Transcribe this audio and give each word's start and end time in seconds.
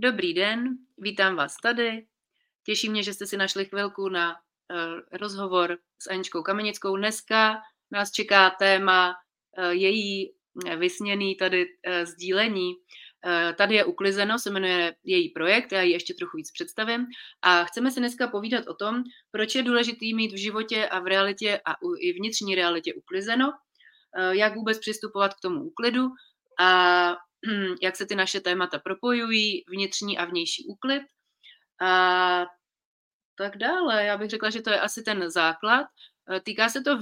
Dobrý 0.00 0.34
den, 0.34 0.78
vítám 0.98 1.36
vás 1.36 1.56
tady. 1.62 2.06
Těší 2.66 2.88
mě, 2.88 3.02
že 3.02 3.14
jste 3.14 3.26
si 3.26 3.36
našli 3.36 3.64
chvilku 3.64 4.08
na 4.08 4.32
uh, 4.32 4.38
rozhovor 5.12 5.78
s 5.98 6.10
Aničkou 6.10 6.42
Kamenickou. 6.42 6.96
Dneska 6.96 7.56
nás 7.90 8.10
čeká 8.10 8.50
téma 8.50 9.14
uh, 9.58 9.70
její 9.70 10.34
vysněný 10.76 11.36
tady 11.36 11.66
uh, 11.66 12.04
sdílení. 12.04 12.74
Tady 13.56 13.74
je 13.74 13.84
uklizeno, 13.84 14.38
se 14.38 14.50
jmenuje 14.50 14.94
její 15.04 15.28
projekt, 15.28 15.72
já 15.72 15.82
ji 15.82 15.92
ještě 15.92 16.14
trochu 16.14 16.36
víc 16.36 16.50
představím. 16.52 17.06
A 17.42 17.64
chceme 17.64 17.90
si 17.90 18.00
dneska 18.00 18.28
povídat 18.28 18.66
o 18.66 18.74
tom, 18.74 19.02
proč 19.30 19.54
je 19.54 19.62
důležitý 19.62 20.14
mít 20.14 20.32
v 20.32 20.40
životě 20.40 20.88
a 20.88 21.00
v 21.00 21.06
realitě 21.06 21.60
a 21.64 21.74
i 22.00 22.12
vnitřní 22.12 22.54
realitě 22.54 22.94
uklizeno, 22.94 23.52
jak 24.30 24.54
vůbec 24.54 24.78
přistupovat 24.78 25.34
k 25.34 25.40
tomu 25.40 25.64
úklidu 25.64 26.08
a 26.60 27.16
jak 27.82 27.96
se 27.96 28.06
ty 28.06 28.14
naše 28.14 28.40
témata 28.40 28.78
propojují, 28.78 29.64
vnitřní 29.68 30.18
a 30.18 30.24
vnější 30.24 30.66
úklid 30.66 31.02
a 31.82 32.46
tak 33.38 33.56
dále. 33.56 34.04
Já 34.04 34.16
bych 34.16 34.30
řekla, 34.30 34.50
že 34.50 34.62
to 34.62 34.70
je 34.70 34.80
asi 34.80 35.02
ten 35.02 35.30
základ. 35.30 35.86
E, 36.30 36.40
týká 36.40 36.68
se 36.68 36.80
to 36.80 36.98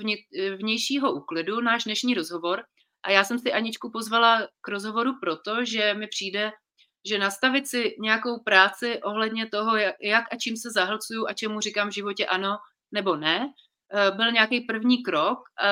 vnějšího 0.57 1.13
úklidu, 1.13 1.61
náš 1.61 1.85
dnešní 1.85 2.15
rozhovor. 2.15 2.65
A 3.03 3.11
já 3.11 3.25
jsem 3.25 3.39
si 3.39 3.53
Aničku 3.53 3.91
pozvala 3.91 4.49
k 4.61 4.69
rozhovoru 4.69 5.13
proto, 5.21 5.65
že 5.65 5.95
mi 5.95 6.07
přijde, 6.07 6.53
že 7.09 7.19
nastavit 7.19 7.69
si 7.69 7.97
nějakou 8.01 8.43
práci 8.43 9.03
ohledně 9.03 9.47
toho, 9.47 9.77
jak 10.01 10.25
a 10.33 10.37
čím 10.37 10.57
se 10.57 10.71
zahlcuju 10.71 11.27
a 11.29 11.33
čemu 11.33 11.61
říkám 11.61 11.89
v 11.89 11.95
životě 11.95 12.27
ano 12.27 12.57
nebo 12.93 13.17
ne, 13.17 13.53
e, 13.93 14.11
byl 14.11 14.33
nějaký 14.33 14.61
první 14.61 15.03
krok, 15.03 15.39
e, 15.63 15.69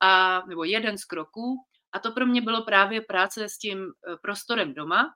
a, 0.00 0.42
nebo 0.46 0.64
jeden 0.64 0.98
z 0.98 1.04
kroků, 1.04 1.56
a 1.96 1.98
to 1.98 2.12
pro 2.12 2.26
mě 2.26 2.40
bylo 2.42 2.64
právě 2.64 3.00
práce 3.00 3.48
s 3.48 3.58
tím 3.58 3.78
eh, 3.84 4.16
prostorem 4.22 4.74
doma. 4.74 5.14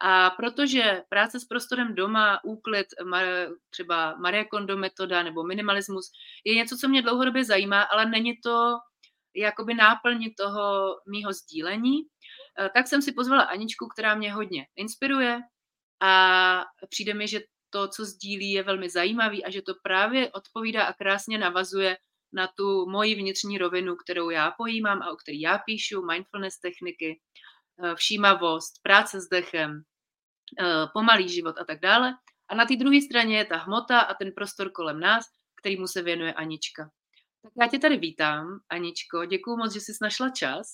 A 0.00 0.30
protože 0.30 1.02
práce 1.08 1.40
s 1.40 1.44
prostorem 1.44 1.94
doma, 1.94 2.40
úklid, 2.44 2.86
třeba 3.70 4.16
Marie 4.16 4.44
Kondo 4.44 4.76
metoda 4.76 5.22
nebo 5.22 5.42
minimalismus, 5.42 6.10
je 6.44 6.54
něco, 6.54 6.76
co 6.76 6.88
mě 6.88 7.02
dlouhodobě 7.02 7.44
zajímá, 7.44 7.82
ale 7.82 8.06
není 8.06 8.32
to 8.44 8.78
jakoby 9.36 9.74
náplň 9.74 10.30
toho 10.38 10.96
mýho 11.10 11.32
sdílení, 11.32 11.96
eh, 12.60 12.70
tak 12.74 12.86
jsem 12.86 13.02
si 13.02 13.12
pozvala 13.12 13.42
Aničku, 13.42 13.88
která 13.88 14.14
mě 14.14 14.32
hodně 14.32 14.66
inspiruje 14.76 15.40
a 16.02 16.64
přijde 16.90 17.14
mi, 17.14 17.28
že 17.28 17.40
to, 17.70 17.88
co 17.88 18.04
sdílí, 18.04 18.52
je 18.52 18.62
velmi 18.62 18.90
zajímavý 18.90 19.44
a 19.44 19.50
že 19.50 19.62
to 19.62 19.72
právě 19.82 20.30
odpovídá 20.32 20.84
a 20.84 20.92
krásně 20.92 21.38
navazuje 21.38 21.96
na 22.32 22.48
tu 22.56 22.90
moji 22.90 23.14
vnitřní 23.14 23.58
rovinu, 23.58 23.96
kterou 23.96 24.30
já 24.30 24.50
pojímám 24.50 25.02
a 25.02 25.10
o 25.10 25.16
který 25.16 25.40
já 25.40 25.58
píšu, 25.58 26.02
mindfulness 26.02 26.60
techniky, 26.60 27.20
eh, 27.84 27.94
všímavost, 27.94 28.82
práce 28.82 29.20
s 29.20 29.28
dechem, 29.28 29.82
eh, 30.60 30.86
pomalý 30.92 31.28
život 31.28 31.58
a 31.60 31.64
tak 31.64 31.80
dále. 31.80 32.14
A 32.48 32.54
na 32.54 32.66
té 32.66 32.76
druhé 32.76 33.00
straně 33.00 33.38
je 33.38 33.44
ta 33.44 33.56
hmota 33.56 34.00
a 34.00 34.14
ten 34.14 34.32
prostor 34.32 34.70
kolem 34.72 35.00
nás, 35.00 35.24
kterýmu 35.60 35.86
se 35.86 36.02
věnuje 36.02 36.32
Anička. 36.32 36.90
Tak 37.42 37.52
já 37.60 37.68
tě 37.68 37.78
tady 37.78 37.96
vítám, 37.96 38.60
Aničko, 38.68 39.24
děkuji 39.24 39.56
moc, 39.56 39.72
že 39.72 39.80
jsi 39.80 39.92
našla 40.02 40.30
čas. 40.30 40.66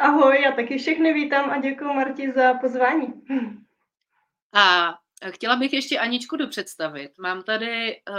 Ahoj, 0.00 0.42
já 0.42 0.52
taky 0.52 0.78
všechny 0.78 1.12
vítám 1.12 1.50
a 1.50 1.60
děkuji 1.60 1.94
Marti 1.94 2.32
za 2.32 2.54
pozvání. 2.54 3.06
A 4.54 4.94
Chtěla 5.30 5.56
bych 5.56 5.72
ještě 5.72 5.98
Aničku 5.98 6.36
dopředstavit. 6.36 7.10
Mám 7.18 7.42
tady 7.42 7.96
uh, 8.10 8.16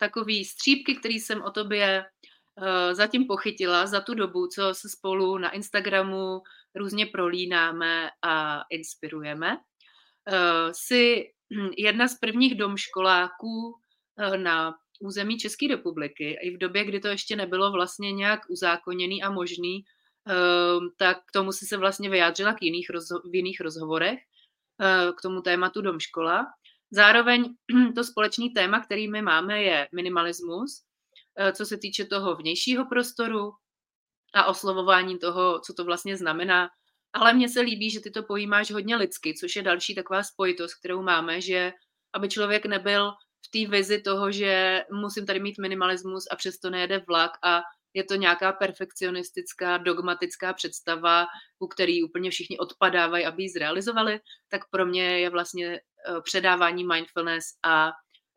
takový 0.00 0.44
střípky, 0.44 0.94
který 0.94 1.20
jsem 1.20 1.42
o 1.42 1.50
tobě 1.50 2.04
uh, 2.04 2.94
zatím 2.94 3.26
pochytila 3.26 3.86
za 3.86 4.00
tu 4.00 4.14
dobu, 4.14 4.46
co 4.46 4.74
se 4.74 4.88
spolu 4.88 5.38
na 5.38 5.50
Instagramu 5.50 6.42
různě 6.74 7.06
prolínáme 7.06 8.10
a 8.22 8.62
inspirujeme. 8.70 9.56
Uh, 9.56 10.72
jsi 10.72 11.30
jedna 11.78 12.08
z 12.08 12.18
prvních 12.18 12.54
domškoláků 12.54 13.66
uh, 13.66 14.36
na 14.36 14.74
území 15.00 15.38
České 15.38 15.68
republiky. 15.68 16.38
I 16.42 16.50
v 16.50 16.58
době, 16.58 16.84
kdy 16.84 17.00
to 17.00 17.08
ještě 17.08 17.36
nebylo 17.36 17.72
vlastně 17.72 18.12
nějak 18.12 18.40
uzákoněný 18.50 19.22
a 19.22 19.30
možný, 19.30 19.84
tak 20.96 21.18
k 21.18 21.32
tomu 21.32 21.52
si 21.52 21.66
se 21.66 21.76
vlastně 21.76 22.10
vyjádřila 22.10 22.52
k 22.52 22.62
jiných 22.62 22.90
rozho- 22.90 23.30
v 23.30 23.34
jiných 23.34 23.60
rozhovorech. 23.60 24.20
Eh, 24.82 25.12
k 25.18 25.22
tomu 25.22 25.42
tématu 25.42 25.82
domškola. 25.82 26.46
Zároveň 26.90 27.44
to 27.94 28.04
společné 28.04 28.46
téma, 28.54 28.80
který 28.80 29.08
my 29.08 29.22
máme, 29.22 29.62
je 29.62 29.88
minimalismus, 29.94 30.82
eh, 31.38 31.52
co 31.52 31.66
se 31.66 31.76
týče 31.76 32.04
toho 32.04 32.36
vnějšího 32.36 32.86
prostoru 32.86 33.52
a 34.34 34.44
oslovování 34.44 35.18
toho, 35.18 35.60
co 35.60 35.74
to 35.74 35.84
vlastně 35.84 36.16
znamená. 36.16 36.68
Ale 37.12 37.34
mně 37.34 37.48
se 37.48 37.60
líbí, 37.60 37.90
že 37.90 38.00
ty 38.00 38.10
to 38.10 38.22
pojímáš 38.22 38.70
hodně 38.70 38.96
lidsky, 38.96 39.34
což 39.34 39.56
je 39.56 39.62
další 39.62 39.94
taková 39.94 40.22
spojitost, 40.22 40.74
kterou 40.74 41.02
máme, 41.02 41.40
že 41.40 41.72
aby 42.12 42.28
člověk 42.28 42.66
nebyl 42.66 43.12
v 43.46 43.50
té 43.50 43.70
vizi 43.70 44.00
toho, 44.00 44.32
že 44.32 44.84
musím 44.92 45.26
tady 45.26 45.40
mít 45.40 45.58
minimalismus 45.58 46.24
a 46.30 46.36
přesto 46.36 46.70
nejede 46.70 47.04
vlak 47.08 47.30
a 47.44 47.62
je 47.94 48.04
to 48.04 48.14
nějaká 48.14 48.52
perfekcionistická, 48.52 49.78
dogmatická 49.78 50.52
představa, 50.52 51.26
u 51.58 51.66
který 51.66 52.02
úplně 52.04 52.30
všichni 52.30 52.58
odpadávají, 52.58 53.24
aby 53.26 53.42
ji 53.42 53.48
zrealizovali, 53.48 54.20
tak 54.48 54.60
pro 54.70 54.86
mě 54.86 55.20
je 55.20 55.30
vlastně 55.30 55.66
eh, 55.74 55.80
předávání 56.24 56.84
mindfulness 56.84 57.44
a 57.64 57.90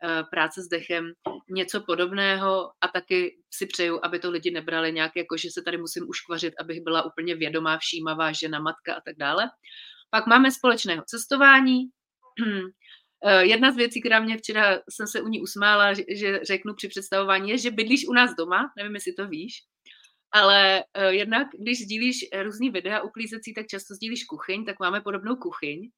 eh, 0.03 0.23
práce 0.31 0.61
s 0.61 0.67
dechem 0.67 1.11
něco 1.49 1.81
podobného 1.81 2.71
a 2.81 2.87
taky 2.87 3.37
si 3.53 3.65
přeju, 3.65 3.99
aby 4.03 4.19
to 4.19 4.31
lidi 4.31 4.51
nebrali 4.51 4.93
nějak 4.93 5.11
jako, 5.15 5.37
že 5.37 5.49
se 5.51 5.61
tady 5.61 5.77
musím 5.77 6.09
uškvařit, 6.09 6.53
abych 6.59 6.81
byla 6.81 7.05
úplně 7.05 7.35
vědomá, 7.35 7.77
všímavá 7.77 8.31
žena, 8.31 8.59
matka 8.59 8.95
a 8.95 9.01
tak 9.01 9.15
dále. 9.17 9.43
Pak 10.09 10.27
máme 10.27 10.51
společného 10.51 11.03
cestování, 11.07 11.79
jedna 13.29 13.71
z 13.71 13.75
věcí, 13.75 14.01
která 14.01 14.19
mě 14.19 14.37
včera, 14.37 14.79
jsem 14.89 15.07
se 15.07 15.21
u 15.21 15.27
ní 15.27 15.41
usmála, 15.41 15.93
že 15.93 16.39
řeknu 16.43 16.73
při 16.73 16.87
představování, 16.87 17.49
je, 17.49 17.57
že 17.57 17.71
bydlíš 17.71 18.07
u 18.07 18.13
nás 18.13 18.35
doma, 18.35 18.71
nevím, 18.77 18.95
jestli 18.95 19.13
to 19.13 19.27
víš, 19.27 19.53
ale 20.31 20.83
uh, 20.97 21.03
jednak, 21.03 21.47
když 21.59 21.83
sdílíš 21.83 22.25
různý 22.43 22.69
videa 22.69 23.01
uklízecí, 23.01 23.53
tak 23.53 23.67
často 23.67 23.95
sdílíš 23.95 24.23
kuchyň, 24.23 24.65
tak 24.65 24.79
máme 24.79 25.01
podobnou 25.01 25.35
kuchyň. 25.35 25.89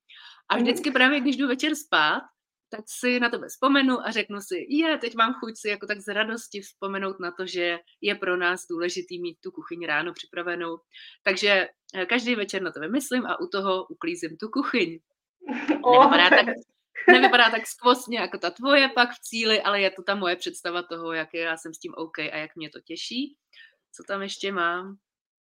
A 0.50 0.58
vždycky 0.58 0.92
právě, 0.92 1.20
když 1.20 1.36
jdu 1.36 1.48
večer 1.48 1.76
spát, 1.76 2.22
tak 2.70 2.86
si 2.88 3.20
na 3.20 3.30
tebe 3.30 3.48
vzpomenu 3.48 4.08
a 4.08 4.12
řeknu 4.12 4.42
si, 4.42 4.66
je, 4.70 4.98
teď 4.98 5.16
mám 5.16 5.34
chuť 5.34 5.54
si 5.58 5.70
jako 5.70 5.88
tak 5.88 6.00
z 6.02 6.14
radosti 6.14 6.62
vzpomenout 6.62 7.20
na 7.20 7.32
to, 7.32 7.46
že 7.46 7.80
je 8.02 8.16
pro 8.16 8.38
nás 8.38 8.62
důležitý 8.70 9.22
mít 9.22 9.38
tu 9.44 9.52
kuchyň 9.52 9.86
ráno 9.86 10.14
připravenou. 10.14 10.78
Takže 11.24 11.68
eh, 11.96 12.06
každý 12.06 12.36
večer 12.36 12.62
na 12.62 12.72
tebe 12.72 12.90
myslím 12.90 13.26
a 13.26 13.40
u 13.40 13.48
toho 13.48 13.86
uklízím 13.86 14.38
tu 14.38 14.50
kuchyň. 14.50 15.00
Oh, 15.84 16.12
tak, 16.30 16.46
nevypadá 17.12 17.50
tak 17.50 17.68
skvostně 17.68 18.20
jako 18.20 18.38
ta 18.38 18.50
tvoje 18.50 18.90
pak 18.90 19.10
v 19.12 19.20
cíli, 19.20 19.62
ale 19.62 19.82
je 19.82 19.92
to 19.92 20.04
ta 20.04 20.16
moje 20.16 20.36
představa 20.36 20.84
toho, 20.84 21.14
jak 21.14 21.34
já 21.34 21.58
jsem 21.58 21.74
s 21.74 21.80
tím 21.80 21.94
OK 21.98 22.20
a 22.20 22.38
jak 22.38 22.56
mě 22.56 22.70
to 22.70 22.80
těší. 22.80 23.38
Co 23.92 24.04
tam 24.08 24.22
ještě 24.22 24.52
mám? 24.52 24.98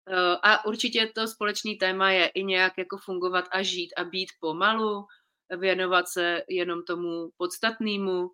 Eh, 0.09 0.37
a 0.43 0.65
určitě 0.65 1.11
to 1.15 1.27
společný 1.27 1.77
téma 1.77 2.11
je 2.11 2.27
i 2.27 2.43
nějak 2.43 2.73
jako 2.77 2.97
fungovat 2.97 3.45
a 3.51 3.61
žít 3.63 3.93
a 3.97 4.03
být 4.03 4.29
pomalu, 4.39 5.05
věnovat 5.57 6.07
se 6.07 6.43
jenom 6.49 6.83
tomu 6.83 7.29
podstatnému, 7.37 8.31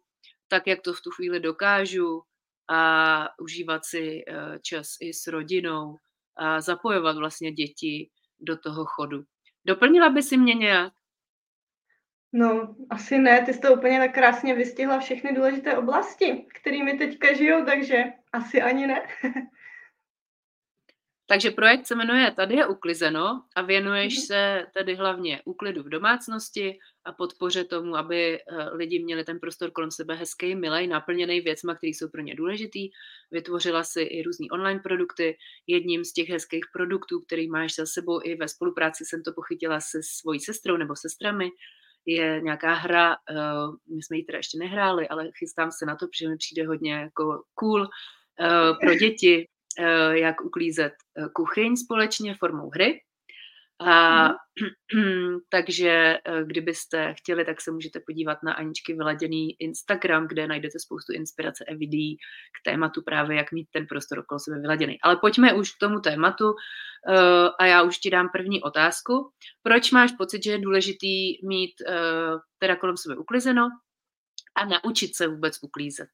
tak, 0.48 0.68
jak 0.68 0.82
to 0.82 0.94
v 0.94 1.02
tu 1.02 1.10
chvíli 1.12 1.40
dokážu 1.40 2.22
a 2.70 3.28
užívat 3.42 3.86
si 3.86 4.24
eh, 4.28 4.60
čas 4.60 4.88
i 5.02 5.14
s 5.14 5.28
rodinou 5.28 5.98
a 6.36 6.62
zapojovat 6.62 7.18
vlastně 7.18 7.52
děti 7.52 8.10
do 8.40 8.58
toho 8.58 8.86
chodu. 8.86 9.24
Doplnila 9.66 10.10
by 10.10 10.24
si 10.24 10.38
mě 10.38 10.54
nějak? 10.54 10.94
No, 12.34 12.76
asi 12.90 13.18
ne, 13.18 13.42
ty 13.46 13.54
jsi 13.54 13.60
to 13.60 13.74
úplně 13.74 14.00
tak 14.00 14.14
krásně 14.14 14.56
vystihla 14.56 15.00
všechny 15.00 15.36
důležité 15.36 15.78
oblasti, 15.78 16.46
kterými 16.62 16.98
teďka 16.98 17.34
žijou, 17.34 17.66
takže 17.66 18.04
asi 18.34 18.62
ani 18.62 18.88
ne. 18.88 19.08
Takže 21.30 21.52
projekt 21.52 21.88
se 21.88 21.96
jmenuje 21.96 22.32
Tady 22.32 22.56
je 22.56 22.68
uklizeno 22.68 23.44
a 23.56 23.62
věnuješ 23.62 24.18
mm-hmm. 24.18 24.26
se 24.26 24.66
tedy 24.74 24.96
hlavně 24.96 25.42
úklidu 25.46 25.84
v 25.84 25.90
domácnosti 25.90 26.80
a 27.06 27.12
podpoře 27.12 27.64
tomu, 27.64 27.96
aby 27.96 28.40
eh, 28.40 28.70
lidi 28.74 29.04
měli 29.04 29.24
ten 29.24 29.40
prostor 29.40 29.72
kolem 29.72 29.92
sebe 29.92 30.16
hezký, 30.16 30.56
milej, 30.56 30.88
naplněný 30.88 31.42
věcma, 31.42 31.76
které 31.76 31.90
jsou 31.90 32.10
pro 32.10 32.22
ně 32.22 32.36
důležitý. 32.36 32.90
Vytvořila 33.32 33.84
si 33.84 34.02
i 34.02 34.24
různý 34.24 34.52
online 34.52 34.80
produkty. 34.80 35.38
Jedním 35.68 36.06
z 36.06 36.14
těch 36.14 36.30
hezkých 36.30 36.64
produktů, 36.74 37.22
který 37.22 37.50
máš 37.50 37.76
za 37.76 37.86
sebou 37.86 38.20
i 38.24 38.36
ve 38.36 38.48
spolupráci, 38.48 39.06
jsem 39.06 39.24
to 39.24 39.34
pochytila 39.34 39.80
se 39.80 40.00
svojí 40.04 40.40
sestrou 40.40 40.78
nebo 40.78 40.96
sestrami, 40.96 41.50
je 42.06 42.42
nějaká 42.42 42.74
hra, 42.74 43.16
uh, 43.32 43.96
my 43.96 44.04
jsme 44.04 44.18
ji 44.18 44.24
teda 44.24 44.38
ještě 44.38 44.58
nehráli, 44.58 45.08
ale 45.08 45.30
chystám 45.38 45.72
se 45.72 45.86
na 45.86 45.96
to, 45.96 46.08
protože 46.08 46.30
mi 46.30 46.38
přijde 46.38 46.68
hodně 46.68 46.94
jako 46.94 47.44
cool 47.54 47.82
uh, 47.82 48.78
pro 48.82 48.96
děti, 48.96 49.48
uh, 49.80 50.12
jak 50.12 50.42
uklízet 50.42 50.94
kuchyň 51.36 51.76
společně 51.76 52.36
formou 52.36 52.70
hry. 52.70 53.02
A, 53.80 54.28
mm. 54.96 55.38
takže 55.50 55.90
eh, 55.90 56.44
kdybyste 56.46 57.14
chtěli, 57.14 57.46
tak 57.46 57.62
se 57.62 57.72
můžete 57.72 58.00
podívat 58.00 58.44
na 58.44 58.54
Aničky 58.54 58.94
vyladěný 58.94 59.62
Instagram, 59.62 60.28
kde 60.28 60.48
najdete 60.48 60.80
spoustu 60.80 61.14
inspirace 61.14 61.66
a 61.66 61.76
videí 61.76 62.18
k 62.62 62.70
tématu 62.70 63.02
právě, 63.02 63.38
jak 63.38 63.52
mít 63.52 63.68
ten 63.72 63.88
prostor 63.88 64.20
okolo 64.20 64.40
sebe 64.40 64.60
vyladěný. 64.60 65.02
Ale 65.02 65.16
pojďme 65.16 65.54
už 65.54 65.72
k 65.72 65.80
tomu 65.80 66.00
tématu 66.00 66.54
eh, 67.10 67.50
a 67.60 67.66
já 67.66 67.82
už 67.82 67.98
ti 67.98 68.10
dám 68.10 68.30
první 68.30 68.62
otázku. 68.62 69.32
Proč 69.64 69.92
máš 69.92 70.12
pocit, 70.12 70.44
že 70.44 70.52
je 70.52 70.60
důležitý 70.60 71.48
mít 71.48 71.74
eh, 71.88 71.94
teda 72.60 72.76
kolem 72.76 72.98
sebe 72.98 73.16
uklizeno 73.16 73.70
a 74.56 74.66
naučit 74.66 75.16
se 75.16 75.28
vůbec 75.28 75.58
uklízet? 75.64 76.10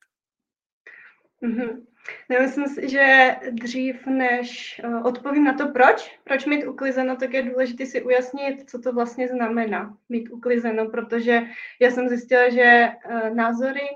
Mm-hmm. 1.43 1.85
Já 2.29 2.41
myslím 2.41 2.67
si, 2.67 2.89
že 2.89 3.35
dřív, 3.51 4.05
než 4.05 4.81
uh, 4.83 5.05
odpovím 5.05 5.43
na 5.43 5.53
to, 5.53 5.67
proč, 5.67 6.19
proč 6.23 6.45
mít 6.45 6.65
uklizeno, 6.65 7.15
tak 7.15 7.33
je 7.33 7.43
důležité 7.43 7.85
si 7.85 8.03
ujasnit, 8.03 8.69
co 8.69 8.79
to 8.79 8.93
vlastně 8.93 9.27
znamená 9.27 9.97
mít 10.09 10.29
uklizeno, 10.29 10.89
protože 10.89 11.41
já 11.81 11.91
jsem 11.91 12.09
zjistila, 12.09 12.49
že 12.49 12.89
uh, 13.05 13.35
názory 13.35 13.87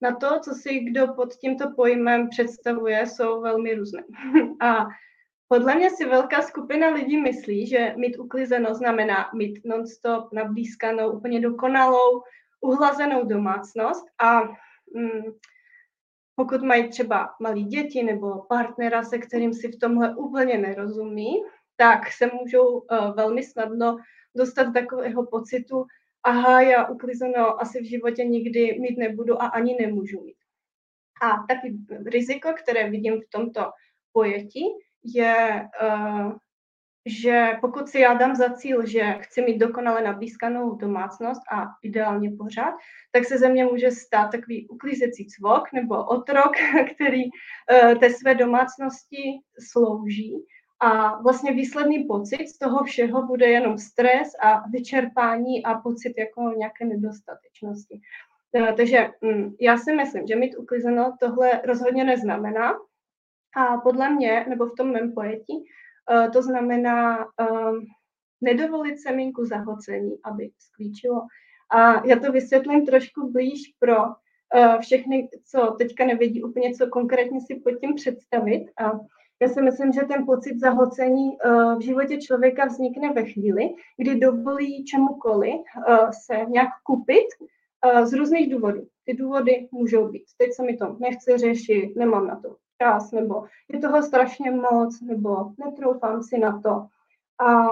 na 0.00 0.16
to, 0.16 0.40
co 0.40 0.54
si 0.54 0.80
kdo 0.80 1.08
pod 1.08 1.34
tímto 1.34 1.70
pojmem 1.76 2.28
představuje, 2.28 3.06
jsou 3.06 3.40
velmi 3.40 3.74
různé. 3.74 4.04
A 4.60 4.86
podle 5.48 5.74
mě 5.74 5.90
si 5.90 6.04
velká 6.04 6.42
skupina 6.42 6.88
lidí 6.88 7.18
myslí, 7.18 7.66
že 7.66 7.94
mít 7.96 8.18
uklizeno 8.18 8.74
znamená 8.74 9.30
mít 9.34 9.60
non-stop 9.64 10.32
nablízkanou, 10.32 11.10
úplně 11.10 11.40
dokonalou, 11.40 12.22
uhlazenou 12.60 13.24
domácnost 13.24 14.06
a 14.18 14.42
mm, 14.94 15.22
pokud 16.36 16.62
mají 16.62 16.88
třeba 16.88 17.34
malí 17.40 17.64
děti 17.64 18.02
nebo 18.02 18.42
partnera, 18.48 19.02
se 19.02 19.18
kterým 19.18 19.54
si 19.54 19.68
v 19.68 19.78
tomhle 19.78 20.16
úplně 20.16 20.58
nerozumí, 20.58 21.42
tak 21.76 22.12
se 22.12 22.30
můžou 22.40 22.78
uh, 22.78 23.14
velmi 23.16 23.42
snadno 23.42 23.96
dostat 24.36 24.62
do 24.62 24.72
takového 24.72 25.26
pocitu, 25.26 25.84
aha, 26.22 26.60
já 26.60 26.86
uklizeno 26.88 27.60
asi 27.60 27.80
v 27.80 27.88
životě 27.88 28.24
nikdy 28.24 28.78
mít 28.80 28.98
nebudu 28.98 29.42
a 29.42 29.46
ani 29.46 29.76
nemůžu 29.80 30.24
mít. 30.24 30.36
A 31.22 31.28
taky 31.48 31.76
riziko, 32.06 32.52
které 32.62 32.90
vidím 32.90 33.20
v 33.20 33.28
tomto 33.30 33.70
pojetí, 34.12 34.64
je 35.04 35.68
uh, 35.82 36.32
že 37.06 37.50
pokud 37.60 37.88
si 37.88 38.00
já 38.00 38.14
dám 38.14 38.34
za 38.34 38.50
cíl, 38.50 38.86
že 38.86 39.16
chci 39.20 39.42
mít 39.42 39.58
dokonale 39.58 40.02
nabískanou 40.02 40.74
domácnost 40.74 41.40
a 41.52 41.66
ideálně 41.82 42.30
pořád, 42.38 42.74
tak 43.12 43.24
se 43.24 43.38
ze 43.38 43.48
mě 43.48 43.64
může 43.64 43.90
stát 43.90 44.30
takový 44.30 44.68
uklízecí 44.68 45.26
cvok 45.26 45.72
nebo 45.72 46.04
otrok, 46.04 46.52
který 46.94 47.24
uh, 47.24 47.94
té 47.94 48.10
své 48.10 48.34
domácnosti 48.34 49.22
slouží. 49.70 50.34
A 50.80 51.22
vlastně 51.22 51.52
výsledný 51.52 52.04
pocit 52.04 52.48
z 52.48 52.58
toho 52.58 52.84
všeho 52.84 53.26
bude 53.26 53.46
jenom 53.46 53.78
stres 53.78 54.28
a 54.42 54.68
vyčerpání 54.68 55.64
a 55.64 55.74
pocit 55.74 56.14
jako 56.18 56.42
nějaké 56.56 56.84
nedostatečnosti. 56.84 58.00
Uh, 58.52 58.72
takže 58.72 59.08
um, 59.20 59.56
já 59.60 59.76
si 59.76 59.94
myslím, 59.94 60.26
že 60.26 60.36
mít 60.36 60.56
uklizeno 60.56 61.16
tohle 61.20 61.62
rozhodně 61.64 62.04
neznamená. 62.04 62.74
A 63.56 63.76
podle 63.76 64.10
mě, 64.10 64.46
nebo 64.48 64.66
v 64.66 64.74
tom 64.74 64.92
mém 64.92 65.12
pojetí, 65.12 65.64
Eh, 65.64 65.85
to 66.32 66.42
znamená 66.42 67.18
ehm, 67.18 67.86
nedovolit 68.40 69.00
semínku 69.00 69.44
zahocení, 69.44 70.18
aby 70.24 70.50
sklíčilo. 70.58 71.22
A 71.70 72.06
já 72.06 72.18
to 72.18 72.32
vysvětlím 72.32 72.86
trošku 72.86 73.32
blíž 73.32 73.74
pro 73.78 73.96
eh, 74.54 74.78
všechny, 74.80 75.28
co 75.44 75.74
teďka 75.78 76.04
nevědí 76.04 76.42
úplně, 76.42 76.74
co 76.74 76.86
konkrétně 76.86 77.40
si 77.40 77.54
pod 77.54 77.70
tím 77.70 77.94
představit. 77.94 78.66
A 78.78 78.92
já 79.42 79.48
si 79.48 79.62
myslím, 79.62 79.92
že 79.92 80.00
ten 80.00 80.26
pocit 80.26 80.60
zahocení 80.60 81.36
eh, 81.44 81.48
v 81.76 81.80
životě 81.80 82.18
člověka 82.18 82.64
vznikne 82.64 83.12
ve 83.12 83.24
chvíli, 83.24 83.74
kdy 83.96 84.14
dovolí 84.14 84.84
čemukoliv 84.84 85.60
se 86.26 86.44
nějak 86.48 86.68
kupit 86.84 87.26
z 88.04 88.12
různých 88.12 88.50
důvodů. 88.50 88.86
Ty 89.04 89.14
důvody 89.14 89.68
můžou 89.72 90.08
být, 90.08 90.24
teď 90.38 90.52
se 90.52 90.62
mi 90.62 90.76
to 90.76 90.96
nechce 91.00 91.38
řešit, 91.38 91.96
nemám 91.96 92.26
na 92.26 92.40
to 92.40 92.56
čas, 92.82 93.12
nebo 93.12 93.44
je 93.68 93.78
toho 93.78 94.02
strašně 94.02 94.50
moc, 94.50 95.00
nebo 95.00 95.50
netroufám 95.64 96.22
si 96.22 96.38
na 96.38 96.60
to. 96.60 96.86
A, 97.46 97.68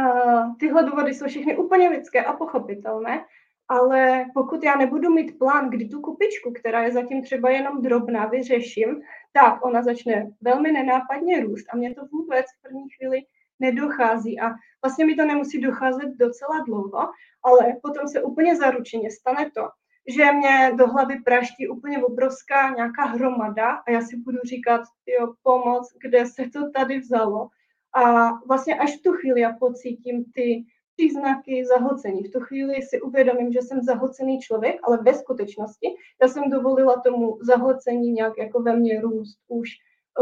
a 0.00 0.54
tyhle 0.60 0.84
důvody 0.84 1.14
jsou 1.14 1.26
všechny 1.26 1.56
úplně 1.56 1.88
lidské 1.88 2.24
a 2.24 2.32
pochopitelné, 2.32 3.24
ale 3.68 4.26
pokud 4.34 4.64
já 4.64 4.76
nebudu 4.76 5.10
mít 5.10 5.38
plán, 5.38 5.70
kdy 5.70 5.88
tu 5.88 6.00
kupičku, 6.00 6.52
která 6.52 6.82
je 6.82 6.92
zatím 6.92 7.22
třeba 7.22 7.50
jenom 7.50 7.82
drobná, 7.82 8.26
vyřeším, 8.26 9.02
tak 9.32 9.64
ona 9.64 9.82
začne 9.82 10.30
velmi 10.40 10.72
nenápadně 10.72 11.40
růst 11.40 11.66
a 11.72 11.76
mě 11.76 11.94
to 11.94 12.02
vůbec 12.12 12.46
v 12.58 12.62
první 12.62 12.88
chvíli 12.90 13.22
nedochází 13.60 14.40
a 14.40 14.50
vlastně 14.84 15.06
mi 15.06 15.14
to 15.14 15.24
nemusí 15.24 15.60
docházet 15.60 16.08
docela 16.16 16.64
dlouho, 16.66 17.08
ale 17.42 17.76
potom 17.82 18.08
se 18.08 18.22
úplně 18.22 18.56
zaručeně 18.56 19.10
stane 19.10 19.50
to, 19.50 19.68
že 20.08 20.32
mě 20.32 20.72
do 20.78 20.86
hlavy 20.86 21.20
praští 21.24 21.68
úplně 21.68 22.04
obrovská 22.04 22.70
nějaká 22.70 23.04
hromada 23.04 23.70
a 23.70 23.90
já 23.90 24.00
si 24.00 24.16
budu 24.16 24.38
říkat, 24.44 24.80
jo, 25.18 25.34
pomoc, 25.42 25.92
kde 26.02 26.26
se 26.26 26.50
to 26.52 26.70
tady 26.70 26.98
vzalo. 26.98 27.48
A 27.94 28.30
vlastně 28.46 28.74
až 28.74 28.96
v 28.96 29.02
tu 29.02 29.12
chvíli 29.12 29.40
já 29.40 29.52
pocítím 29.52 30.24
ty 30.34 30.64
příznaky 30.96 31.64
zahocení. 31.64 32.22
V 32.22 32.32
tu 32.32 32.40
chvíli 32.40 32.82
si 32.82 33.00
uvědomím, 33.00 33.52
že 33.52 33.62
jsem 33.62 33.82
zahocený 33.82 34.40
člověk, 34.40 34.80
ale 34.82 34.98
ve 35.02 35.14
skutečnosti 35.14 35.88
já 36.22 36.28
jsem 36.28 36.50
dovolila 36.50 37.00
tomu 37.00 37.38
zahocení 37.42 38.12
nějak 38.12 38.38
jako 38.38 38.62
ve 38.62 38.76
mně 38.76 39.00
růst 39.00 39.38
už, 39.48 39.68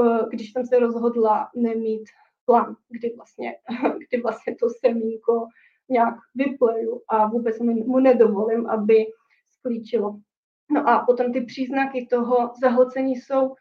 eh, 0.01 0.27
když 0.31 0.53
jsem 0.53 0.67
se 0.67 0.79
rozhodla 0.79 1.51
nemít 1.57 2.09
plán, 2.45 2.77
kdy 2.89 3.13
vlastně, 3.17 3.57
kdy 4.09 4.23
vlastně 4.23 4.55
to 4.55 4.67
semínko 4.87 5.47
nějak 5.89 6.15
vypleju 6.35 7.03
a 7.09 7.27
vůbec 7.27 7.59
mu 7.59 7.99
nedovolím, 7.99 8.67
aby 8.67 9.07
sklíčilo. 9.59 10.21
No 10.71 10.89
a 10.89 11.05
potom 11.07 11.33
ty 11.33 11.41
příznaky 11.41 12.07
toho 12.11 12.53
zahlcení 12.63 13.17
jsou 13.17 13.55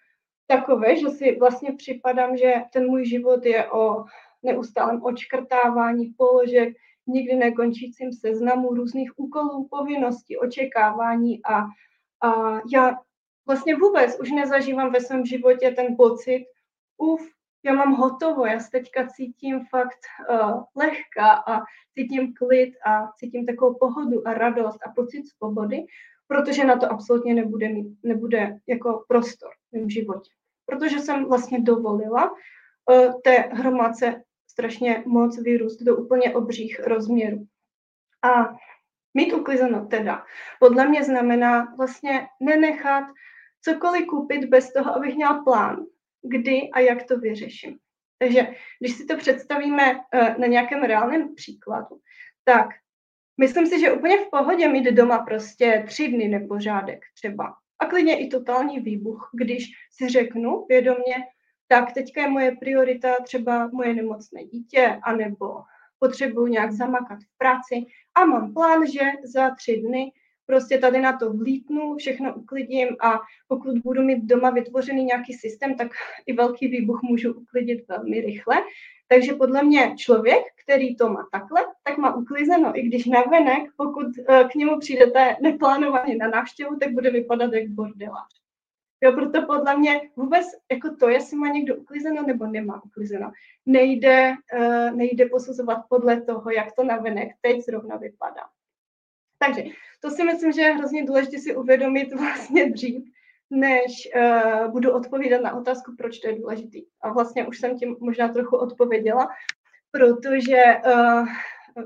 takové, 0.48 0.98
že 0.98 1.10
si 1.10 1.38
vlastně 1.40 1.72
připadám, 1.72 2.38
že 2.38 2.54
ten 2.74 2.86
můj 2.86 3.06
život 3.06 3.46
je 3.46 3.72
o 3.72 4.06
neustálém 4.44 5.04
očkrtávání 5.04 6.14
položek, 6.18 6.74
nikdy 7.08 7.36
nekončícím 7.36 8.14
seznamu 8.14 8.74
různých 8.74 9.20
úkolů, 9.20 9.68
povinností, 9.72 10.38
očekávání 10.38 11.46
a, 11.46 11.62
a 12.28 12.62
já 12.74 12.98
vlastně 13.48 13.76
vůbec 13.76 14.20
už 14.20 14.32
nezažívám 14.32 14.92
ve 14.92 15.02
svém 15.02 15.26
životě 15.26 15.72
ten 15.72 15.96
pocit, 15.96 16.46
uf, 16.98 17.37
já 17.68 17.74
mám 17.74 17.94
hotovo, 17.94 18.46
já 18.46 18.60
se 18.60 18.72
teďka 18.72 19.08
cítím 19.08 19.66
fakt 19.66 20.00
uh, 20.30 20.64
lehká 20.76 21.44
a 21.48 21.62
cítím 21.94 22.34
klid 22.34 22.74
a 22.86 23.12
cítím 23.12 23.46
takovou 23.46 23.76
pohodu 23.80 24.28
a 24.28 24.34
radost 24.34 24.80
a 24.86 24.92
pocit 24.96 25.28
svobody, 25.28 25.86
protože 26.28 26.66
na 26.66 26.78
to 26.78 26.92
absolutně 26.92 27.34
nebude, 27.34 27.70
mít, 27.70 27.98
nebude 28.04 28.58
jako 28.68 29.06
prostor 29.08 29.50
v 29.70 29.78
mém 29.78 29.90
životě. 29.90 30.32
Protože 30.66 31.00
jsem 31.00 31.26
vlastně 31.26 31.60
dovolila 31.60 32.32
uh, 32.32 33.22
té 33.22 33.32
hromadce 33.32 34.24
strašně 34.48 35.04
moc 35.06 35.42
vyrůst 35.42 35.82
do 35.82 35.98
úplně 35.98 36.36
obřích 36.36 36.80
rozměrů. 36.80 37.46
A 38.24 38.56
mít 39.14 39.34
uklizeno 39.34 39.86
teda 39.86 40.26
podle 40.60 40.88
mě 40.88 41.04
znamená 41.04 41.74
vlastně 41.78 42.28
nenechat 42.40 43.04
cokoliv 43.62 44.06
koupit 44.06 44.46
bez 44.46 44.74
toho, 44.74 44.96
abych 44.96 45.16
měla 45.16 45.44
plán, 45.44 45.86
kdy 46.22 46.70
a 46.74 46.80
jak 46.80 47.04
to 47.04 47.20
vyřeším. 47.20 47.78
Takže 48.20 48.48
když 48.80 48.94
si 48.94 49.06
to 49.06 49.18
představíme 49.18 50.00
eh, 50.14 50.36
na 50.40 50.48
nějakém 50.48 50.84
reálném 50.84 51.36
příkladu, 51.36 52.00
tak 52.44 52.68
myslím 53.40 53.68
si, 53.68 53.80
že 53.80 53.92
úplně 53.92 54.18
v 54.18 54.30
pohodě 54.32 54.68
mít 54.70 54.92
doma 54.92 55.20
prostě 55.20 55.84
tři 55.88 56.08
dny 56.08 56.28
nepořádek 56.28 57.00
třeba. 57.14 57.56
A 57.80 57.86
klidně 57.86 58.20
i 58.20 58.28
totální 58.28 58.80
výbuch, 58.80 59.30
když 59.34 59.72
si 59.92 60.10
řeknu 60.10 60.66
vědomě, 60.70 61.16
tak 61.68 61.94
teďka 61.94 62.22
je 62.22 62.30
moje 62.30 62.56
priorita 62.56 63.16
třeba 63.24 63.70
moje 63.74 63.94
nemocné 63.94 64.46
dítě, 64.46 65.00
anebo 65.04 65.62
potřebuji 66.00 66.48
nějak 66.48 66.72
zamakat 66.72 67.20
v 67.20 67.38
práci 67.38 67.86
a 68.16 68.26
mám 68.26 68.54
plán, 68.54 68.88
že 68.92 69.02
za 69.24 69.56
tři 69.56 69.78
dny 69.78 70.12
prostě 70.48 70.78
tady 70.78 71.02
na 71.02 71.18
to 71.18 71.34
vlítnu, 71.34 71.96
všechno 71.96 72.36
uklidím 72.36 72.88
a 73.02 73.20
pokud 73.48 73.78
budu 73.78 74.04
mít 74.04 74.24
doma 74.24 74.50
vytvořený 74.50 75.04
nějaký 75.04 75.34
systém, 75.34 75.76
tak 75.76 75.88
i 76.26 76.34
velký 76.34 76.68
výbuch 76.68 77.00
můžu 77.04 77.34
uklidit 77.34 77.88
velmi 77.88 78.22
rychle. 78.22 78.56
Takže 79.08 79.34
podle 79.34 79.64
mě 79.64 79.94
člověk, 79.98 80.44
který 80.64 80.96
to 80.96 81.10
má 81.10 81.28
takhle, 81.32 81.66
tak 81.84 81.98
má 81.98 82.16
uklizeno, 82.16 82.80
i 82.80 82.82
když 82.82 83.06
navenek, 83.06 83.64
pokud 83.78 84.08
eh, 84.30 84.44
k 84.52 84.56
němu 84.56 84.80
přijdete 84.80 85.36
neplánovaně 85.42 86.16
na 86.16 86.28
návštěvu, 86.28 86.76
tak 86.76 86.92
bude 86.92 87.10
vypadat 87.12 87.54
jak 87.54 87.70
bordelář. 87.70 88.38
Jo, 89.02 89.12
proto 89.14 89.46
podle 89.46 89.78
mě 89.78 90.02
vůbec 90.16 90.46
jako 90.72 90.96
to, 90.96 91.10
jestli 91.10 91.38
má 91.38 91.48
někdo 91.48 91.76
uklizeno 91.76 92.24
nebo 92.24 92.48
nemá 92.48 92.84
uklizeno, 92.84 93.32
nejde, 93.66 94.34
uh, 94.60 94.92
nejde 94.92 95.26
posuzovat 95.26 95.78
podle 95.90 96.22
toho, 96.22 96.52
jak 96.52 96.76
to 96.76 96.84
navenek 96.84 97.32
teď 97.42 97.62
zrovna 97.62 97.98
vypadá. 97.98 98.42
Takže 99.40 99.64
to 100.02 100.10
si 100.10 100.24
myslím, 100.24 100.52
že 100.52 100.62
je 100.62 100.74
hrozně 100.74 101.06
důležité 101.06 101.38
si 101.38 101.56
uvědomit 101.56 102.14
vlastně 102.14 102.72
dřív, 102.72 103.04
než 103.50 103.92
uh, 104.16 104.72
budu 104.72 104.92
odpovídat 104.92 105.42
na 105.42 105.56
otázku, 105.56 105.96
proč 105.98 106.20
to 106.20 106.28
je 106.28 106.36
důležitý. 106.36 106.86
A 107.02 107.14
vlastně 107.14 107.48
už 107.48 107.60
jsem 107.60 107.78
tím 107.78 107.96
možná 108.00 108.28
trochu 108.28 108.58
odpověděla, 108.58 109.28
protože 109.92 110.64
uh, 110.86 111.28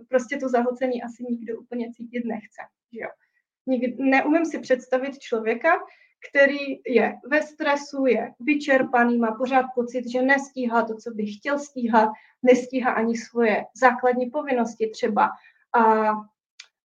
prostě 0.09 0.37
to 0.37 0.49
zahlcení 0.49 1.03
asi 1.03 1.23
nikdo 1.23 1.59
úplně 1.59 1.91
cítit 1.93 2.25
nechce. 2.25 2.61
Že 2.93 2.99
jo? 2.99 3.09
neumím 3.97 4.45
si 4.45 4.59
představit 4.59 5.19
člověka, 5.19 5.69
který 6.29 6.81
je 6.87 7.17
ve 7.27 7.41
stresu, 7.41 8.05
je 8.05 8.33
vyčerpaný, 8.39 9.17
má 9.17 9.31
pořád 9.31 9.65
pocit, 9.75 10.11
že 10.11 10.21
nestíhá 10.21 10.85
to, 10.85 10.95
co 10.95 11.11
by 11.11 11.25
chtěl 11.25 11.59
stíhat, 11.59 12.09
nestíhá 12.43 12.91
ani 12.91 13.17
svoje 13.17 13.65
základní 13.81 14.29
povinnosti 14.29 14.89
třeba 14.89 15.29
a 15.75 16.11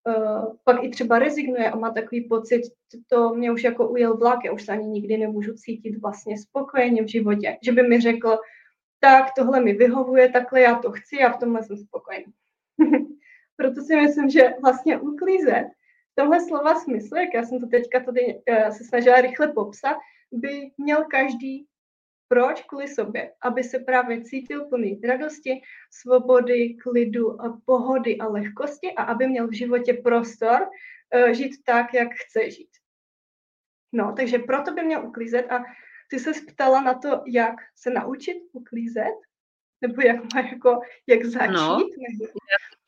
uh, 0.08 0.56
pak 0.64 0.84
i 0.84 0.90
třeba 0.90 1.20
rezignuje 1.20 1.72
a 1.72 1.76
má 1.76 1.92
takový 1.92 2.22
pocit, 2.22 2.62
to 3.08 3.34
mě 3.34 3.52
už 3.52 3.64
jako 3.64 3.88
ujel 3.90 4.18
vlak, 4.18 4.40
já 4.46 4.52
už 4.52 4.66
se 4.66 4.72
ani 4.72 4.88
nikdy 4.88 5.18
nemůžu 5.18 5.54
cítit 5.54 6.02
vlastně 6.02 6.38
spokojeně 6.38 7.04
v 7.04 7.08
životě, 7.08 7.58
že 7.62 7.72
by 7.72 7.84
mi 7.84 8.02
řekl, 8.02 8.38
tak 9.00 9.26
tohle 9.38 9.62
mi 9.62 9.74
vyhovuje, 9.74 10.30
takhle 10.30 10.62
já 10.62 10.76
to 10.76 10.92
chci 10.92 11.20
a 11.20 11.34
v 11.34 11.40
tomhle 11.40 11.64
jsem 11.64 11.78
spokojený. 11.78 12.26
Proto 13.58 13.82
si 13.82 13.96
myslím, 13.96 14.30
že 14.30 14.54
vlastně 14.62 15.00
uklízet 15.00 15.68
tomhle 16.16 16.42
slova 16.48 16.76
smysl, 16.76 17.16
jak 17.18 17.34
já 17.34 17.44
jsem 17.44 17.60
to 17.60 17.68
teďka 17.68 18.00
tady 18.00 18.36
uh, 18.50 18.70
se 18.70 18.84
snažila 18.84 19.22
rychle 19.22 19.48
popsat, 19.48 19.98
by 20.32 20.72
měl 20.78 21.04
každý 21.04 21.68
proč? 22.28 22.62
Kvůli 22.62 22.88
sobě, 22.88 23.32
aby 23.42 23.64
se 23.64 23.80
právě 23.80 24.24
cítil 24.24 24.66
plný 24.66 25.02
radosti, 25.08 25.62
svobody, 25.92 26.74
klidu, 26.74 27.42
a 27.42 27.62
pohody 27.66 28.18
a 28.18 28.28
lehkosti 28.28 28.92
a 28.92 29.04
aby 29.04 29.28
měl 29.28 29.48
v 29.48 29.58
životě 29.58 29.94
prostor 29.94 30.62
uh, 30.62 31.32
žít 31.32 31.56
tak, 31.66 31.94
jak 31.94 32.10
chce 32.14 32.52
žít. 32.52 32.70
No, 33.94 34.14
takže 34.18 34.40
proto 34.40 34.74
by 34.74 34.84
měl 34.84 35.08
uklízet 35.08 35.52
a 35.52 35.64
ty 36.10 36.20
se 36.20 36.32
ptala 36.48 36.82
na 36.82 36.94
to, 36.94 37.22
jak 37.28 37.56
se 37.76 37.90
naučit 37.90 38.38
uklízet, 38.52 39.16
nebo 39.82 40.02
jak 40.02 40.34
má 40.34 40.42
jako, 40.42 40.80
jak 41.08 41.26
začít. 41.26 41.54
No, 41.54 41.80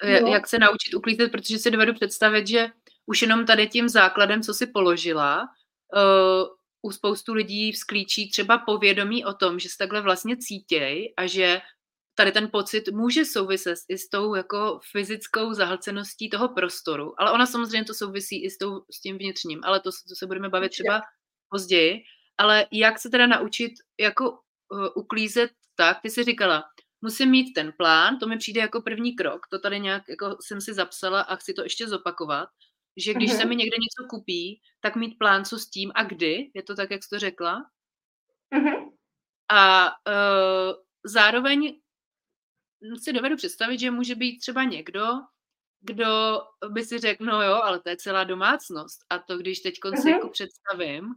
jak, 0.03 0.22
no. 0.22 0.27
jak 0.27 0.48
se 0.48 0.60
naučit 0.60 0.94
uklízet, 0.94 1.32
protože 1.32 1.60
si 1.60 1.72
dovedu 1.72 1.94
představit, 1.94 2.48
že 2.48 2.67
už 3.06 3.22
jenom 3.22 3.46
tady 3.46 3.67
tím 3.67 3.89
základem, 3.89 4.41
co 4.41 4.53
si 4.53 4.67
položila, 4.67 5.41
uh, 5.41 6.57
u 6.81 6.91
spoustu 6.91 7.34
lidí 7.34 7.72
vzklíčí 7.72 8.31
třeba 8.31 8.57
povědomí 8.57 9.25
o 9.25 9.34
tom, 9.34 9.60
že 9.60 9.69
se 9.69 9.75
takhle 9.77 10.01
vlastně 10.01 10.38
cítěj 10.38 11.13
a 11.17 11.27
že 11.27 11.62
tady 12.15 12.31
ten 12.31 12.50
pocit 12.51 12.89
může 12.91 13.25
souviset 13.25 13.77
i 13.89 13.98
s 13.98 14.10
tou 14.10 14.36
jako 14.36 14.79
fyzickou 14.91 15.53
zahlceností 15.53 16.29
toho 16.29 16.50
prostoru, 16.50 17.22
ale 17.22 17.31
ona 17.31 17.46
samozřejmě 17.46 17.86
to 17.86 17.93
souvisí 17.93 18.43
i 18.43 18.50
s, 18.50 18.57
tou, 18.57 18.81
s 18.91 19.01
tím 19.01 19.17
vnitřním, 19.17 19.60
ale 19.63 19.79
to, 19.79 19.89
to 20.10 20.15
se 20.15 20.25
budeme 20.25 20.50
bavit 20.50 20.69
třeba 20.69 21.01
později. 21.50 22.03
Ale 22.38 22.65
jak 22.72 23.00
se 23.00 23.10
teda 23.10 23.27
naučit 23.27 23.72
jako 24.00 24.31
uh, 24.31 24.88
uklízet 24.96 25.51
tak, 25.75 26.01
ty 26.01 26.10
jsi 26.10 26.24
říkala, 26.24 26.63
musím 27.01 27.29
mít 27.29 27.53
ten 27.53 27.74
plán, 27.77 28.19
to 28.19 28.27
mi 28.27 28.38
přijde 28.38 28.62
jako 28.62 28.81
první 28.81 29.15
krok, 29.15 29.48
to 29.51 29.60
tady 29.60 29.79
nějak 29.79 30.03
jako 30.10 30.38
jsem 30.41 30.62
si 30.62 30.74
zapsala 30.74 31.22
a 31.22 31.36
chci 31.36 31.53
to 31.53 31.63
ještě 31.63 31.88
zopakovat, 31.88 32.50
že 32.98 33.13
když 33.13 33.32
uh-huh. 33.32 33.38
se 33.38 33.46
mi 33.46 33.56
někde 33.56 33.75
něco 33.77 34.10
kupí, 34.10 34.62
tak 34.80 34.96
mít 34.96 35.18
plán, 35.18 35.46
co 35.46 35.60
s 35.60 35.70
tím 35.70 35.92
a 35.96 36.04
kdy, 36.04 36.51
je 36.54 36.63
to 36.63 36.75
tak, 36.75 36.92
jak 36.92 37.04
jsi 37.04 37.10
to 37.10 37.20
řekla. 37.20 37.66
Uh-huh. 38.56 38.92
A 39.51 39.88
uh, 39.88 40.74
zároveň 41.06 41.80
si 43.04 43.13
dovedu 43.13 43.36
představit, 43.36 43.80
že 43.80 43.92
může 43.92 44.16
být 44.16 44.39
třeba 44.39 44.63
někdo, 44.63 45.06
kdo 45.82 46.39
by 46.70 46.84
si 46.84 47.00
řekl, 47.00 47.25
no 47.25 47.42
jo, 47.42 47.54
ale 47.54 47.80
to 47.80 47.89
je 47.89 47.98
celá 47.98 48.24
domácnost. 48.24 49.00
A 49.10 49.20
to, 49.20 49.38
když 49.38 49.60
teď 49.60 49.75
uh-huh. 49.75 50.01
si 50.01 50.10
jako 50.10 50.30
představím, 50.30 51.13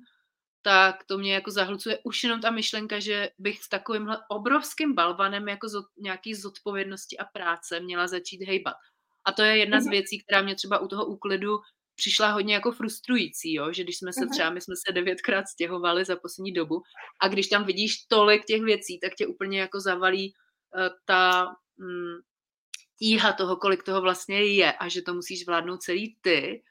tak 0.63 1.05
to 1.05 1.19
mě 1.19 1.35
jako 1.35 1.51
zahlcuje 1.51 1.99
už 2.05 2.25
jenom 2.25 2.41
ta 2.41 2.51
myšlenka, 2.51 3.01
že 3.01 3.31
bych 3.39 3.63
s 3.63 3.69
takovýmhle 3.69 4.19
obrovským 4.29 4.95
balvanem 4.95 5.49
jako 5.49 5.69
zod, 5.69 5.85
nějaký 5.99 6.35
zodpovědnosti 6.35 7.19
a 7.19 7.25
práce 7.25 7.81
měla 7.81 8.07
začít 8.07 8.43
hejbat. 8.43 8.77
A 9.25 9.33
to 9.33 9.43
je 9.43 9.59
jedna 9.59 9.81
z 9.81 9.85
mhm. 9.85 9.91
věcí, 9.91 10.23
která 10.23 10.43
mě 10.43 10.55
třeba 10.55 10.79
u 10.79 10.89
toho 10.89 11.07
úklidu 11.07 11.59
přišla 11.97 12.33
hodně 12.33 12.55
jako 12.55 12.73
frustrující, 12.73 13.55
jo? 13.55 13.73
že 13.73 13.83
když 13.83 13.99
jsme 13.99 14.13
se 14.13 14.21
mhm. 14.21 14.31
třeba, 14.31 14.51
my 14.51 14.61
jsme 14.61 14.75
se 14.87 14.93
devětkrát 14.93 15.49
stěhovali 15.49 16.05
za 16.05 16.17
poslední 16.17 16.53
dobu 16.53 16.83
a 17.23 17.29
když 17.29 17.49
tam 17.49 17.65
vidíš 17.65 18.07
tolik 18.09 18.45
těch 18.45 18.63
věcí, 18.63 19.01
tak 19.01 19.15
tě 19.15 19.27
úplně 19.27 19.61
jako 19.61 19.81
zavalí 19.81 20.33
uh, 20.77 20.89
ta 21.05 21.47
mm, 21.79 22.19
tíha 22.99 23.33
toho, 23.33 23.57
kolik 23.57 23.83
toho 23.83 24.01
vlastně 24.01 24.45
je 24.45 24.73
a 24.73 24.89
že 24.89 25.03
to 25.03 25.15
musíš 25.15 25.47
vládnout 25.47 25.83
celý 25.83 26.17
ty 26.21 26.63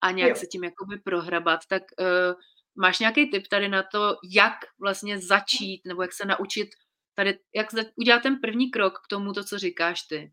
a 0.00 0.10
nějak 0.10 0.30
jo. 0.30 0.36
se 0.36 0.46
tím 0.46 0.64
jakoby 0.64 0.98
prohrabat, 0.98 1.60
tak 1.68 1.82
uh, 2.00 2.40
máš 2.76 2.98
nějaký 2.98 3.30
tip 3.30 3.46
tady 3.46 3.68
na 3.68 3.82
to, 3.82 4.16
jak 4.34 4.54
vlastně 4.80 5.18
začít 5.18 5.82
nebo 5.86 6.02
jak 6.02 6.12
se 6.12 6.24
naučit 6.24 6.68
tady, 7.14 7.38
jak 7.56 7.66
udělat 7.96 8.22
ten 8.22 8.40
první 8.40 8.70
krok 8.70 8.94
k 9.04 9.08
tomu, 9.08 9.32
to, 9.32 9.44
co 9.44 9.58
říkáš 9.58 10.02
ty? 10.02 10.32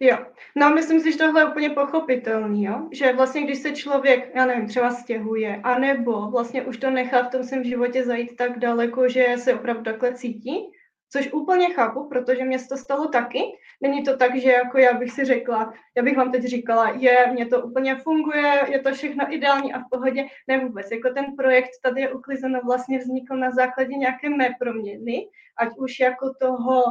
Jo, 0.00 0.16
no 0.56 0.70
myslím 0.70 1.00
si, 1.00 1.12
že 1.12 1.18
tohle 1.18 1.40
je 1.40 1.46
úplně 1.46 1.70
pochopitelný, 1.70 2.64
jo? 2.64 2.88
že 2.92 3.12
vlastně 3.12 3.42
když 3.42 3.58
se 3.58 3.72
člověk, 3.72 4.30
já 4.34 4.46
nevím, 4.46 4.68
třeba 4.68 4.90
stěhuje, 4.90 5.60
anebo 5.64 6.30
vlastně 6.30 6.62
už 6.62 6.76
to 6.76 6.90
nechá 6.90 7.22
v 7.22 7.30
tom 7.30 7.44
svém 7.44 7.64
životě 7.64 8.04
zajít 8.04 8.36
tak 8.36 8.58
daleko, 8.58 9.08
že 9.08 9.34
se 9.38 9.54
opravdu 9.54 9.82
takhle 9.82 10.14
cítí, 10.14 10.70
což 11.12 11.32
úplně 11.32 11.74
chápu, 11.74 12.08
protože 12.08 12.44
mě 12.44 12.58
se 12.58 12.68
to 12.68 12.76
stalo 12.76 13.08
taky. 13.08 13.40
Není 13.82 14.02
to 14.02 14.16
tak, 14.16 14.36
že 14.36 14.50
jako 14.52 14.78
já 14.78 14.92
bych 14.92 15.12
si 15.12 15.24
řekla, 15.24 15.72
já 15.96 16.02
bych 16.02 16.16
vám 16.16 16.32
teď 16.32 16.42
říkala, 16.42 16.90
je, 16.90 17.26
mě 17.32 17.46
to 17.46 17.62
úplně 17.62 17.96
funguje, 17.96 18.60
je 18.68 18.80
to 18.80 18.94
všechno 18.94 19.34
ideální 19.34 19.72
a 19.72 19.78
v 19.78 19.84
pohodě. 19.90 20.24
Ne 20.48 20.58
vůbec, 20.58 20.90
jako 20.90 21.10
ten 21.10 21.24
projekt 21.36 21.70
tady 21.82 22.00
je 22.00 22.12
uklizeno, 22.12 22.60
vlastně 22.64 22.98
vznikl 22.98 23.36
na 23.36 23.50
základě 23.50 23.94
nějaké 23.94 24.28
mé 24.28 24.48
proměny, 24.60 25.28
ať 25.58 25.68
už 25.78 26.00
jako 26.00 26.34
toho, 26.40 26.82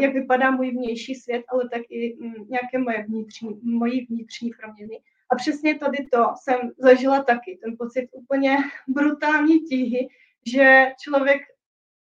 jak 0.00 0.14
vypadá 0.14 0.50
můj 0.50 0.70
vnější 0.70 1.14
svět, 1.14 1.42
ale 1.48 1.68
tak 1.68 1.82
i 1.88 2.16
mm, 2.20 2.34
nějaké 2.48 2.78
moje 2.78 3.04
vnitřní, 3.08 3.60
moji 3.62 4.06
vnitřní 4.06 4.50
proměny. 4.60 5.00
A 5.30 5.36
přesně 5.36 5.78
tady 5.78 6.06
to 6.12 6.26
jsem 6.42 6.58
zažila 6.78 7.22
taky, 7.22 7.58
ten 7.62 7.76
pocit 7.78 8.08
úplně 8.12 8.56
brutální 8.88 9.60
tíhy, 9.60 10.08
že 10.46 10.86
člověk 11.00 11.42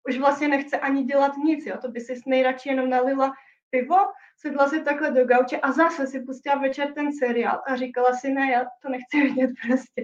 už 0.10 0.18
vlastně 0.18 0.48
nechce 0.48 0.80
ani 0.80 1.04
dělat 1.04 1.38
nic, 1.38 1.66
jo? 1.66 1.78
to 1.82 1.92
by 1.92 2.02
si 2.02 2.14
nejradši 2.28 2.70
jenom 2.70 2.90
nalila 2.90 3.34
pivo, 3.70 3.96
sedla 4.38 4.68
si 4.70 4.84
takhle 4.84 5.12
do 5.12 5.26
gauče 5.26 5.60
a 5.60 5.72
zase 5.72 6.08
si 6.08 6.20
pustila 6.20 6.56
večer 6.56 6.94
ten 6.94 7.14
seriál 7.14 7.62
a 7.68 7.76
říkala 7.76 8.14
si, 8.14 8.32
ne, 8.32 8.52
já 8.52 8.66
to 8.82 8.90
nechci 8.90 9.22
vidět 9.24 9.50
prostě. 9.68 10.04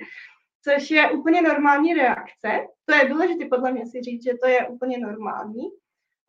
Což 0.64 0.92
je 0.92 1.12
úplně 1.12 1.42
normální 1.42 1.94
reakce. 1.94 2.68
To 2.86 2.96
je 2.96 3.10
důležité 3.10 3.46
podle 3.46 3.72
mě 3.72 3.86
si 3.86 4.02
říct, 4.02 4.24
že 4.24 4.32
to 4.42 4.48
je 4.48 4.68
úplně 4.68 4.98
normální. 4.98 5.64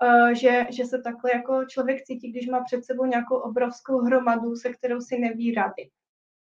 Eh, 0.02 0.34
že, 0.34 0.66
že 0.70 0.84
se 0.84 1.02
takhle 1.02 1.30
jako 1.34 1.64
člověk 1.64 2.02
cítí, 2.02 2.30
když 2.30 2.46
má 2.46 2.64
před 2.64 2.84
sebou 2.84 3.04
nějakou 3.04 3.36
obrovskou 3.36 3.98
hromadu, 3.98 4.56
se 4.56 4.72
kterou 4.72 5.00
si 5.00 5.18
neví 5.18 5.54
rady. 5.54 5.90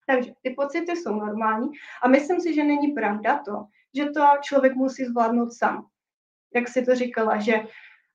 Takže 0.07 0.33
ty 0.43 0.51
pocity 0.51 0.97
jsou 0.97 1.15
normální 1.15 1.69
a 2.03 2.09
myslím 2.09 2.41
si, 2.41 2.55
že 2.55 2.65
není 2.65 2.93
pravda 2.93 3.43
to, 3.45 3.65
že 3.97 4.11
to 4.11 4.27
člověk 4.41 4.75
musí 4.75 5.05
zvládnout 5.05 5.53
sám. 5.53 5.87
Jak 6.55 6.69
si 6.69 6.85
to 6.85 6.95
říkala, 6.95 7.39
že 7.41 7.61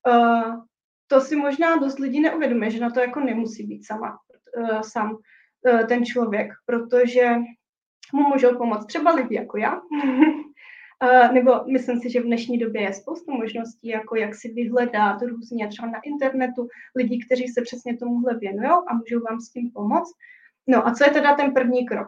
uh, 0.07 0.63
to 1.07 1.21
si 1.21 1.35
možná 1.35 1.75
dost 1.75 1.99
lidí 1.99 2.19
neuvědomuje, 2.19 2.71
že 2.71 2.79
na 2.79 2.89
to 2.89 2.99
jako 2.99 3.19
nemusí 3.19 3.63
být 3.67 3.85
sama, 3.85 4.19
uh, 4.57 4.81
sám 4.81 5.11
uh, 5.11 5.87
ten 5.87 6.05
člověk, 6.05 6.51
protože 6.65 7.35
mu 8.13 8.21
můžou 8.29 8.57
pomoct 8.57 8.85
třeba 8.85 9.11
lidi 9.11 9.35
jako 9.35 9.57
já, 9.57 9.81
nebo 11.33 11.63
myslím 11.72 12.00
si, 12.00 12.10
že 12.10 12.19
v 12.19 12.24
dnešní 12.24 12.57
době 12.57 12.81
je 12.81 12.93
spoustu 12.93 13.31
možností, 13.31 13.88
jako 13.88 14.15
jak 14.15 14.36
si 14.36 14.53
vyhledat 14.53 15.22
různě 15.22 15.67
třeba 15.67 15.88
na 15.88 16.00
internetu 16.00 16.67
lidí, 16.95 17.25
kteří 17.25 17.48
se 17.48 17.62
přesně 17.62 17.98
tomuhle 17.98 18.38
věnují 18.38 18.69
a 18.88 18.93
můžou 18.93 19.19
vám 19.19 19.39
s 19.39 19.50
tím 19.50 19.72
pomoct. 19.72 20.13
No 20.67 20.88
a 20.88 20.93
co 20.93 21.03
je 21.03 21.12
teda 21.12 21.36
ten 21.36 21.53
první 21.53 21.86
krok? 21.86 22.07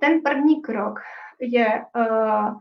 Ten 0.00 0.22
první 0.22 0.62
krok 0.62 1.00
je, 1.40 1.84
uh, 1.96 2.58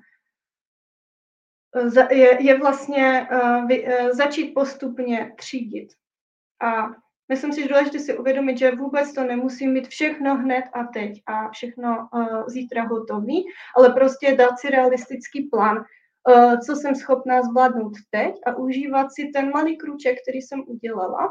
je, 2.11 2.43
je 2.43 2.59
vlastně 2.59 3.27
vy, 3.67 3.87
uh, 3.87 4.09
začít 4.11 4.53
postupně 4.53 5.33
třídit. 5.37 5.89
A 6.61 6.89
Myslím 7.31 7.53
si, 7.53 7.61
že 7.61 7.67
důležité 7.67 7.99
si 7.99 8.17
uvědomit, 8.17 8.57
že 8.57 8.75
vůbec 8.75 9.13
to 9.13 9.23
nemusí 9.23 9.67
mít 9.67 9.87
všechno 9.87 10.35
hned 10.35 10.65
a 10.73 10.83
teď 10.83 11.21
a 11.25 11.49
všechno 11.49 12.07
uh, 12.13 12.47
zítra 12.47 12.83
hotový, 12.83 13.45
ale 13.77 13.89
prostě 13.89 14.35
dát 14.35 14.59
si 14.59 14.69
realistický 14.69 15.43
plán, 15.43 15.77
uh, 15.77 16.59
co 16.59 16.75
jsem 16.75 16.95
schopná 16.95 17.41
zvládnout 17.41 17.93
teď 18.09 18.35
a 18.45 18.55
užívat 18.55 19.07
si 19.13 19.31
ten 19.33 19.51
malý 19.51 19.77
krůček, 19.77 20.17
který 20.21 20.41
jsem 20.41 20.63
udělala. 20.67 21.29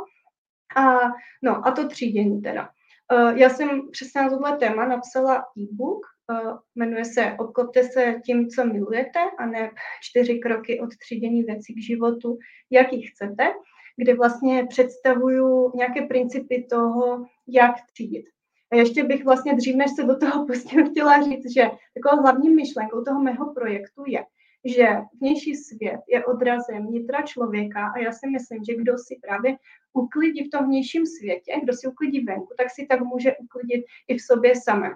A, 0.77 0.99
no, 1.43 1.67
a 1.67 1.71
to 1.71 1.89
třídění 1.89 2.43
teda. 2.43 2.69
Uh, 3.13 3.31
já 3.39 3.51
jsem 3.51 3.91
přesně 3.91 4.23
na 4.23 4.31
tohle 4.31 4.57
téma 4.57 4.87
napsala 4.87 5.45
e-book, 5.59 6.07
uh, 6.33 6.59
jmenuje 6.75 7.05
se 7.05 7.37
Obklopte 7.39 7.85
se 7.85 8.21
tím, 8.25 8.49
co 8.49 8.65
milujete, 8.65 9.21
a 9.39 9.47
ne 9.47 9.71
čtyři 10.03 10.39
kroky 10.39 10.81
od 10.81 10.97
třídění 10.97 11.43
věcí 11.43 11.75
k 11.75 11.83
životu, 11.83 12.39
jaký 12.71 13.03
chcete 13.03 13.53
kde 14.01 14.15
vlastně 14.15 14.67
představuju 14.67 15.73
nějaké 15.75 16.03
principy 16.03 16.67
toho, 16.71 17.27
jak 17.49 17.75
třídit. 17.93 18.25
A 18.73 18.77
ještě 18.77 19.05
bych 19.05 19.25
vlastně 19.25 19.55
dřív, 19.55 19.77
než 19.77 19.91
se 19.97 20.03
do 20.03 20.17
toho 20.17 20.47
pustím, 20.47 20.91
chtěla 20.91 21.23
říct, 21.23 21.53
že 21.55 21.71
takovou 21.95 22.23
hlavní 22.23 22.51
myšlenkou 22.51 23.05
toho 23.05 23.21
mého 23.21 23.55
projektu 23.55 24.05
je, 24.07 24.25
že 24.65 24.87
vnější 25.21 25.55
svět 25.55 26.01
je 26.09 26.25
odrazem 26.25 26.87
nitra 26.91 27.23
člověka 27.23 27.93
a 27.97 27.99
já 27.99 28.13
si 28.13 28.27
myslím, 28.29 28.65
že 28.65 28.77
kdo 28.77 28.99
si 28.99 29.19
právě 29.23 29.57
uklidí 29.93 30.45
v 30.45 30.51
tom 30.51 30.67
vnějším 30.67 31.07
světě, 31.07 31.53
kdo 31.63 31.73
si 31.73 31.89
uklidí 31.89 32.21
venku, 32.21 32.55
tak 32.59 32.71
si 32.71 32.87
tak 32.87 33.01
může 33.01 33.37
uklidit 33.37 33.85
i 34.09 34.19
v 34.19 34.23
sobě 34.23 34.53
samé. 34.65 34.91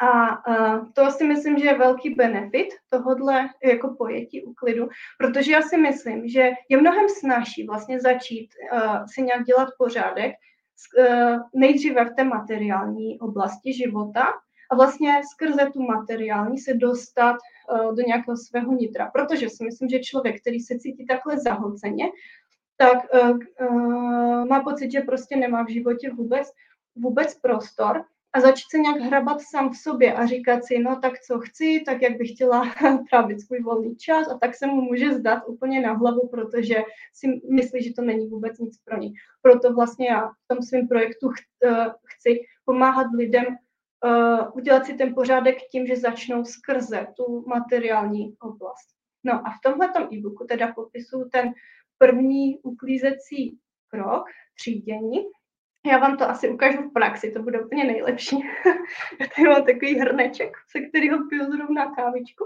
A, 0.00 0.08
a 0.08 0.84
to 0.92 1.10
si 1.10 1.24
myslím, 1.24 1.58
že 1.58 1.66
je 1.66 1.78
velký 1.78 2.14
benefit 2.14 2.68
tohodle 2.88 3.48
jako 3.64 3.94
pojetí 3.98 4.44
úklidu, 4.44 4.88
protože 5.18 5.52
já 5.52 5.62
si 5.62 5.76
myslím, 5.76 6.28
že 6.28 6.50
je 6.68 6.80
mnohem 6.80 7.08
snažší 7.08 7.66
vlastně 7.66 8.00
začít 8.00 8.48
uh, 8.72 9.04
si 9.14 9.22
nějak 9.22 9.44
dělat 9.44 9.68
pořádek 9.78 10.32
uh, 10.98 11.38
nejdříve 11.54 12.04
v 12.04 12.14
té 12.14 12.24
materiální 12.24 13.20
oblasti 13.20 13.72
života 13.72 14.26
a 14.70 14.74
vlastně 14.76 15.20
skrze 15.32 15.70
tu 15.72 15.82
materiální 15.82 16.58
se 16.58 16.74
dostat 16.74 17.36
uh, 17.72 17.94
do 17.94 18.02
nějakého 18.06 18.36
svého 18.36 18.72
nitra. 18.72 19.10
Protože 19.10 19.50
si 19.50 19.64
myslím, 19.64 19.88
že 19.88 19.98
člověk, 19.98 20.40
který 20.40 20.60
se 20.60 20.78
cítí 20.78 21.06
takhle 21.06 21.38
zahlceně, 21.38 22.04
tak 22.76 22.98
uh, 23.14 23.38
uh, 23.68 24.44
má 24.46 24.60
pocit, 24.60 24.92
že 24.92 25.00
prostě 25.00 25.36
nemá 25.36 25.64
v 25.64 25.70
životě 25.70 26.10
vůbec, 26.10 26.48
vůbec 26.96 27.40
prostor 27.40 28.04
a 28.36 28.40
začít 28.40 28.70
se 28.70 28.78
nějak 28.78 28.96
hrabat 28.96 29.40
sám 29.40 29.72
v 29.72 29.76
sobě 29.76 30.14
a 30.14 30.26
říkat 30.26 30.64
si, 30.64 30.78
no 30.78 31.00
tak 31.00 31.20
co 31.20 31.38
chci, 31.38 31.82
tak 31.86 32.02
jak 32.02 32.18
bych 32.18 32.30
chtěla 32.30 32.74
trávit 33.10 33.40
svůj 33.40 33.62
volný 33.62 33.96
čas 33.96 34.28
a 34.28 34.38
tak 34.38 34.54
se 34.54 34.66
mu 34.66 34.80
může 34.80 35.14
zdat 35.14 35.42
úplně 35.46 35.80
na 35.80 35.92
hlavu, 35.92 36.28
protože 36.28 36.76
si 37.14 37.40
myslí, 37.50 37.82
že 37.82 37.94
to 37.94 38.02
není 38.02 38.28
vůbec 38.28 38.58
nic 38.58 38.78
pro 38.84 38.98
ní. 38.98 39.12
Proto 39.42 39.74
vlastně 39.74 40.08
já 40.08 40.28
v 40.28 40.48
tom 40.48 40.62
svém 40.62 40.88
projektu 40.88 41.30
eh, 41.64 41.86
chci 42.04 42.40
pomáhat 42.64 43.06
lidem 43.14 43.44
uh, 43.46 44.56
udělat 44.56 44.86
si 44.86 44.94
ten 44.94 45.14
pořádek 45.14 45.56
tím, 45.72 45.86
že 45.86 45.96
začnou 45.96 46.44
skrze 46.44 47.06
tu 47.16 47.44
materiální 47.48 48.34
oblast. 48.40 48.88
No 49.24 49.32
a 49.32 49.50
v 49.50 49.60
tomhle 49.62 49.88
e-booku 50.12 50.44
teda 50.48 50.72
popisuju 50.72 51.28
ten 51.28 51.52
první 51.98 52.58
uklízecí 52.58 53.58
krok, 53.88 54.24
třídění, 54.58 55.18
já 55.86 55.98
vám 55.98 56.16
to 56.16 56.30
asi 56.30 56.48
ukážu 56.48 56.82
v 56.82 56.92
praxi, 56.92 57.30
to 57.30 57.42
bude 57.42 57.60
úplně 57.60 57.84
nejlepší. 57.84 58.36
Já 59.20 59.26
tady 59.36 59.48
mám 59.48 59.64
takový 59.64 59.98
hrneček, 59.98 60.56
se 60.70 60.80
kterého 60.80 61.28
piju 61.28 61.44
zrovna 61.44 61.94
kávičku. 61.94 62.44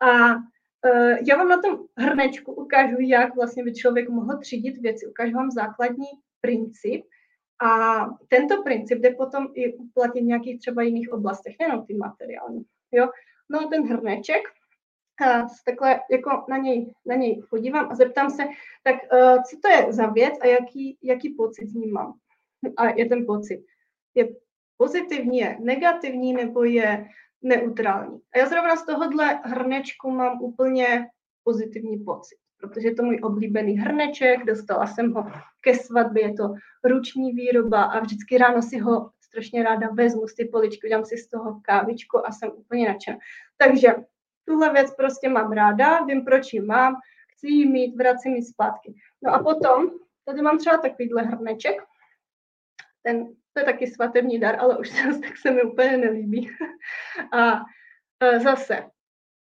A 0.00 0.34
uh, 0.34 1.16
já 1.28 1.36
vám 1.36 1.48
na 1.48 1.62
tom 1.62 1.78
hrnečku 1.96 2.52
ukážu, 2.52 2.96
jak 3.00 3.34
vlastně 3.34 3.64
by 3.64 3.74
člověk 3.74 4.08
mohl 4.08 4.38
třídit 4.38 4.78
věci. 4.78 5.06
Ukážu 5.06 5.32
vám 5.32 5.50
základní 5.50 6.06
princip. 6.40 7.04
A 7.62 8.00
tento 8.28 8.62
princip 8.62 8.98
jde 8.98 9.10
potom 9.10 9.46
i 9.54 9.74
uplatnit 9.74 10.22
v 10.22 10.26
nějakých 10.26 10.58
třeba 10.58 10.82
jiných 10.82 11.12
oblastech, 11.12 11.56
nejenom 11.60 11.86
ty 11.86 11.94
materiální. 11.94 12.64
Jo? 12.92 13.08
No 13.50 13.60
a 13.60 13.68
ten 13.68 13.88
hrneček, 13.88 14.42
a 15.26 15.46
takhle 15.64 16.00
jako 16.10 16.44
na 16.48 16.56
něj, 16.56 16.94
na 17.06 17.14
něj 17.14 17.42
podívám 17.50 17.88
a 17.90 17.94
zeptám 17.94 18.30
se, 18.30 18.42
tak 18.82 18.94
uh, 19.12 19.42
co 19.42 19.56
to 19.62 19.68
je 19.68 19.92
za 19.92 20.06
věc 20.06 20.34
a 20.42 20.46
jaký, 20.46 20.98
jaký 21.02 21.34
pocit 21.34 21.68
s 21.68 21.74
ním 21.74 21.92
mám 21.92 22.14
a 22.76 22.88
je 22.88 23.06
ten 23.06 23.26
pocit. 23.26 23.64
Je 24.14 24.28
pozitivní, 24.76 25.38
je 25.38 25.56
negativní 25.60 26.32
nebo 26.32 26.64
je 26.64 27.06
neutrální. 27.42 28.20
A 28.34 28.38
já 28.38 28.46
zrovna 28.46 28.76
z 28.76 28.86
tohohle 28.86 29.40
hrnečku 29.44 30.10
mám 30.10 30.42
úplně 30.42 31.06
pozitivní 31.44 31.98
pocit, 31.98 32.36
protože 32.60 32.88
je 32.88 32.94
to 32.94 33.02
můj 33.02 33.18
oblíbený 33.22 33.78
hrneček, 33.78 34.44
dostala 34.44 34.86
jsem 34.86 35.12
ho 35.12 35.24
ke 35.60 35.74
svatbě, 35.74 36.22
je 36.22 36.34
to 36.34 36.54
ruční 36.84 37.32
výroba 37.32 37.82
a 37.82 38.00
vždycky 38.00 38.38
ráno 38.38 38.62
si 38.62 38.78
ho 38.78 39.10
strašně 39.20 39.62
ráda 39.62 39.88
vezmu 39.90 40.28
z 40.28 40.34
ty 40.34 40.44
poličky, 40.44 40.88
dám 40.88 41.04
si 41.04 41.16
z 41.16 41.28
toho 41.28 41.60
kávičku 41.62 42.26
a 42.26 42.32
jsem 42.32 42.50
úplně 42.56 42.88
nadšená. 42.88 43.18
Takže 43.56 43.94
tuhle 44.44 44.72
věc 44.72 44.94
prostě 44.94 45.28
mám 45.28 45.52
ráda, 45.52 46.04
vím, 46.04 46.24
proč 46.24 46.52
ji 46.52 46.60
mám, 46.60 46.94
chci 47.32 47.48
ji 47.48 47.66
mít, 47.66 47.96
vracím 47.96 48.34
ji 48.34 48.42
zpátky. 48.42 48.94
No 49.22 49.34
a 49.34 49.42
potom, 49.42 49.90
tady 50.24 50.42
mám 50.42 50.58
třeba 50.58 50.78
takovýhle 50.78 51.22
hrneček, 51.22 51.82
ten, 53.02 53.26
to 53.52 53.60
je 53.60 53.64
taky 53.64 53.86
svatební 53.86 54.40
dar, 54.40 54.56
ale 54.60 54.78
už 54.78 54.90
tak 55.22 55.38
se 55.38 55.50
mi 55.50 55.62
úplně 55.62 55.96
nelíbí. 55.96 56.50
A 57.32 57.60
zase, 58.42 58.90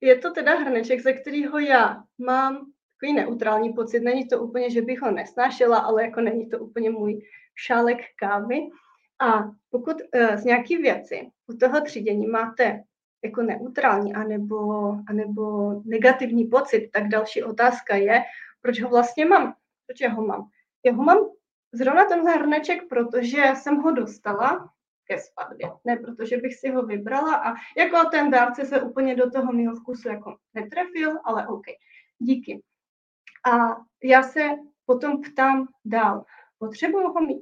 je 0.01 0.17
to 0.17 0.31
teda 0.31 0.55
hrneček, 0.55 1.01
ze 1.01 1.13
kterého 1.13 1.59
já 1.59 2.03
mám 2.17 2.65
takový 3.03 3.13
neutrální 3.13 3.73
pocit. 3.73 3.99
Není 3.99 4.27
to 4.27 4.41
úplně, 4.41 4.69
že 4.69 4.81
bych 4.81 5.01
ho 5.01 5.11
nesnášela, 5.11 5.77
ale 5.77 6.03
jako 6.03 6.21
není 6.21 6.49
to 6.49 6.59
úplně 6.59 6.89
můj 6.89 7.21
šálek 7.55 7.97
kávy. 8.19 8.59
A 9.21 9.43
pokud 9.69 9.97
uh, 10.15 10.35
z 10.35 10.43
nějaký 10.45 10.77
věci 10.77 11.29
u 11.47 11.57
toho 11.57 11.81
třídění 11.81 12.27
máte 12.27 12.83
jako 13.23 13.41
neutrální 13.41 14.13
anebo, 14.13 14.91
anebo 15.09 15.73
negativní 15.85 16.45
pocit, 16.45 16.89
tak 16.93 17.07
další 17.07 17.43
otázka 17.43 17.95
je, 17.95 18.23
proč 18.61 18.81
ho 18.81 18.89
vlastně 18.89 19.25
mám? 19.25 19.53
Proč 19.87 20.01
já 20.01 20.09
ho 20.09 20.25
mám? 20.25 20.49
Já 20.85 20.93
ho 20.93 21.03
mám 21.03 21.17
Zrovna 21.73 22.05
tenhle 22.05 22.31
hrneček, 22.31 22.87
protože 22.89 23.43
jsem 23.55 23.75
ho 23.75 23.91
dostala 23.91 24.69
ke 25.07 25.17
svatbě. 25.19 25.69
Ne 25.85 25.97
protože 25.97 26.37
bych 26.37 26.55
si 26.55 26.69
ho 26.69 26.85
vybrala 26.85 27.35
a 27.35 27.53
jako 27.77 28.09
ten 28.11 28.31
dárce 28.31 28.65
se 28.65 28.81
úplně 28.81 29.15
do 29.15 29.31
toho 29.31 29.53
mého 29.53 29.75
vkusu 29.75 30.07
jako 30.07 30.37
netrefil, 30.53 31.19
ale 31.23 31.47
OK. 31.47 31.65
Díky. 32.19 32.63
A 33.51 33.77
já 34.03 34.23
se 34.23 34.49
potom 34.85 35.21
ptám 35.21 35.67
dál. 35.85 36.25
Potřebuju 36.57 37.07
ho 37.07 37.21
mít? 37.21 37.41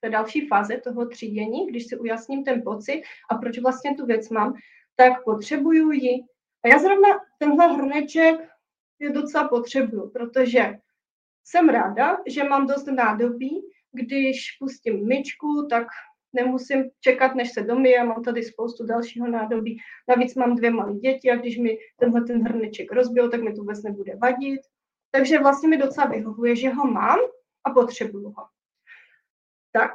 To 0.00 0.06
je 0.06 0.10
další 0.10 0.48
fáze 0.48 0.78
toho 0.78 1.06
třídění, 1.06 1.66
když 1.66 1.86
si 1.86 1.96
ujasním 1.96 2.44
ten 2.44 2.62
pocit 2.62 3.02
a 3.30 3.34
proč 3.34 3.58
vlastně 3.58 3.94
tu 3.96 4.06
věc 4.06 4.30
mám, 4.30 4.54
tak 4.96 5.24
potřebuju 5.24 5.90
ji. 5.90 6.24
A 6.64 6.68
já 6.68 6.78
zrovna 6.78 7.08
tenhle 7.38 7.68
hrneček 7.68 8.48
je 8.98 9.10
docela 9.10 9.48
potřebuju, 9.48 10.10
protože 10.10 10.78
jsem 11.50 11.68
ráda, 11.68 12.16
že 12.26 12.44
mám 12.44 12.66
dost 12.66 12.86
nádobí, 12.86 13.60
když 13.92 14.56
pustím 14.58 15.08
myčku, 15.08 15.66
tak 15.70 15.86
nemusím 16.32 16.90
čekat, 17.00 17.34
než 17.34 17.52
se 17.52 17.62
domije, 17.62 18.04
mám 18.04 18.22
tady 18.22 18.42
spoustu 18.42 18.86
dalšího 18.86 19.26
nádobí. 19.26 19.78
Navíc 20.08 20.34
mám 20.34 20.54
dvě 20.54 20.70
malé 20.70 20.94
děti 20.94 21.30
a 21.30 21.36
když 21.36 21.58
mi 21.58 21.78
tenhle 21.96 22.20
ten 22.20 22.42
hrneček 22.42 22.92
rozbil, 22.92 23.30
tak 23.30 23.42
mi 23.42 23.52
to 23.52 23.60
vůbec 23.60 23.82
nebude 23.82 24.16
vadit. 24.16 24.60
Takže 25.10 25.38
vlastně 25.38 25.68
mi 25.68 25.76
docela 25.76 26.06
vyhovuje, 26.06 26.56
že 26.56 26.70
ho 26.70 26.90
mám 26.90 27.18
a 27.64 27.70
potřebuju 27.70 28.30
ho. 28.30 28.46
Tak, 29.72 29.90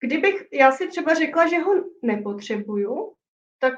kdybych 0.00 0.48
já 0.52 0.72
si 0.72 0.88
třeba 0.88 1.14
řekla, 1.14 1.48
že 1.48 1.58
ho 1.58 1.72
nepotřebuju, 2.02 3.14
tak 3.58 3.74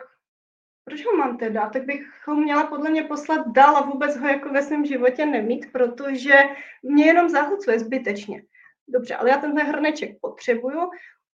proč 0.88 1.06
ho 1.06 1.16
mám 1.16 1.36
teda? 1.36 1.68
Tak 1.68 1.84
bych 1.84 2.02
ho 2.26 2.34
měla 2.34 2.66
podle 2.66 2.90
mě 2.90 3.02
poslat 3.02 3.46
dál 3.46 3.76
a 3.76 3.80
vůbec 3.80 4.16
ho 4.16 4.28
jako 4.28 4.48
ve 4.48 4.62
svém 4.62 4.84
životě 4.84 5.26
nemít, 5.26 5.72
protože 5.72 6.34
mě 6.82 7.06
jenom 7.06 7.28
zahlcuje 7.28 7.78
zbytečně. 7.78 8.42
Dobře, 8.88 9.14
ale 9.14 9.30
já 9.30 9.38
tenhle 9.38 9.62
hrneček 9.62 10.20
potřebuju, 10.20 10.90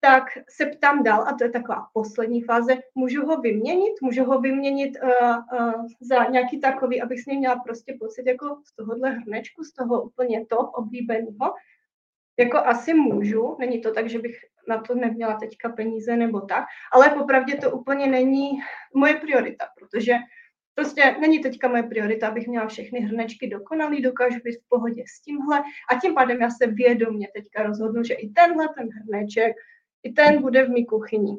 tak 0.02 0.24
se 0.50 0.66
ptám 0.66 1.04
dál, 1.04 1.28
a 1.28 1.34
to 1.34 1.44
je 1.44 1.50
taková 1.50 1.88
poslední 1.94 2.42
fáze, 2.42 2.78
můžu 2.96 3.26
ho 3.26 3.42
vyměnit, 3.42 3.94
můžu 4.02 4.24
ho 4.24 4.42
vyměnit 4.42 4.98
uh, 5.04 5.60
uh, 5.60 5.86
za 6.02 6.24
nějaký 6.24 6.60
takový, 6.60 7.02
abych 7.02 7.22
s 7.22 7.26
ním 7.26 7.40
měla 7.40 7.56
prostě 7.56 7.98
pocit 8.00 8.28
jako 8.28 8.62
z 8.66 8.76
tohohle 8.76 9.10
hrnečku, 9.10 9.64
z 9.64 9.74
toho 9.74 10.02
úplně 10.02 10.46
top 10.46 10.70
oblíbeného. 10.74 11.54
Jako 12.40 12.58
asi 12.58 12.94
můžu, 12.94 13.58
není 13.60 13.82
to 13.82 13.94
tak, 13.94 14.10
že 14.10 14.20
bych 14.20 14.36
na 14.68 14.82
to 14.82 14.96
neměla 14.96 15.34
teďka 15.34 15.70
peníze 15.70 16.16
nebo 16.16 16.42
tak, 16.42 16.66
ale 16.94 17.10
popravdě 17.10 17.56
to 17.56 17.72
úplně 17.72 18.08
není 18.08 18.50
moje 18.96 19.16
priorita, 19.16 19.66
protože 19.80 20.14
Prostě 20.80 21.16
není 21.20 21.40
teďka 21.40 21.68
moje 21.68 21.84
priorita, 21.84 22.28
abych 22.28 22.48
měla 22.48 22.68
všechny 22.68 23.00
hrnečky 23.00 23.48
dokonalý, 23.48 24.02
dokážu 24.02 24.40
být 24.44 24.56
v 24.56 24.70
pohodě 24.70 25.04
s 25.08 25.22
tímhle 25.22 25.64
a 25.92 26.00
tím 26.02 26.16
pádem 26.16 26.42
já 26.42 26.50
se 26.50 26.68
vědomě 26.68 27.28
teďka 27.36 27.64
rozhodnu, 27.64 28.04
že 28.04 28.14
i 28.14 28.30
tenhle 28.30 28.68
ten 28.78 28.90
hrneček, 28.90 29.56
i 30.04 30.12
ten 30.12 30.42
bude 30.42 30.66
v 30.66 30.70
mý 30.70 30.86
kuchyni. 30.86 31.38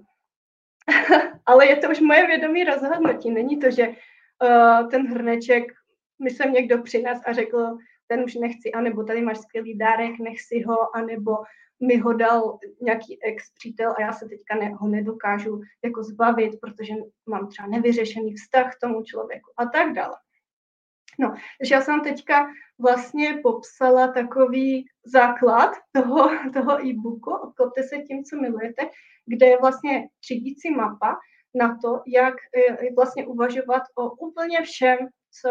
Ale 1.46 1.66
je 1.66 1.76
to 1.76 1.90
už 1.90 2.00
moje 2.00 2.26
vědomí 2.26 2.64
rozhodnutí, 2.64 3.30
není 3.30 3.58
to, 3.58 3.70
že 3.70 3.88
uh, 3.88 4.88
ten 4.90 5.06
hrneček 5.06 5.64
mi 6.22 6.30
sem 6.30 6.52
někdo 6.52 6.82
přines 6.82 7.20
a 7.26 7.32
řekl, 7.32 7.76
ten 8.10 8.24
už 8.24 8.34
nechci, 8.34 8.72
anebo 8.72 9.04
tady 9.04 9.22
máš 9.22 9.38
skvělý 9.38 9.78
dárek, 9.78 10.18
nech 10.18 10.40
si 10.40 10.62
ho, 10.62 10.96
anebo 10.96 11.36
mi 11.80 11.96
ho 11.96 12.12
dal 12.12 12.58
nějaký 12.80 13.22
ex-přítel 13.22 13.94
a 13.98 14.02
já 14.02 14.12
se 14.12 14.28
teďka 14.28 14.54
ne, 14.54 14.70
ho 14.74 14.88
nedokážu 14.88 15.60
jako 15.84 16.02
zbavit, 16.02 16.60
protože 16.60 16.94
mám 17.26 17.48
třeba 17.48 17.68
nevyřešený 17.68 18.34
vztah 18.34 18.74
k 18.74 18.80
tomu 18.80 19.02
člověku 19.02 19.50
a 19.56 19.66
tak 19.66 19.92
dále. 19.92 20.16
No, 21.18 21.34
takže 21.58 21.74
já 21.74 21.80
jsem 21.80 22.00
teďka 22.00 22.46
vlastně 22.78 23.40
popsala 23.42 24.12
takový 24.12 24.86
základ 25.04 25.72
toho, 25.92 26.30
toho 26.52 26.86
e-booku, 26.86 27.30
obklopte 27.30 27.82
se 27.82 27.98
tím, 27.98 28.24
co 28.24 28.36
milujete, 28.36 28.90
kde 29.26 29.46
je 29.46 29.58
vlastně 29.60 30.08
třídící 30.20 30.70
mapa 30.70 31.16
na 31.54 31.78
to, 31.82 32.02
jak 32.06 32.34
eh, 32.56 32.94
vlastně 32.96 33.26
uvažovat 33.26 33.82
o 33.94 34.10
úplně 34.10 34.62
všem, 34.62 34.98
co 35.40 35.50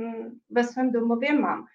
hm, 0.00 0.38
ve 0.50 0.64
svém 0.64 0.92
domově 0.92 1.32
mám. 1.32 1.66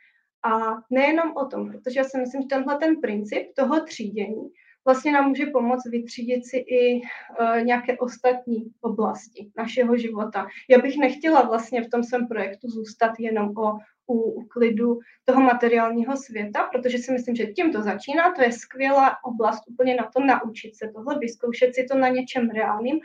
A 0.44 0.82
nejenom 0.90 1.38
o 1.38 1.46
tom, 1.46 1.72
protože 1.72 2.00
já 2.00 2.04
si 2.04 2.18
myslím, 2.18 2.42
že 2.42 2.48
tenhle 2.48 2.78
ten 2.78 3.02
princip 3.02 3.48
toho 3.56 3.86
třídění 3.86 4.50
vlastně 4.86 5.12
nám 5.12 5.30
může 5.30 5.46
pomoct 5.46 5.90
vytřídit 5.90 6.46
si 6.46 6.58
i 6.58 7.02
uh, 7.02 7.64
nějaké 7.64 7.98
ostatní 7.98 8.72
oblasti 8.82 9.52
našeho 9.58 9.98
života. 9.98 10.48
Já 10.70 10.78
bych 10.78 10.98
nechtěla 10.98 11.42
vlastně 11.42 11.84
v 11.84 11.90
tom 11.90 12.04
svém 12.04 12.28
projektu 12.28 12.70
zůstat 12.70 13.12
jenom 13.20 13.58
o 13.58 13.78
u, 14.08 14.14
u 14.14 14.44
klidu 14.46 15.00
toho 15.26 15.42
materiálního 15.42 16.18
světa, 16.18 16.70
protože 16.72 16.98
si 16.98 17.12
myslím, 17.12 17.36
že 17.36 17.46
tím 17.46 17.72
to 17.72 17.82
začíná, 17.82 18.32
to 18.32 18.42
je 18.42 18.52
skvělá 18.52 19.18
oblast 19.24 19.64
úplně 19.68 19.96
na 19.96 20.10
to 20.16 20.20
naučit 20.20 20.76
se 20.76 20.92
tohle, 20.96 21.20
vyzkoušet 21.20 21.76
si 21.76 21.84
to 21.84 21.98
na 21.98 22.08
něčem 22.08 22.50
reálným, 22.50 23.00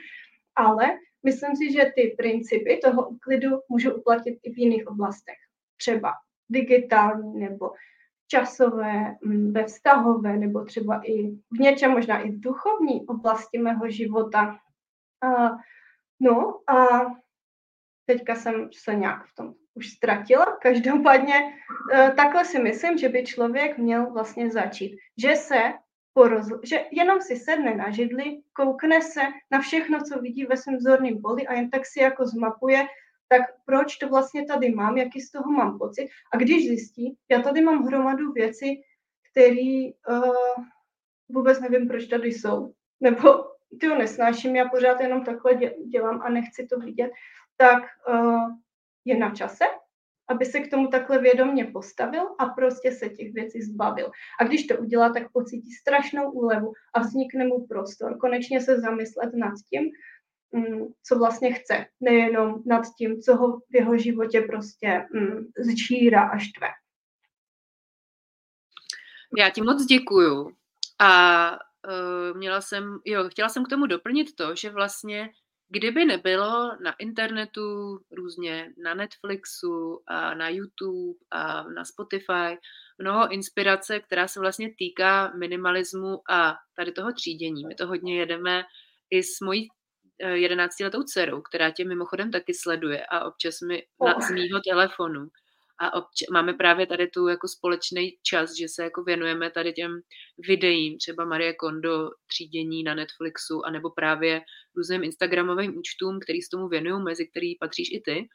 ale 0.56 0.86
myslím 1.22 1.56
si, 1.56 1.72
že 1.72 1.92
ty 1.94 2.14
principy 2.18 2.80
toho 2.84 3.08
uklidu 3.08 3.50
můžu 3.68 3.94
uplatit 3.94 4.38
i 4.42 4.52
v 4.52 4.58
jiných 4.58 4.86
oblastech. 4.86 5.36
Třeba 5.76 6.12
digitální 6.52 7.40
nebo 7.40 7.70
časové, 8.26 9.16
mm, 9.24 9.52
ve 9.52 9.64
vztahové 9.64 10.36
nebo 10.36 10.64
třeba 10.64 11.00
i 11.04 11.30
v 11.30 11.58
něčem, 11.60 11.90
možná 11.90 12.18
i 12.18 12.30
v 12.30 12.40
duchovní 12.40 13.06
oblasti 13.06 13.58
mého 13.58 13.90
života. 13.90 14.58
A, 15.22 15.50
no 16.20 16.60
a 16.70 17.06
teďka 18.06 18.34
jsem 18.34 18.68
se 18.72 18.94
nějak 18.94 19.26
v 19.26 19.34
tom 19.34 19.54
už 19.74 19.90
ztratila. 19.90 20.46
Každopádně 20.62 21.34
e, 21.92 22.12
takhle 22.16 22.44
si 22.44 22.58
myslím, 22.58 22.98
že 22.98 23.08
by 23.08 23.24
člověk 23.24 23.78
měl 23.78 24.12
vlastně 24.12 24.50
začít. 24.50 24.96
Že 25.18 25.36
se 25.36 25.60
porozl- 26.16 26.60
že 26.62 26.84
jenom 26.92 27.20
si 27.20 27.36
sedne 27.36 27.74
na 27.74 27.90
židli, 27.90 28.40
koukne 28.52 29.02
se 29.02 29.20
na 29.50 29.60
všechno, 29.60 29.98
co 30.00 30.20
vidí 30.20 30.44
ve 30.44 30.56
svém 30.56 30.80
zorném 30.80 31.22
poli 31.22 31.46
a 31.46 31.54
jen 31.54 31.70
tak 31.70 31.86
si 31.86 32.00
jako 32.00 32.26
zmapuje, 32.26 32.86
tak 33.32 33.42
proč 33.64 33.96
to 33.96 34.08
vlastně 34.08 34.44
tady 34.44 34.70
mám, 34.70 34.96
jaký 34.96 35.20
z 35.20 35.30
toho 35.30 35.50
mám 35.50 35.78
pocit. 35.78 36.08
A 36.32 36.36
když 36.36 36.68
zjistí, 36.68 37.16
já 37.30 37.42
tady 37.42 37.60
mám 37.60 37.84
hromadu 37.84 38.32
věcí, 38.32 38.82
které 39.30 39.90
uh, 40.08 40.64
vůbec 41.28 41.60
nevím, 41.60 41.88
proč 41.88 42.06
tady 42.06 42.28
jsou, 42.28 42.72
nebo 43.00 43.44
ty 43.80 43.86
ho 43.86 43.98
nesnáším, 43.98 44.56
já 44.56 44.68
pořád 44.68 45.00
jenom 45.00 45.24
takhle 45.24 45.54
dělám 45.86 46.22
a 46.22 46.28
nechci 46.28 46.66
to 46.66 46.78
vidět, 46.78 47.10
tak 47.56 47.82
uh, 48.08 48.50
je 49.04 49.18
na 49.18 49.34
čase, 49.34 49.64
aby 50.28 50.44
se 50.44 50.60
k 50.60 50.70
tomu 50.70 50.88
takhle 50.88 51.18
vědomně 51.18 51.64
postavil 51.64 52.22
a 52.38 52.46
prostě 52.46 52.92
se 52.92 53.08
těch 53.08 53.32
věcí 53.32 53.62
zbavil. 53.62 54.10
A 54.40 54.44
když 54.44 54.66
to 54.66 54.78
udělá, 54.78 55.12
tak 55.12 55.32
pocítí 55.32 55.72
strašnou 55.72 56.30
úlevu 56.30 56.72
a 56.94 57.00
vznikne 57.00 57.46
mu 57.46 57.66
prostor 57.66 58.18
konečně 58.18 58.60
se 58.60 58.80
zamyslet 58.80 59.34
nad 59.34 59.52
tím, 59.70 59.90
co 61.02 61.18
vlastně 61.18 61.52
chce, 61.52 61.86
nejenom 62.00 62.62
nad 62.66 62.82
tím, 62.98 63.22
co 63.22 63.36
ho 63.36 63.58
v 63.58 63.74
jeho 63.74 63.98
životě 63.98 64.40
prostě 64.40 65.06
mm, 65.12 65.46
zčírá 65.72 66.28
a 66.28 66.38
štve. 66.38 66.66
Já 69.38 69.50
ti 69.50 69.62
moc 69.62 69.84
děkuju. 69.84 70.52
A 70.98 71.50
uh, 71.52 72.38
měla 72.38 72.60
jsem, 72.60 72.98
jo, 73.04 73.28
chtěla 73.28 73.48
jsem 73.48 73.64
k 73.64 73.68
tomu 73.68 73.86
doplnit 73.86 74.34
to, 74.36 74.54
že 74.54 74.70
vlastně 74.70 75.30
Kdyby 75.74 76.04
nebylo 76.04 76.76
na 76.84 76.92
internetu, 76.98 78.00
různě 78.10 78.72
na 78.84 78.94
Netflixu 78.94 80.02
a 80.06 80.34
na 80.34 80.48
YouTube 80.48 81.18
a 81.30 81.62
na 81.62 81.84
Spotify 81.84 82.58
mnoho 82.98 83.32
inspirace, 83.32 84.00
která 84.00 84.28
se 84.28 84.40
vlastně 84.40 84.74
týká 84.78 85.32
minimalismu 85.38 86.20
a 86.30 86.54
tady 86.76 86.92
toho 86.92 87.12
třídění. 87.12 87.66
My 87.66 87.74
to 87.74 87.86
hodně 87.86 88.18
jedeme 88.18 88.64
i 89.10 89.22
s 89.22 89.40
mojí 89.40 89.68
11-letou 90.20 91.00
eh, 91.00 91.04
dcerou, 91.04 91.40
která 91.40 91.70
tě 91.70 91.84
mimochodem 91.84 92.30
taky 92.30 92.54
sleduje 92.54 93.06
a 93.06 93.24
občas 93.24 93.60
mi 93.60 93.82
na, 94.06 94.20
z 94.20 94.30
mýho 94.30 94.60
telefonu. 94.60 95.28
A 95.78 96.00
obč- 96.00 96.32
máme 96.32 96.54
právě 96.54 96.86
tady 96.86 97.06
tu 97.06 97.28
jako 97.28 97.48
společný 97.48 98.18
čas, 98.22 98.54
že 98.60 98.68
se 98.68 98.82
jako 98.82 99.02
věnujeme 99.02 99.50
tady 99.50 99.72
těm 99.72 100.00
videím, 100.48 100.98
třeba 100.98 101.24
Marie 101.24 101.54
Kondo 101.54 102.10
třídění 102.26 102.82
na 102.82 102.94
Netflixu, 102.94 103.66
anebo 103.66 103.90
právě 103.90 104.40
různým 104.76 105.04
Instagramovým 105.04 105.78
účtům, 105.78 106.20
který 106.20 106.42
s 106.42 106.48
tomu 106.48 106.68
věnují, 106.68 107.02
mezi 107.02 107.26
který 107.26 107.54
patříš 107.54 107.88
i 107.92 108.00
ty, 108.00 108.28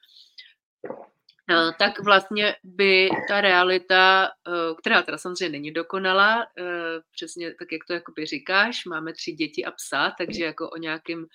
eh, 1.52 1.72
tak 1.80 2.00
vlastně 2.00 2.56
by 2.64 3.10
ta 3.28 3.42
realita, 3.42 4.30
eh, 4.48 4.76
která 4.80 5.02
teda 5.02 5.18
samozřejmě 5.18 5.50
není 5.50 5.72
dokonalá, 5.72 6.48
eh, 6.58 6.64
přesně 7.12 7.54
tak, 7.54 7.72
jak 7.72 7.82
to 7.88 7.94
jakoby 7.94 8.26
říkáš, 8.26 8.86
máme 8.86 9.14
tři 9.14 9.32
děti 9.32 9.66
a 9.66 9.72
psa, 9.72 10.14
takže 10.18 10.44
jako 10.44 10.70
o 10.70 10.78
nějakým 10.78 11.28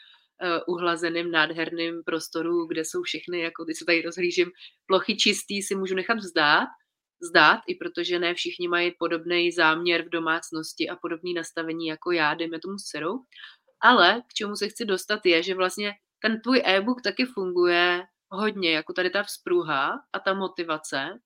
uh, 0.42 0.74
uhlazeným, 0.74 1.30
nádherným 1.30 2.02
prostoru, 2.06 2.66
kde 2.66 2.84
jsou 2.84 3.02
všechny, 3.02 3.40
jako 3.40 3.64
když 3.64 3.78
se 3.78 3.84
tady 3.84 4.02
rozhlížím, 4.02 4.50
plochy 4.86 5.16
čistý, 5.16 5.62
si 5.62 5.74
můžu 5.74 5.94
nechat 5.94 6.18
vzdát, 6.18 6.68
zdát, 7.30 7.60
i 7.68 7.74
protože 7.74 8.18
ne 8.18 8.34
všichni 8.34 8.68
mají 8.68 8.92
podobný 8.98 9.52
záměr 9.52 10.02
v 10.06 10.08
domácnosti 10.08 10.88
a 10.88 10.96
podobný 10.96 11.34
nastavení 11.34 11.86
jako 11.86 12.12
já, 12.12 12.34
dejme 12.34 12.58
tomu 12.60 12.78
s 12.78 12.82
dcerou. 12.82 13.18
Ale 13.80 14.22
k 14.30 14.34
čemu 14.34 14.56
se 14.56 14.68
chci 14.68 14.84
dostat 14.84 15.26
je, 15.26 15.42
že 15.42 15.54
vlastně 15.54 15.92
ten 16.22 16.40
tvůj 16.40 16.62
e-book 16.64 17.02
taky 17.02 17.24
funguje 17.24 18.02
hodně, 18.30 18.72
jako 18.72 18.92
tady 18.92 19.10
ta 19.10 19.22
vzpruha 19.22 20.00
a 20.12 20.18
ta 20.18 20.34
motivace. 20.34 21.18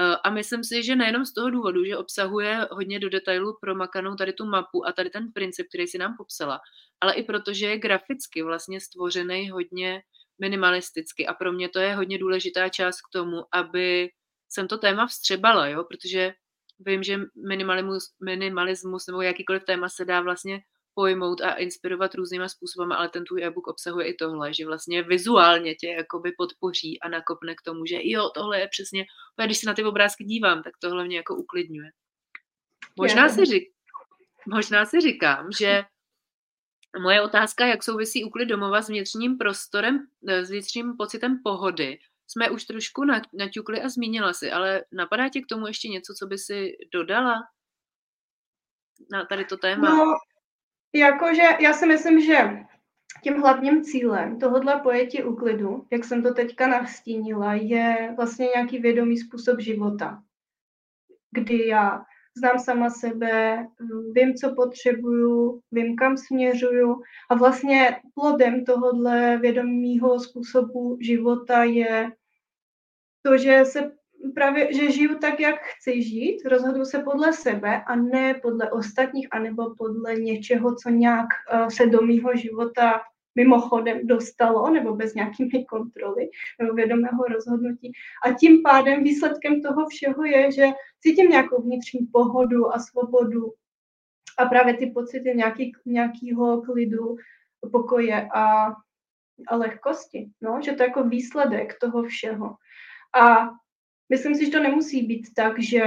Eh, 0.00 0.16
a 0.24 0.30
myslím 0.30 0.64
si, 0.64 0.82
že 0.82 0.96
nejenom 0.96 1.24
z 1.24 1.34
toho 1.34 1.50
důvodu, 1.50 1.84
že 1.84 1.96
obsahuje 1.96 2.68
hodně 2.70 3.00
do 3.00 3.08
detailu 3.08 3.56
promakanou 3.60 4.14
tady 4.14 4.32
tu 4.32 4.44
mapu 4.44 4.86
a 4.86 4.92
tady 4.92 5.10
ten 5.10 5.32
princip, 5.32 5.68
který 5.68 5.86
si 5.86 5.98
nám 5.98 6.16
popsala, 6.16 6.60
ale 7.00 7.14
i 7.14 7.22
protože 7.22 7.66
je 7.66 7.78
graficky 7.78 8.42
vlastně 8.42 8.80
stvořený 8.80 9.50
hodně 9.50 10.02
minimalisticky. 10.40 11.26
A 11.26 11.34
pro 11.34 11.52
mě 11.52 11.68
to 11.68 11.78
je 11.78 11.94
hodně 11.94 12.18
důležitá 12.18 12.68
část 12.68 13.00
k 13.00 13.12
tomu, 13.12 13.36
aby 13.52 14.10
jsem 14.48 14.68
to 14.68 14.78
téma 14.78 15.06
vstřebala, 15.06 15.68
jo, 15.68 15.84
protože 15.84 16.34
vím, 16.80 17.02
že 17.02 17.20
minimalismus, 17.48 18.04
minimalismus 18.24 19.06
nebo 19.06 19.22
jakýkoliv 19.22 19.64
téma 19.64 19.88
se 19.88 20.04
dá 20.04 20.20
vlastně 20.20 20.60
pojmout 20.94 21.40
a 21.40 21.54
inspirovat 21.54 22.14
různýma 22.14 22.48
způsoby, 22.48 22.94
ale 22.94 23.08
ten 23.08 23.24
tvůj 23.24 23.44
e-book 23.44 23.66
obsahuje 23.66 24.06
i 24.06 24.14
tohle, 24.14 24.54
že 24.54 24.66
vlastně 24.66 25.02
vizuálně 25.02 25.74
tě 25.74 25.88
jakoby 25.88 26.32
podpoří 26.38 27.00
a 27.00 27.08
nakopne 27.08 27.54
k 27.54 27.62
tomu, 27.62 27.86
že 27.86 27.98
jo, 28.02 28.30
tohle 28.34 28.60
je 28.60 28.68
přesně, 28.68 29.04
když 29.44 29.58
se 29.58 29.66
na 29.66 29.74
ty 29.74 29.84
obrázky 29.84 30.24
dívám, 30.24 30.62
tak 30.62 30.72
tohle 30.78 31.04
mě 31.04 31.16
jako 31.16 31.36
uklidňuje. 31.36 31.90
Možná 32.96 33.28
si, 33.28 33.44
řík, 33.44 33.72
možná 34.46 34.86
si 34.86 35.00
říkám, 35.00 35.48
že 35.58 35.84
Moje 37.00 37.22
otázka, 37.22 37.66
jak 37.66 37.82
souvisí 37.82 38.24
úklid 38.24 38.46
domova 38.46 38.82
s 38.82 38.88
vnitřním 38.88 39.38
prostorem, 39.38 40.06
eh, 40.28 40.44
s 40.44 40.50
vnitřním 40.50 40.96
pocitem 40.96 41.42
pohody, 41.44 41.98
jsme 42.26 42.50
už 42.50 42.64
trošku 42.64 43.04
naťukli 43.32 43.82
a 43.82 43.88
zmínila 43.88 44.32
si, 44.32 44.52
ale 44.52 44.84
napadá 44.92 45.28
tě 45.28 45.40
k 45.40 45.46
tomu 45.46 45.66
ještě 45.66 45.88
něco, 45.88 46.14
co 46.14 46.26
by 46.26 46.38
si 46.38 46.76
dodala 46.92 47.42
na 49.12 49.24
tady 49.24 49.44
to 49.44 49.56
téma? 49.56 49.88
No, 49.88 50.16
jakože 50.94 51.42
já 51.60 51.72
si 51.72 51.86
myslím, 51.86 52.20
že 52.20 52.50
tím 53.22 53.34
hlavním 53.34 53.84
cílem 53.84 54.38
tohohle 54.38 54.80
pojetí 54.80 55.22
úklidu, 55.22 55.86
jak 55.90 56.04
jsem 56.04 56.22
to 56.22 56.34
teďka 56.34 56.66
nastínila, 56.66 57.54
je 57.54 58.14
vlastně 58.16 58.46
nějaký 58.54 58.78
vědomý 58.78 59.18
způsob 59.18 59.60
života, 59.60 60.22
kdy 61.30 61.66
já 61.66 62.04
znám 62.36 62.58
sama 62.58 62.90
sebe, 62.90 63.66
vím, 64.12 64.34
co 64.34 64.54
potřebuju, 64.54 65.60
vím, 65.72 65.96
kam 65.96 66.16
směřuju 66.16 67.02
a 67.30 67.34
vlastně 67.34 68.00
plodem 68.14 68.64
tohohle 68.64 69.38
vědomého 69.38 70.20
způsobu 70.20 70.98
života 71.00 71.64
je 71.64 72.10
to, 73.22 73.38
že 73.38 73.64
se 73.64 73.92
právě, 74.34 74.74
že 74.74 74.90
žiju 74.90 75.18
tak, 75.18 75.40
jak 75.40 75.60
chci 75.62 76.02
žít, 76.02 76.44
rozhoduju 76.44 76.84
se 76.84 76.98
podle 76.98 77.32
sebe 77.32 77.82
a 77.86 77.96
ne 77.96 78.34
podle 78.34 78.70
ostatních, 78.70 79.28
anebo 79.30 79.74
podle 79.74 80.14
něčeho, 80.14 80.74
co 80.74 80.88
nějak 80.88 81.26
uh, 81.54 81.68
se 81.68 81.86
do 81.86 82.02
mýho 82.02 82.36
života 82.36 83.00
mimochodem 83.34 84.06
dostalo 84.06 84.70
nebo 84.70 84.96
bez 84.96 85.14
nějakými 85.14 85.64
kontroly 85.64 86.30
nebo 86.60 86.74
vědomého 86.74 87.24
rozhodnutí. 87.24 87.92
A 88.26 88.32
tím 88.32 88.62
pádem 88.62 89.04
výsledkem 89.04 89.62
toho 89.62 89.88
všeho 89.88 90.24
je, 90.24 90.52
že 90.52 90.66
cítím 91.00 91.30
nějakou 91.30 91.62
vnitřní 91.62 92.06
pohodu 92.12 92.74
a 92.74 92.78
svobodu 92.78 93.52
a 94.38 94.44
právě 94.44 94.74
ty 94.76 94.86
pocity 94.86 95.32
nějaký, 95.34 95.72
nějakého 95.86 96.62
klidu, 96.62 97.16
pokoje 97.72 98.28
a, 98.34 98.66
a 99.48 99.56
lehkosti. 99.56 100.30
No? 100.40 100.60
Že 100.64 100.72
to 100.72 100.82
je 100.82 100.88
jako 100.88 101.04
výsledek 101.04 101.78
toho 101.78 102.02
všeho. 102.02 102.54
A 103.22 103.50
myslím 104.12 104.34
si, 104.34 104.44
že 104.44 104.50
to 104.50 104.60
nemusí 104.60 105.02
být 105.02 105.34
tak, 105.34 105.62
že 105.62 105.82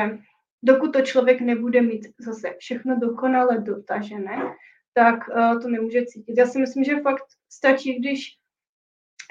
dokud 0.63 0.93
to 0.93 1.01
člověk 1.01 1.41
nebude 1.41 1.81
mít 1.81 2.07
zase 2.19 2.55
všechno 2.57 2.99
dokonale 2.99 3.61
dotažené, 3.61 4.55
tak 4.93 5.29
uh, 5.29 5.61
to 5.61 5.69
nemůže 5.69 6.05
cítit. 6.05 6.37
Já 6.37 6.45
si 6.45 6.59
myslím, 6.59 6.83
že 6.83 7.01
fakt 7.01 7.23
stačí, 7.49 7.99
když 7.99 8.37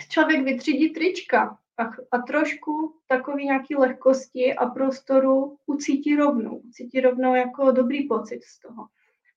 člověk 0.09 0.45
vytřídí 0.45 0.91
trička 0.91 1.59
a, 1.79 1.85
a 2.13 2.19
trošku 2.19 2.95
takový 3.09 3.45
nějaký 3.45 3.77
lehkosti 3.77 4.55
a 4.55 4.67
prostoru 4.67 5.57
ucítí 5.67 6.17
rovnou. 6.17 6.57
Ucítí 6.59 7.01
rovnou 7.01 7.35
jako 7.35 7.71
dobrý 7.71 8.09
pocit 8.09 8.45
z 8.45 8.61
toho. 8.61 8.87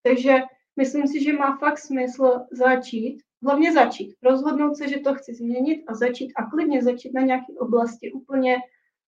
Takže 0.03 0.33
myslím 0.75 1.07
si, 1.07 1.23
že 1.23 1.33
má 1.33 1.57
fakt 1.57 1.77
smysl 1.77 2.45
začít, 2.51 3.17
hlavně 3.43 3.73
začít, 3.73 4.15
rozhodnout 4.23 4.75
se, 4.75 4.87
že 4.87 4.99
to 4.99 5.15
chci 5.15 5.33
změnit 5.33 5.83
a 5.87 5.95
začít 5.95 6.33
a 6.35 6.49
klidně 6.49 6.83
začít 6.83 7.13
na 7.13 7.21
nějaké 7.21 7.53
oblasti 7.59 8.11
úplně 8.11 8.57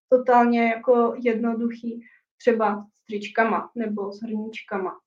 totálně 0.10 0.64
jako 0.64 1.14
jednoduchý, 1.18 2.02
třeba 2.38 2.86
s 2.96 3.06
tričkama 3.06 3.72
nebo 3.76 4.12
s 4.12 4.22
hrníčkama 4.22 5.00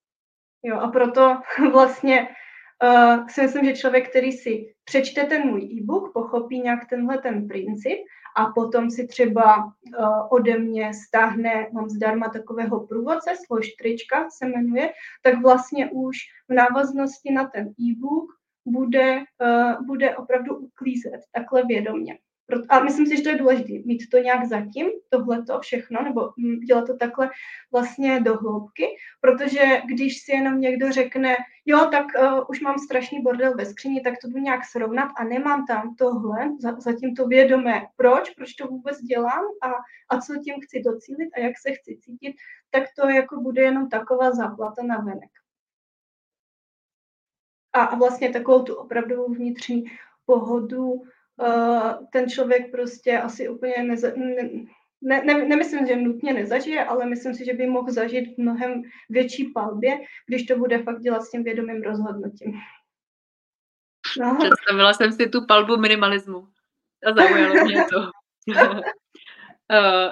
Jo, 0.62 0.76
a 0.78 0.88
proto 0.88 1.40
vlastně 1.72 2.28
uh, 2.82 3.26
si 3.26 3.42
myslím, 3.42 3.64
že 3.64 3.76
člověk, 3.76 4.10
který 4.10 4.32
si 4.32 4.74
přečte 4.84 5.24
ten 5.24 5.46
můj 5.46 5.62
e-book, 5.62 6.12
pochopí 6.12 6.60
nějak 6.60 6.88
tenhle 6.88 7.18
ten 7.18 7.48
princip 7.48 7.98
a 8.36 8.46
potom 8.46 8.90
si 8.90 9.06
třeba 9.06 9.64
uh, 9.64 9.72
ode 10.30 10.58
mě 10.58 10.90
stáhne, 10.94 11.68
mám 11.72 11.88
zdarma 11.88 12.28
takového 12.28 12.86
průvodce, 12.86 13.30
trička 13.78 14.30
se 14.30 14.46
jmenuje, 14.46 14.92
tak 15.22 15.42
vlastně 15.42 15.90
už 15.90 16.16
v 16.48 16.54
návaznosti 16.54 17.32
na 17.32 17.46
ten 17.46 17.66
e-book 17.66 18.32
bude, 18.66 19.18
uh, 19.40 19.86
bude 19.86 20.16
opravdu 20.16 20.56
uklízet 20.56 21.20
takhle 21.32 21.64
vědomě. 21.66 22.18
A 22.68 22.80
myslím 22.80 23.06
si, 23.06 23.16
že 23.16 23.22
to 23.22 23.28
je 23.28 23.38
důležité, 23.38 23.72
mít 23.84 24.10
to 24.10 24.18
nějak 24.18 24.44
zatím, 24.44 24.86
tohleto 25.08 25.60
všechno, 25.60 26.02
nebo 26.02 26.30
mm, 26.36 26.60
dělat 26.60 26.86
to 26.86 26.96
takhle 26.96 27.30
vlastně 27.72 28.20
do 28.20 28.36
hloubky, 28.36 28.86
protože 29.20 29.82
když 29.86 30.22
si 30.22 30.32
jenom 30.32 30.60
někdo 30.60 30.92
řekne, 30.92 31.36
jo, 31.66 31.88
tak 31.90 32.06
uh, 32.18 32.44
už 32.48 32.60
mám 32.60 32.78
strašný 32.78 33.22
bordel 33.22 33.54
ve 33.54 33.66
skříni, 33.66 34.00
tak 34.00 34.14
to 34.22 34.28
budu 34.28 34.40
nějak 34.40 34.64
srovnat 34.64 35.08
a 35.16 35.24
nemám 35.24 35.66
tam 35.66 35.94
tohle, 35.94 36.50
za, 36.58 36.80
zatím 36.80 37.14
to 37.14 37.26
vědomé, 37.26 37.86
proč, 37.96 38.30
proč 38.30 38.54
to 38.54 38.66
vůbec 38.66 38.98
dělám 39.02 39.44
a, 39.62 39.68
a 40.10 40.20
co 40.20 40.34
tím 40.44 40.54
chci 40.62 40.82
docílit 40.82 41.30
a 41.36 41.40
jak 41.40 41.52
se 41.58 41.72
chci 41.72 41.98
cítit, 42.00 42.36
tak 42.70 42.82
to 42.98 43.08
jako 43.08 43.40
bude 43.40 43.62
jenom 43.62 43.88
taková 43.88 44.32
záplata 44.32 44.82
na 44.82 44.96
venek. 44.96 45.30
A, 47.72 47.82
a 47.82 47.96
vlastně 47.96 48.30
takovou 48.30 48.62
tu 48.62 48.74
opravdovou 48.74 49.32
vnitřní 49.32 49.84
pohodu 50.26 51.02
ten 52.12 52.30
člověk 52.30 52.70
prostě 52.70 53.18
asi 53.18 53.48
úplně 53.48 53.74
neza, 53.82 54.08
ne, 54.16 54.34
ne, 55.02 55.24
ne, 55.24 55.44
nemyslím, 55.44 55.86
že 55.86 55.96
nutně 55.96 56.32
nezažije, 56.32 56.84
ale 56.84 57.06
myslím 57.06 57.34
si, 57.34 57.44
že 57.44 57.52
by 57.52 57.66
mohl 57.66 57.92
zažít 57.92 58.34
v 58.34 58.38
mnohem 58.38 58.82
větší 59.10 59.44
palbě, 59.44 60.00
když 60.26 60.46
to 60.46 60.56
bude 60.56 60.82
fakt 60.82 61.00
dělat 61.00 61.22
s 61.22 61.30
tím 61.30 61.44
vědomým 61.44 61.82
rozhodnutím. 61.82 62.52
No. 64.20 64.38
Představila 64.38 64.92
jsem 64.92 65.12
si 65.12 65.28
tu 65.28 65.46
palbu 65.46 65.76
minimalismu 65.76 66.48
a 67.06 67.12
zaujalo 67.12 67.64
mě 67.64 67.84
to. 67.84 67.98
Uh, 68.48 68.80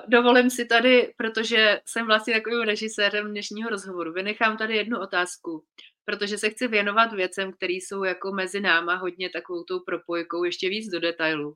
dovolím 0.08 0.50
si 0.50 0.64
tady, 0.64 1.14
protože 1.16 1.80
jsem 1.84 2.06
vlastně 2.06 2.34
takovým 2.34 2.62
režisérem 2.62 3.30
dnešního 3.30 3.70
rozhovoru, 3.70 4.12
vynechám 4.12 4.56
tady 4.56 4.76
jednu 4.76 5.00
otázku 5.00 5.64
protože 6.04 6.38
se 6.38 6.50
chci 6.50 6.68
věnovat 6.68 7.12
věcem, 7.12 7.52
které 7.52 7.72
jsou 7.72 8.04
jako 8.04 8.32
mezi 8.32 8.60
náma 8.60 8.94
hodně 8.94 9.30
takovou 9.30 9.64
tou 9.64 9.80
propojkou 9.80 10.44
ještě 10.44 10.68
víc 10.68 10.90
do 10.92 11.00
detailu. 11.00 11.54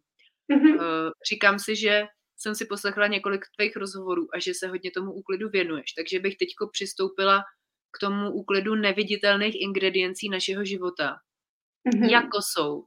Mm-hmm. 0.53 1.11
Říkám 1.31 1.59
si, 1.59 1.77
že 1.77 2.05
jsem 2.37 2.55
si 2.55 2.67
poslechla 2.67 3.07
několik 3.07 3.45
tvých 3.59 3.77
rozhovorů 3.77 4.27
a 4.35 4.39
že 4.39 4.55
se 4.55 4.69
hodně 4.69 4.91
tomu 4.91 5.13
úklidu 5.13 5.49
věnuješ, 5.49 5.93
takže 5.93 6.21
bych 6.21 6.37
teďko 6.37 6.69
přistoupila 6.73 7.43
k 7.97 8.01
tomu 8.01 8.31
úklidu 8.31 8.75
neviditelných 8.75 9.55
ingrediencí 9.61 10.29
našeho 10.29 10.65
života. 10.65 11.17
Mm-hmm. 11.89 12.11
Jako 12.11 12.39
jsou. 12.43 12.85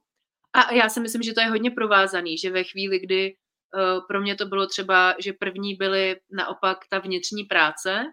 A 0.53 0.73
já 0.73 0.89
si 0.89 0.99
myslím, 0.99 1.21
že 1.21 1.33
to 1.33 1.41
je 1.41 1.47
hodně 1.47 1.71
provázaný, 1.71 2.37
že 2.37 2.51
ve 2.51 2.63
chvíli, 2.63 2.99
kdy 2.99 3.33
uh, 3.33 4.07
pro 4.07 4.21
mě 4.21 4.35
to 4.35 4.45
bylo 4.45 4.67
třeba, 4.67 5.15
že 5.19 5.33
první 5.33 5.75
byly 5.75 6.15
naopak 6.31 6.77
ta 6.89 6.99
vnitřní 6.99 7.43
práce, 7.43 8.03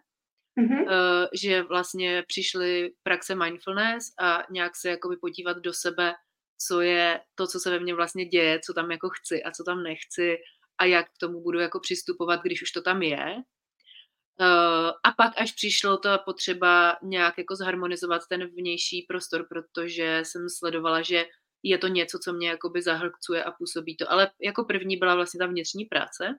mm-hmm. 0.59 0.83
uh, 0.83 1.27
že 1.43 1.63
vlastně 1.63 2.25
přišly 2.27 2.93
praxe 3.03 3.35
mindfulness 3.35 4.05
a 4.21 4.45
nějak 4.51 4.77
se 4.77 4.89
jakoby 4.89 5.17
podívat 5.17 5.57
do 5.57 5.73
sebe, 5.73 6.15
co 6.69 6.81
je 6.81 7.21
to, 7.35 7.47
co 7.47 7.61
se 7.61 7.71
ve 7.71 7.81
mně 7.81 7.95
vlastně 7.95 8.25
děje, 8.25 8.61
co 8.67 8.75
tam 8.75 8.91
jako 8.91 9.09
chci 9.09 9.43
a 9.43 9.51
co 9.51 9.65
tam 9.65 9.83
nechci 9.83 10.37
a 10.79 10.85
jak 10.85 11.07
k 11.07 11.19
tomu 11.21 11.43
budu 11.43 11.59
jako 11.59 11.81
přistupovat, 11.81 12.43
když 12.43 12.63
už 12.63 12.71
to 12.71 12.83
tam 12.83 13.03
je. 13.03 13.35
Uh, 14.41 14.91
a 15.05 15.13
pak 15.17 15.33
až 15.37 15.53
přišlo 15.53 15.99
to 15.99 16.19
potřeba 16.25 16.97
nějak 17.03 17.39
jako 17.39 17.57
zharmonizovat 17.57 18.23
ten 18.29 18.47
vnější 18.47 19.07
prostor, 19.09 19.47
protože 19.49 20.23
jsem 20.23 20.49
sledovala, 20.49 21.03
že 21.03 21.27
je 21.63 21.79
to 21.79 21.89
něco, 21.89 22.19
co 22.19 22.33
mě 22.33 22.49
jakoby 22.49 22.83
zahlcuje 22.83 23.45
a 23.45 23.51
působí 23.51 23.97
to. 23.97 24.13
Ale 24.13 24.31
jako 24.43 24.65
první 24.65 24.97
byla 24.97 25.15
vlastně 25.15 25.39
ta 25.39 25.47
vnitřní 25.47 25.85
práce. 25.85 26.39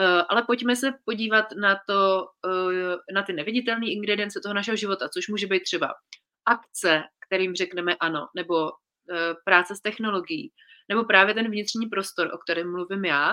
Eh, 0.00 0.22
ale 0.28 0.42
pojďme 0.42 0.76
se 0.76 0.92
podívat 1.04 1.44
na 1.60 1.80
to, 1.88 2.26
eh, 2.50 2.96
na 3.14 3.22
ty 3.22 3.32
neviditelné 3.32 3.86
ingredience 3.90 4.40
toho 4.42 4.54
našeho 4.54 4.76
života, 4.76 5.08
což 5.08 5.28
může 5.28 5.46
být 5.46 5.62
třeba 5.62 5.94
akce, 6.46 7.02
kterým 7.26 7.54
řekneme 7.54 7.96
ano, 8.00 8.28
nebo 8.36 8.70
eh, 8.70 9.34
práce 9.44 9.76
s 9.76 9.80
technologií, 9.80 10.52
nebo 10.88 11.04
právě 11.04 11.34
ten 11.34 11.50
vnitřní 11.50 11.86
prostor, 11.86 12.30
o 12.34 12.38
kterém 12.38 12.70
mluvím 12.70 13.04
já, 13.04 13.32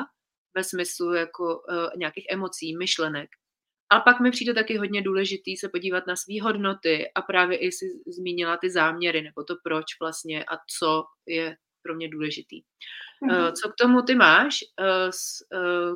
ve 0.56 0.64
smyslu 0.64 1.14
jako 1.14 1.62
nějakých 1.98 2.26
emocí, 2.30 2.78
myšlenek. 2.78 3.30
A 3.90 4.00
pak 4.00 4.20
mi 4.20 4.32
přijde 4.32 4.54
taky 4.54 4.78
hodně 4.78 5.02
důležitý 5.02 5.58
se 5.58 5.70
podívat 5.70 6.08
na 6.08 6.16
své 6.16 6.42
hodnoty 6.42 7.12
a 7.16 7.22
právě 7.22 7.58
i 7.58 7.72
si 7.72 7.86
zmínila 8.08 8.58
ty 8.58 8.70
záměry, 8.70 9.22
nebo 9.22 9.44
to 9.44 9.56
proč 9.64 9.86
vlastně 10.02 10.44
a 10.44 10.58
co 10.80 11.04
je 11.28 11.58
pro 11.84 11.96
mě 11.96 12.10
důležitý. 12.10 12.62
Mm-hmm. 13.24 13.52
Co 13.52 13.70
k 13.70 13.76
tomu 13.80 14.02
ty 14.02 14.16
máš 14.16 14.60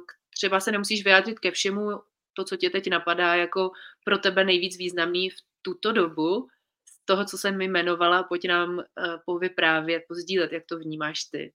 k 0.08 0.17
třeba 0.38 0.60
se 0.60 0.72
nemusíš 0.72 1.04
vyjádřit 1.04 1.40
ke 1.40 1.52
všemu, 1.52 1.92
to, 2.34 2.44
co 2.44 2.58
tě 2.58 2.70
teď 2.70 2.90
napadá 2.90 3.36
jako 3.36 3.72
pro 4.06 4.18
tebe 4.18 4.44
nejvíc 4.44 4.78
významný 4.78 5.30
v 5.30 5.36
tuto 5.62 5.92
dobu, 5.92 6.48
z 6.86 7.06
toho, 7.06 7.26
co 7.26 7.38
jsem 7.38 7.62
jmenovala, 7.62 8.24
pojď 8.24 8.48
nám 8.48 8.78
uh, 8.78 8.84
povyprávět, 9.26 10.04
pozdílet, 10.08 10.52
jak 10.52 10.64
to 10.66 10.80
vnímáš 10.80 11.24
ty. 11.24 11.54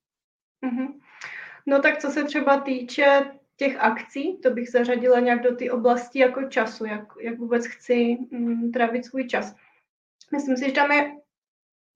Mm-hmm. 0.67 1.01
No 1.67 1.83
tak 1.83 1.99
co 1.99 2.11
se 2.11 2.25
třeba 2.25 2.61
týče 2.61 3.31
těch 3.57 3.77
akcí, 3.77 4.39
to 4.43 4.51
bych 4.51 4.71
zařadila 4.71 5.21
nějak 5.21 5.43
do 5.43 5.57
té 5.57 5.71
oblasti 5.71 6.19
jako 6.19 6.43
času, 6.43 6.85
jak, 6.85 7.05
jak 7.21 7.39
vůbec 7.39 7.67
chci 7.67 8.19
mm, 8.31 8.73
trávit 8.73 9.05
svůj 9.05 9.29
čas. 9.29 9.55
Myslím 10.33 10.57
si, 10.57 10.67
že 10.67 10.73
tam 10.73 10.93
je 10.93 11.13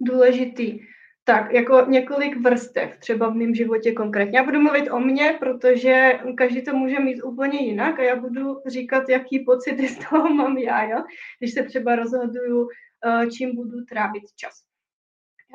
důležitý 0.01 0.81
tak, 1.29 1.53
jako 1.53 1.85
několik 1.89 2.37
vrstev, 2.37 2.99
třeba 2.99 3.29
v 3.29 3.35
mém 3.35 3.55
životě 3.55 3.93
konkrétně. 3.93 4.39
Já 4.39 4.45
budu 4.45 4.61
mluvit 4.61 4.91
o 4.91 5.01
mně, 5.01 5.37
protože 5.41 6.21
každý 6.37 6.65
to 6.65 6.77
může 6.77 7.01
mít 7.01 7.23
úplně 7.23 7.59
jinak 7.59 7.99
a 7.99 8.03
já 8.03 8.17
budu 8.17 8.61
říkat, 8.67 9.09
jaký 9.09 9.39
pocity 9.39 9.89
z 9.89 10.09
toho 10.09 10.35
mám 10.35 10.59
já, 10.59 10.85
jo? 10.85 11.05
když 11.39 11.55
se 11.55 11.63
třeba 11.63 11.97
rozhoduju, 11.97 12.69
eh, 13.07 13.27
čím 13.31 13.57
budu 13.57 13.85
trávit 13.85 14.23
čas. 14.37 14.63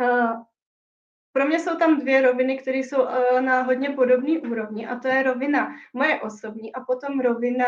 Eh, 0.01 0.34
pro 1.34 1.45
mě 1.45 1.60
jsou 1.60 1.77
tam 1.77 1.99
dvě 1.99 2.21
roviny, 2.21 2.57
které 2.57 2.77
jsou 2.77 3.07
eh, 3.07 3.41
na 3.41 3.62
hodně 3.62 3.89
podobné 3.89 4.39
úrovni 4.39 4.88
a 4.88 4.95
to 4.95 5.07
je 5.07 5.23
rovina 5.23 5.75
moje 5.93 6.21
osobní 6.21 6.73
a 6.73 6.81
potom 6.81 7.19
rovina 7.19 7.65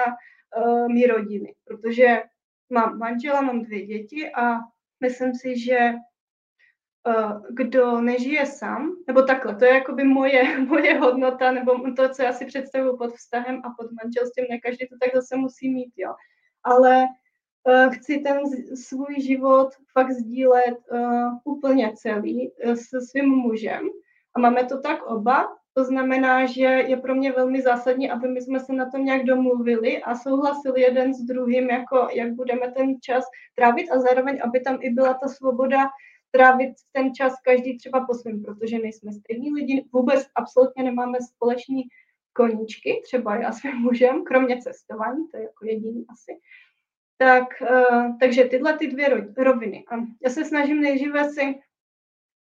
mý 0.87 1.05
rodiny, 1.05 1.55
protože 1.65 2.23
mám 2.69 2.97
manžela, 2.97 3.41
mám 3.41 3.61
dvě 3.61 3.85
děti 3.85 4.31
a 4.31 4.59
myslím 4.99 5.33
si, 5.33 5.59
že 5.59 5.93
kdo 7.49 8.01
nežije 8.01 8.45
sám, 8.45 8.95
nebo 9.07 9.21
takhle, 9.21 9.55
to 9.55 9.65
je 9.65 9.73
jakoby 9.73 10.03
moje, 10.03 10.59
moje 10.67 10.99
hodnota, 10.99 11.51
nebo 11.51 11.73
to, 11.95 12.09
co 12.09 12.21
já 12.21 12.33
si 12.33 12.45
představuji 12.45 12.97
pod 12.97 13.13
vztahem 13.13 13.61
a 13.63 13.69
pod 13.69 13.91
manželstvím, 14.03 14.45
ne 14.49 14.59
každý 14.59 14.87
to 14.87 14.95
tak 15.01 15.15
zase 15.15 15.35
musí 15.35 15.69
mít, 15.69 15.93
jo. 15.97 16.13
Ale 16.63 17.05
uh, 17.67 17.93
chci 17.93 18.17
ten 18.17 18.39
svůj 18.75 19.21
život 19.21 19.69
fakt 19.91 20.11
sdílet 20.11 20.77
uh, 20.91 21.31
úplně 21.43 21.93
celý 21.95 22.51
uh, 22.51 22.73
se 22.73 23.01
svým 23.01 23.29
mužem 23.29 23.89
a 24.35 24.39
máme 24.39 24.63
to 24.65 24.81
tak 24.81 25.03
oba, 25.03 25.47
to 25.73 25.83
znamená, 25.83 26.45
že 26.45 26.63
je 26.63 26.97
pro 26.97 27.15
mě 27.15 27.31
velmi 27.31 27.61
zásadní, 27.61 28.11
aby 28.11 28.27
my 28.27 28.41
jsme 28.41 28.59
se 28.59 28.73
na 28.73 28.89
tom 28.89 29.05
nějak 29.05 29.23
domluvili 29.23 30.03
a 30.03 30.15
souhlasili 30.15 30.81
jeden 30.81 31.13
s 31.13 31.21
druhým, 31.21 31.69
jako 31.69 32.07
jak 32.11 32.33
budeme 32.33 32.71
ten 32.71 33.01
čas 33.01 33.25
trávit 33.55 33.91
a 33.91 33.99
zároveň, 33.99 34.39
aby 34.43 34.59
tam 34.59 34.77
i 34.81 34.89
byla 34.89 35.13
ta 35.13 35.27
svoboda 35.27 35.89
trávit 36.33 36.73
ten 36.91 37.13
čas 37.13 37.33
každý 37.45 37.77
třeba 37.77 38.05
po 38.05 38.13
svém, 38.13 38.43
protože 38.43 38.79
nejsme 38.79 39.11
stejní 39.11 39.53
lidi, 39.53 39.85
vůbec 39.93 40.27
absolutně 40.35 40.83
nemáme 40.83 41.17
společní 41.21 41.83
koníčky, 42.33 43.01
třeba 43.03 43.35
já 43.35 43.51
s 43.51 43.63
mým 43.63 43.75
mužem, 43.75 44.23
kromě 44.23 44.61
cestování, 44.61 45.27
to 45.31 45.37
je 45.37 45.43
jako 45.43 45.65
jediný 45.65 46.05
asi. 46.09 46.31
Tak, 47.17 47.43
uh, 47.61 48.17
takže 48.19 48.43
tyhle 48.43 48.77
ty 48.77 48.87
dvě 48.87 49.27
roviny. 49.37 49.85
A 49.91 49.95
já 50.23 50.29
se 50.29 50.45
snažím 50.45 50.81
nejdříve 50.81 51.29
si, 51.29 51.55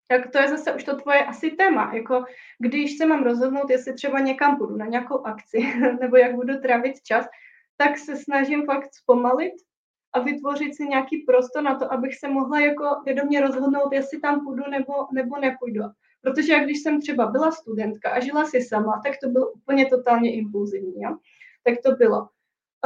tak 0.09 0.31
to 0.31 0.38
je 0.38 0.48
zase 0.48 0.74
už 0.74 0.85
to 0.85 0.96
tvoje 0.96 1.24
asi 1.24 1.50
téma, 1.50 1.94
jako 1.94 2.24
když 2.59 2.98
se 2.98 3.07
mám 3.07 3.22
rozhodnout, 3.22 3.70
jestli 3.70 3.94
třeba 3.94 4.20
někam 4.20 4.59
půjdu 4.59 4.76
na 4.76 4.87
nějakou 4.87 5.26
akci, 5.26 5.59
nebo 6.00 6.16
jak 6.16 6.35
budu 6.35 6.61
trávit 6.61 7.03
čas, 7.03 7.26
tak 7.76 7.98
se 7.98 8.16
snažím 8.16 8.66
fakt 8.66 8.94
zpomalit, 8.94 9.53
a 10.12 10.20
vytvořit 10.20 10.77
si 10.77 10.88
nějaký 10.88 11.18
prostor 11.18 11.62
na 11.62 11.75
to, 11.75 11.92
abych 11.92 12.18
se 12.18 12.29
mohla 12.29 12.61
jako 12.61 12.85
vědomě 13.05 13.40
rozhodnout, 13.40 13.92
jestli 13.92 14.20
tam 14.20 14.44
půjdu 14.44 14.62
nebo, 14.70 14.92
nebo 15.12 15.37
nepůjdu. 15.37 15.83
Protože 16.23 16.53
jak 16.53 16.64
když 16.64 16.83
jsem 16.83 17.01
třeba 17.01 17.27
byla 17.27 17.53
studentka 17.53 18.11
a 18.11 18.20
žila 18.20 18.44
si 18.44 18.62
sama, 18.62 19.01
tak 19.05 19.12
to 19.23 19.29
bylo 19.29 19.51
úplně 19.51 19.87
totálně 19.87 20.35
impulzivní. 20.35 21.03
Jo? 21.03 21.16
Tak 21.64 21.75
to 21.85 21.92
bylo. 21.92 22.29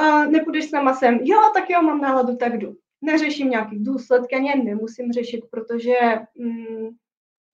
Uh, 0.00 0.26
nepůjdeš 0.26 0.70
sama 0.70 0.94
sem, 0.94 1.18
jo, 1.22 1.38
tak 1.54 1.70
jo, 1.70 1.82
mám 1.82 2.00
náladu, 2.00 2.36
tak 2.36 2.58
jdu. 2.58 2.76
Neřeším 3.02 3.50
nějaký 3.50 3.84
důsledky, 3.84 4.36
ani 4.36 4.64
nemusím 4.64 5.12
řešit, 5.12 5.44
protože 5.50 5.94
mm, 6.38 6.88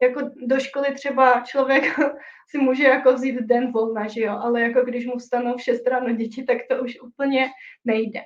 jako 0.02 0.20
do 0.46 0.60
školy 0.60 0.94
třeba 0.94 1.40
člověk 1.40 1.84
si 2.50 2.58
může 2.58 2.84
jako 2.84 3.12
vzít 3.12 3.34
den 3.34 3.72
volna, 3.72 4.08
že 4.08 4.20
jo, 4.20 4.38
ale 4.42 4.60
jako 4.60 4.84
když 4.84 5.06
mu 5.06 5.18
vstanou 5.18 5.56
v 5.56 5.62
6 5.62 5.86
ráno 5.86 6.12
děti, 6.12 6.42
tak 6.42 6.58
to 6.70 6.82
už 6.82 7.00
úplně 7.00 7.48
nejde. 7.84 8.20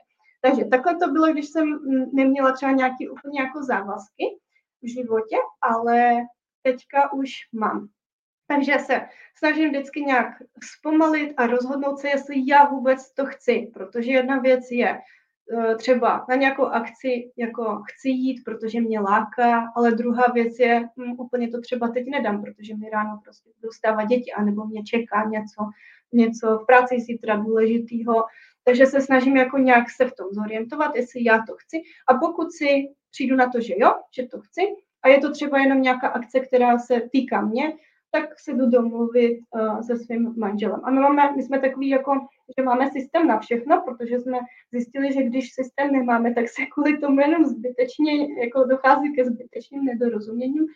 Takže 0.44 0.64
takhle 0.64 0.96
to 0.96 1.08
bylo, 1.12 1.32
když 1.32 1.48
jsem 1.48 1.78
neměla 2.12 2.52
třeba 2.52 2.72
nějaký 2.72 3.08
úplně 3.08 3.40
jako 3.40 3.62
závazky 3.62 4.24
v 4.82 4.88
životě, 4.88 5.36
ale 5.62 6.22
teďka 6.62 7.12
už 7.12 7.30
mám. 7.52 7.88
Takže 8.46 8.78
se 8.78 9.08
snažím 9.38 9.68
vždycky 9.68 10.00
nějak 10.00 10.28
zpomalit 10.62 11.32
a 11.36 11.46
rozhodnout 11.46 11.98
se, 11.98 12.08
jestli 12.08 12.34
já 12.46 12.64
vůbec 12.64 13.14
to 13.14 13.26
chci, 13.26 13.70
protože 13.74 14.10
jedna 14.10 14.38
věc 14.38 14.70
je 14.70 14.88
e, 14.90 15.76
třeba 15.76 16.26
na 16.28 16.34
nějakou 16.36 16.64
akci 16.64 17.32
jako 17.36 17.82
chci 17.92 18.08
jít, 18.08 18.42
protože 18.44 18.80
mě 18.80 19.00
láká, 19.00 19.72
ale 19.76 19.92
druhá 19.92 20.24
věc 20.34 20.58
je, 20.58 20.88
hm, 20.96 21.12
úplně 21.18 21.48
to 21.48 21.60
třeba 21.60 21.88
teď 21.88 22.06
nedám, 22.06 22.42
protože 22.42 22.76
mi 22.76 22.90
ráno 22.90 23.20
prostě 23.24 23.50
budou 23.60 23.72
stávat 23.72 24.04
děti, 24.04 24.32
anebo 24.32 24.64
mě 24.64 24.82
čeká 24.82 25.24
něco, 25.24 25.62
něco 26.12 26.58
v 26.58 26.66
práci 26.66 27.00
zítra 27.00 27.36
důležitého, 27.36 28.24
takže 28.64 28.86
se 28.86 29.00
snažím 29.00 29.36
jako 29.36 29.58
nějak 29.58 29.90
se 29.90 30.04
v 30.04 30.14
tom 30.14 30.26
zorientovat, 30.30 30.96
jestli 30.96 31.24
já 31.24 31.38
to 31.48 31.54
chci 31.56 31.82
a 32.08 32.14
pokud 32.14 32.52
si 32.52 32.88
přijdu 33.10 33.36
na 33.36 33.50
to, 33.50 33.60
že 33.60 33.74
jo, 33.76 33.92
že 34.16 34.26
to 34.26 34.40
chci 34.40 34.62
a 35.02 35.08
je 35.08 35.18
to 35.18 35.32
třeba 35.32 35.58
jenom 35.58 35.82
nějaká 35.82 36.08
akce, 36.08 36.40
která 36.40 36.78
se 36.78 37.02
týká 37.12 37.40
mě, 37.40 37.72
tak 38.14 38.40
se 38.40 38.52
jdu 38.52 38.70
domluvit 38.70 39.40
uh, 39.50 39.80
se 39.80 39.96
svým 39.96 40.34
manželem. 40.36 40.80
A 40.84 40.90
my, 40.90 41.00
máme, 41.00 41.36
my 41.36 41.42
jsme 41.42 41.60
takový 41.60 41.88
jako, 41.88 42.12
že 42.58 42.64
máme 42.64 42.90
systém 42.90 43.26
na 43.26 43.38
všechno, 43.38 43.82
protože 43.82 44.20
jsme 44.20 44.38
zjistili, 44.72 45.12
že 45.12 45.22
když 45.22 45.52
systém 45.52 45.92
nemáme, 45.92 46.34
tak 46.34 46.48
se 46.48 46.66
kvůli 46.66 46.98
tomu 46.98 47.20
jenom 47.20 47.44
zbytečně, 47.44 48.42
jako 48.44 48.64
dochází 48.64 49.14
ke 49.14 49.24
zbytečným 49.24 49.84
nedorozuměním. 49.84 50.66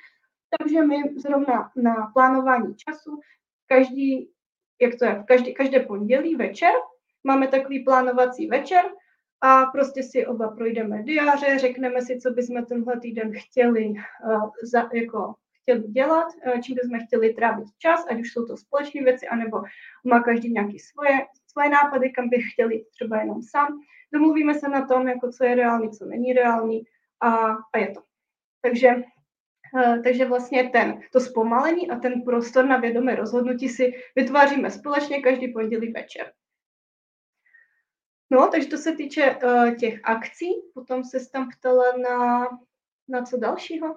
Takže 0.58 0.82
my 0.82 0.96
zrovna 1.16 1.70
na 1.76 2.10
plánování 2.14 2.74
času 2.76 3.20
každý, 3.66 4.30
jak 4.82 4.98
to 4.98 5.04
je, 5.04 5.24
každý, 5.28 5.54
každé 5.54 5.80
pondělí 5.80 6.36
večer 6.36 6.72
máme 7.24 7.48
takový 7.48 7.84
plánovací 7.84 8.46
večer 8.46 8.84
a 9.40 9.66
prostě 9.66 10.02
si 10.02 10.26
oba 10.26 10.48
projdeme 10.48 11.02
diáře, 11.02 11.58
řekneme 11.58 12.02
si, 12.02 12.20
co 12.20 12.30
bychom 12.30 12.64
tenhle 12.64 13.00
týden 13.00 13.32
chtěli 13.34 13.88
uh, 13.88 14.50
za, 14.62 14.90
jako 14.92 15.34
chtěli 15.62 15.82
dělat, 15.82 16.26
uh, 16.46 16.60
čím 16.60 16.76
bychom 16.82 17.06
chtěli 17.06 17.34
trávit 17.34 17.68
čas, 17.78 18.06
ať 18.10 18.20
už 18.20 18.32
jsou 18.32 18.46
to 18.46 18.56
společné 18.56 19.02
věci, 19.02 19.28
anebo 19.28 19.62
má 20.04 20.22
každý 20.22 20.52
nějaké 20.52 20.76
svoje, 20.92 21.18
svoje 21.46 21.68
nápady, 21.68 22.10
kam 22.10 22.28
bych 22.28 22.44
chtěli 22.52 22.84
třeba 22.90 23.20
jenom 23.20 23.42
sám. 23.42 23.68
Domluvíme 24.12 24.54
se 24.54 24.68
na 24.68 24.86
tom, 24.86 25.08
jako 25.08 25.32
co 25.32 25.44
je 25.44 25.54
reálný, 25.54 25.90
co 25.90 26.04
není 26.04 26.32
reálný 26.32 26.82
a, 27.20 27.28
a 27.72 27.78
je 27.78 27.90
to. 27.90 28.00
Takže 28.62 28.94
Uh, 29.74 30.02
takže 30.02 30.24
vlastně 30.24 30.68
ten, 30.68 31.00
to 31.12 31.20
zpomalení 31.20 31.90
a 31.90 31.98
ten 31.98 32.22
prostor 32.22 32.64
na 32.64 32.76
vědomé 32.76 33.14
rozhodnutí 33.14 33.68
si 33.68 33.92
vytváříme 34.16 34.70
společně 34.70 35.22
každý 35.22 35.52
pondělí 35.52 35.92
večer. 35.92 36.32
No, 38.30 38.48
takže 38.48 38.68
to 38.68 38.76
se 38.76 38.92
týče 38.92 39.36
uh, 39.44 39.74
těch 39.74 40.00
akcí. 40.04 40.46
Potom 40.74 41.04
se 41.04 41.18
tam 41.32 41.48
ptala 41.50 41.84
na, 42.02 42.48
na 43.08 43.22
co 43.22 43.36
dalšího? 43.36 43.96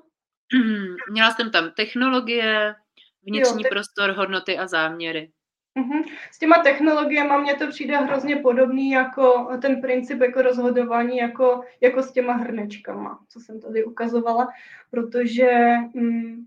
Mm, 0.53 0.95
měla 1.11 1.31
jsem 1.31 1.51
tam 1.51 1.71
technologie, 1.71 2.75
vnitřní 3.23 3.63
jo, 3.63 3.63
te- 3.63 3.69
prostor, 3.69 4.09
hodnoty 4.09 4.57
a 4.57 4.67
záměry. 4.67 5.31
Uh-huh. 5.79 6.03
S 6.31 6.39
těma 6.39 6.63
technologiemi 6.63 7.33
mně 7.41 7.55
to 7.55 7.67
přijde 7.67 7.97
hrozně 7.97 8.35
podobný 8.35 8.89
jako 8.89 9.57
ten 9.61 9.81
princip 9.81 10.21
jako 10.21 10.41
rozhodování, 10.41 11.17
jako, 11.17 11.61
jako 11.81 12.03
s 12.03 12.11
těma 12.11 12.33
hrnečkama, 12.33 13.19
co 13.29 13.39
jsem 13.39 13.61
tady 13.61 13.83
ukazovala, 13.83 14.47
protože 14.89 15.75
mm, 15.93 16.45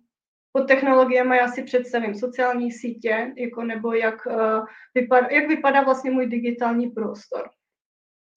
pod 0.52 0.68
technologiemi 0.68 1.36
já 1.36 1.48
si 1.48 1.62
představím 1.62 2.14
sociální 2.14 2.72
sítě, 2.72 3.32
jako 3.36 3.64
nebo 3.64 3.92
jak, 3.92 4.26
uh, 4.26 4.66
vypadá, 4.94 5.28
jak 5.30 5.48
vypadá 5.48 5.82
vlastně 5.82 6.10
můj 6.10 6.26
digitální 6.26 6.90
prostor 6.90 7.50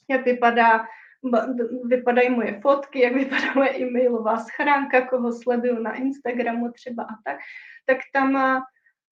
jak 0.09 0.25
vypadá, 0.25 0.85
vypadají 1.83 2.29
moje 2.29 2.59
fotky, 2.61 3.01
jak 3.01 3.13
vypadá 3.13 3.53
moje 3.55 3.77
e-mailová 3.77 4.37
schránka, 4.37 5.01
koho 5.01 5.31
sleduju 5.31 5.79
na 5.79 5.95
Instagramu 5.95 6.71
třeba 6.71 7.03
a 7.03 7.15
tak, 7.23 7.37
tak 7.85 7.97
tam 8.13 8.61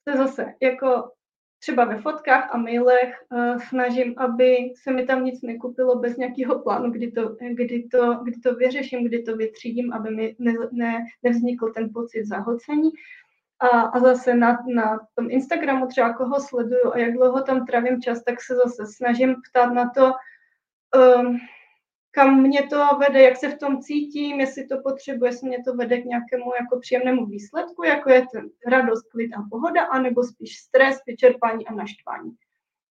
se 0.10 0.18
zase 0.18 0.54
jako 0.62 1.12
třeba 1.60 1.86
ve 1.86 2.02
fotkách 2.02 2.50
a 2.56 2.58
mailech 2.58 3.26
uh, 3.32 3.60
snažím, 3.60 4.14
aby 4.18 4.58
se 4.84 4.92
mi 4.92 5.06
tam 5.06 5.26
nic 5.26 5.42
nekupilo 5.42 6.00
bez 6.00 6.18
nějakého 6.18 6.60
plánu, 6.60 6.92
kdy 6.92 7.12
to, 7.12 7.36
kdy 7.54 7.88
to, 7.92 8.14
kdy 8.24 8.40
to 8.40 8.56
vyřeším, 8.56 9.08
kdy 9.08 9.24
to 9.24 9.36
vytřídím, 9.36 9.94
aby 9.94 10.12
mi 10.12 10.36
ne, 10.40 10.54
ne, 10.72 11.06
nevznikl 11.24 11.72
ten 11.72 11.90
pocit 11.94 12.26
zahlcení. 12.26 12.90
A, 13.60 13.68
a 13.68 14.00
zase 14.00 14.34
na, 14.34 14.58
na 14.76 15.00
tom 15.16 15.32
Instagramu 15.32 15.88
třeba 15.88 16.14
koho 16.14 16.40
sleduju 16.40 16.94
a 16.94 16.98
jak 16.98 17.14
dlouho 17.14 17.42
tam 17.42 17.66
trávím 17.66 18.02
čas, 18.02 18.24
tak 18.24 18.42
se 18.42 18.56
zase 18.56 18.86
snažím 18.86 19.36
ptát 19.50 19.74
na 19.74 19.90
to, 19.90 20.12
kam 22.12 22.42
mě 22.42 22.68
to 22.68 22.88
vede, 23.00 23.22
jak 23.22 23.38
se 23.38 23.50
v 23.50 23.58
tom 23.58 23.82
cítím, 23.82 24.40
jestli 24.40 24.68
to 24.68 24.82
potřebuje, 24.84 25.30
jestli 25.30 25.48
mě 25.48 25.64
to 25.64 25.74
vede 25.74 26.02
k 26.02 26.06
nějakému 26.06 26.52
jako 26.60 26.80
příjemnému 26.80 27.26
výsledku, 27.26 27.84
jako 27.84 28.10
je 28.10 28.26
ten 28.34 28.50
radost, 28.68 29.04
klid 29.12 29.34
a 29.34 29.48
pohoda, 29.50 29.86
anebo 29.86 30.24
spíš 30.24 30.58
stres, 30.58 30.98
vyčerpání 31.08 31.68
a 31.68 31.74
naštvání. 31.74 32.32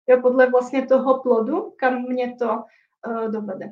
Jo, 0.08 0.22
podle 0.22 0.50
vlastně 0.50 0.86
toho 0.86 1.22
plodu, 1.22 1.74
kam 1.78 2.02
mě 2.02 2.36
to 2.38 2.50
uh, 3.06 3.32
dovede. 3.32 3.70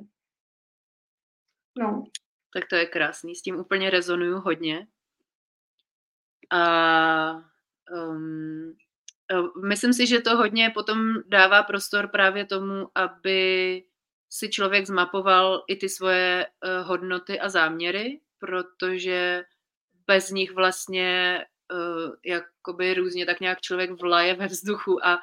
No. 1.79 2.05
Tak 2.55 2.65
to 2.71 2.77
je 2.77 2.87
krásný, 2.87 3.35
s 3.35 3.43
tím 3.43 3.57
úplně 3.61 3.91
rezonuju 3.91 4.39
hodně. 4.39 4.87
A 6.53 7.45
um, 8.07 8.77
myslím 9.69 9.93
si, 9.93 10.07
že 10.07 10.21
to 10.21 10.37
hodně 10.37 10.71
potom 10.75 10.99
dává 11.27 11.63
prostor 11.63 12.09
právě 12.09 12.47
tomu, 12.47 12.89
aby 12.95 13.83
si 14.33 14.51
člověk 14.51 14.87
zmapoval 14.87 15.65
i 15.69 15.77
ty 15.77 15.89
svoje 15.89 16.47
uh, 16.47 16.87
hodnoty 16.87 17.41
a 17.41 17.49
záměry, 17.49 18.21
protože 18.39 19.45
bez 20.07 20.31
nich 20.31 20.53
vlastně 20.53 21.39
uh, 21.73 22.15
jakoby 22.25 22.95
různě 22.95 23.27
tak 23.27 23.41
nějak 23.41 23.61
člověk 23.61 23.91
vlaje 23.91 24.35
ve 24.35 24.47
vzduchu 24.47 25.07
a 25.07 25.21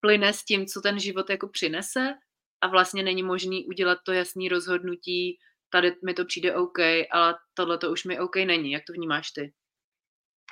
plyne 0.00 0.32
s 0.32 0.44
tím, 0.44 0.66
co 0.66 0.80
ten 0.80 0.98
život 0.98 1.30
jako 1.30 1.48
přinese 1.48 2.14
a 2.60 2.66
vlastně 2.66 3.02
není 3.02 3.22
možný 3.22 3.66
udělat 3.66 3.98
to 4.04 4.12
jasný 4.12 4.48
rozhodnutí, 4.48 5.38
tady 5.70 5.96
mi 6.04 6.14
to 6.14 6.24
přijde 6.24 6.56
OK, 6.56 6.78
ale 7.10 7.38
tohle 7.54 7.78
to 7.78 7.90
už 7.90 8.04
mi 8.04 8.20
OK 8.20 8.36
není. 8.36 8.72
Jak 8.72 8.82
to 8.86 8.92
vnímáš 8.92 9.30
ty? 9.30 9.52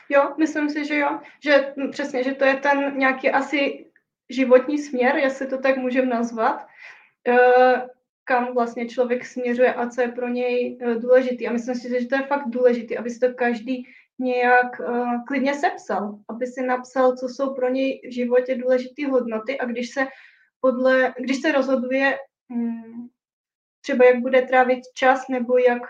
Jo, 0.08 0.34
myslím 0.38 0.70
si, 0.70 0.84
že 0.84 0.98
jo. 0.98 1.20
Že 1.44 1.74
přesně, 1.90 2.24
že 2.24 2.34
to 2.34 2.44
je 2.44 2.56
ten 2.56 2.98
nějaký 2.98 3.30
asi 3.30 3.86
životní 4.28 4.78
směr, 4.78 5.16
jestli 5.16 5.46
to 5.46 5.58
tak 5.58 5.76
můžeme 5.76 6.06
nazvat, 6.06 6.66
kam 8.30 8.54
vlastně 8.54 8.88
člověk 8.88 9.24
směřuje 9.24 9.74
a 9.74 9.88
co 9.88 10.00
je 10.00 10.08
pro 10.08 10.28
něj 10.28 10.78
eh, 10.80 10.94
důležitý. 10.94 11.48
A 11.48 11.52
myslím 11.52 11.74
si, 11.74 12.00
že 12.00 12.06
to 12.06 12.14
je 12.14 12.22
fakt 12.22 12.48
důležitý, 12.48 12.98
aby 12.98 13.10
si 13.10 13.18
to 13.18 13.34
každý 13.34 13.86
nějak 14.18 14.80
uh, 14.80 15.24
klidně 15.26 15.54
sepsal, 15.54 16.18
aby 16.28 16.46
si 16.46 16.62
napsal, 16.62 17.16
co 17.16 17.28
jsou 17.28 17.54
pro 17.54 17.68
něj 17.68 18.00
v 18.08 18.14
životě 18.14 18.54
důležité 18.54 19.06
hodnoty 19.06 19.58
a 19.58 19.64
když 19.64 19.90
se 19.90 20.06
podle, 20.60 21.14
když 21.18 21.40
se 21.40 21.52
rozhoduje 21.52 22.18
um, 22.50 23.08
třeba 23.80 24.04
jak 24.04 24.20
bude 24.20 24.42
trávit 24.42 24.80
čas 24.94 25.28
nebo 25.28 25.58
jak, 25.58 25.82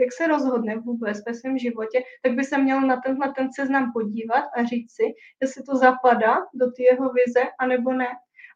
jak 0.00 0.12
se 0.16 0.26
rozhodne 0.26 0.76
vůbec 0.76 1.18
ve 1.26 1.34
svém 1.34 1.58
životě, 1.58 2.02
tak 2.22 2.32
by 2.32 2.44
se 2.44 2.58
měl 2.58 2.80
na 2.80 3.00
tenhle 3.00 3.32
ten 3.36 3.48
seznam 3.52 3.92
podívat 3.92 4.44
a 4.56 4.64
říct 4.64 4.94
si, 4.94 5.02
jestli 5.42 5.62
to 5.62 5.76
zapadá 5.76 6.36
do 6.54 6.72
ty 6.72 6.82
jeho 6.82 7.12
vize, 7.12 7.42
anebo 7.58 7.92
ne. 7.92 8.08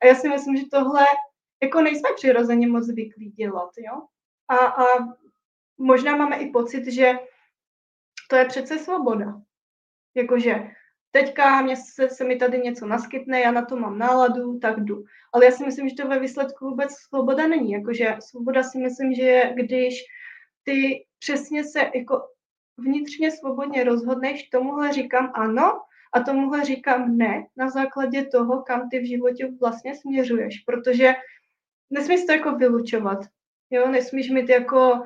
A 0.02 0.06
já 0.06 0.14
si 0.14 0.28
myslím, 0.28 0.56
že 0.56 0.64
tohle 0.72 1.06
jako 1.62 1.80
nejsme 1.80 2.08
přirozeně 2.16 2.66
moc 2.66 2.84
zvyklí 2.84 3.30
dělat, 3.30 3.70
jo. 3.78 4.02
A, 4.48 4.56
a 4.56 4.84
možná 5.78 6.16
máme 6.16 6.36
i 6.36 6.50
pocit, 6.50 6.86
že 6.86 7.12
to 8.30 8.36
je 8.36 8.44
přece 8.44 8.78
svoboda. 8.78 9.40
Jakože 10.14 10.70
teďka 11.10 11.62
mě 11.62 11.76
se, 11.76 12.08
se 12.08 12.24
mi 12.24 12.36
tady 12.36 12.58
něco 12.58 12.86
naskytne, 12.86 13.40
já 13.40 13.50
na 13.50 13.64
to 13.64 13.76
mám 13.76 13.98
náladu, 13.98 14.58
tak 14.58 14.80
jdu. 14.80 15.04
Ale 15.32 15.44
já 15.44 15.50
si 15.50 15.64
myslím, 15.64 15.88
že 15.88 15.94
to 15.94 16.08
ve 16.08 16.18
výsledku 16.18 16.68
vůbec 16.68 16.92
svoboda 16.92 17.46
není. 17.46 17.72
Jakože 17.72 18.16
svoboda 18.20 18.62
si 18.62 18.78
myslím, 18.78 19.14
že 19.14 19.22
je, 19.22 19.54
když 19.54 19.94
ty 20.62 21.06
přesně 21.18 21.64
se 21.64 21.90
jako 21.94 22.22
vnitřně 22.78 23.30
svobodně 23.30 23.84
rozhodneš, 23.84 24.48
tomuhle 24.48 24.92
říkám 24.92 25.32
ano 25.34 25.80
a 26.12 26.20
tomuhle 26.20 26.64
říkám 26.64 27.16
ne, 27.16 27.46
na 27.56 27.70
základě 27.70 28.24
toho, 28.24 28.62
kam 28.62 28.88
ty 28.90 28.98
v 28.98 29.08
životě 29.08 29.50
vlastně 29.60 29.94
směřuješ. 29.94 30.58
Protože 30.66 31.14
nesmíš 31.90 32.26
to 32.26 32.32
jako 32.32 32.52
vylučovat. 32.52 33.18
Jo, 33.70 33.88
nesmíš 33.88 34.30
mít 34.30 34.48
jako 34.48 35.02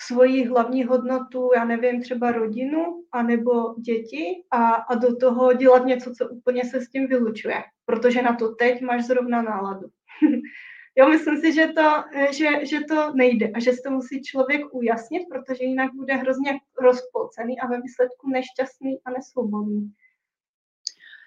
svoji 0.00 0.44
hlavní 0.44 0.84
hodnotu, 0.84 1.50
já 1.56 1.64
nevím, 1.64 2.02
třeba 2.02 2.32
rodinu 2.32 3.04
anebo 3.12 3.74
děti 3.74 4.44
a, 4.50 4.72
a 4.72 4.94
do 4.94 5.16
toho 5.16 5.52
dělat 5.52 5.86
něco, 5.86 6.12
co 6.18 6.28
úplně 6.28 6.64
se 6.64 6.80
s 6.80 6.88
tím 6.88 7.06
vylučuje, 7.06 7.62
protože 7.86 8.22
na 8.22 8.36
to 8.36 8.54
teď 8.54 8.80
máš 8.80 9.04
zrovna 9.04 9.42
náladu. 9.42 9.88
jo, 10.96 11.08
myslím 11.08 11.36
si, 11.36 11.52
že 11.52 11.66
to, 11.66 12.04
že, 12.30 12.66
že 12.66 12.80
to 12.88 13.12
nejde 13.14 13.50
a 13.54 13.60
že 13.60 13.72
si 13.72 13.82
to 13.82 13.90
musí 13.90 14.22
člověk 14.22 14.74
ujasnit, 14.74 15.22
protože 15.30 15.64
jinak 15.64 15.94
bude 15.94 16.14
hrozně 16.14 16.58
rozpolcený 16.80 17.60
a 17.60 17.66
ve 17.66 17.80
výsledku 17.80 18.30
nešťastný 18.30 18.98
a 19.04 19.10
nesvobodný. 19.10 19.92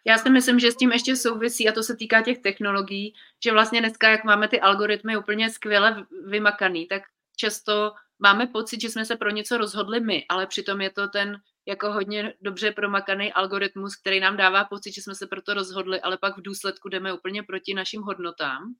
Já 0.05 0.17
si 0.17 0.29
myslím, 0.29 0.59
že 0.59 0.71
s 0.71 0.77
tím 0.77 0.91
ještě 0.91 1.15
souvisí, 1.15 1.69
a 1.69 1.71
to 1.71 1.83
se 1.83 1.95
týká 1.95 2.21
těch 2.21 2.39
technologií, 2.39 3.13
že 3.43 3.51
vlastně 3.51 3.79
dneska, 3.79 4.09
jak 4.09 4.23
máme 4.23 4.47
ty 4.47 4.59
algoritmy 4.59 5.17
úplně 5.17 5.49
skvěle 5.49 6.05
vymakaný, 6.25 6.87
tak 6.87 7.01
často 7.37 7.91
máme 8.19 8.47
pocit, 8.47 8.81
že 8.81 8.89
jsme 8.89 9.05
se 9.05 9.15
pro 9.15 9.29
něco 9.29 9.57
rozhodli 9.57 9.99
my, 9.99 10.25
ale 10.29 10.47
přitom 10.47 10.81
je 10.81 10.89
to 10.89 11.07
ten 11.07 11.37
jako 11.67 11.91
hodně 11.91 12.33
dobře 12.41 12.71
promakaný 12.71 13.33
algoritmus, 13.33 13.95
který 13.95 14.19
nám 14.19 14.37
dává 14.37 14.65
pocit, 14.65 14.91
že 14.91 15.01
jsme 15.01 15.15
se 15.15 15.27
pro 15.27 15.41
to 15.41 15.53
rozhodli, 15.53 16.01
ale 16.01 16.17
pak 16.17 16.37
v 16.37 16.41
důsledku 16.41 16.89
jdeme 16.89 17.13
úplně 17.13 17.43
proti 17.43 17.73
našim 17.73 18.01
hodnotám. 18.01 18.73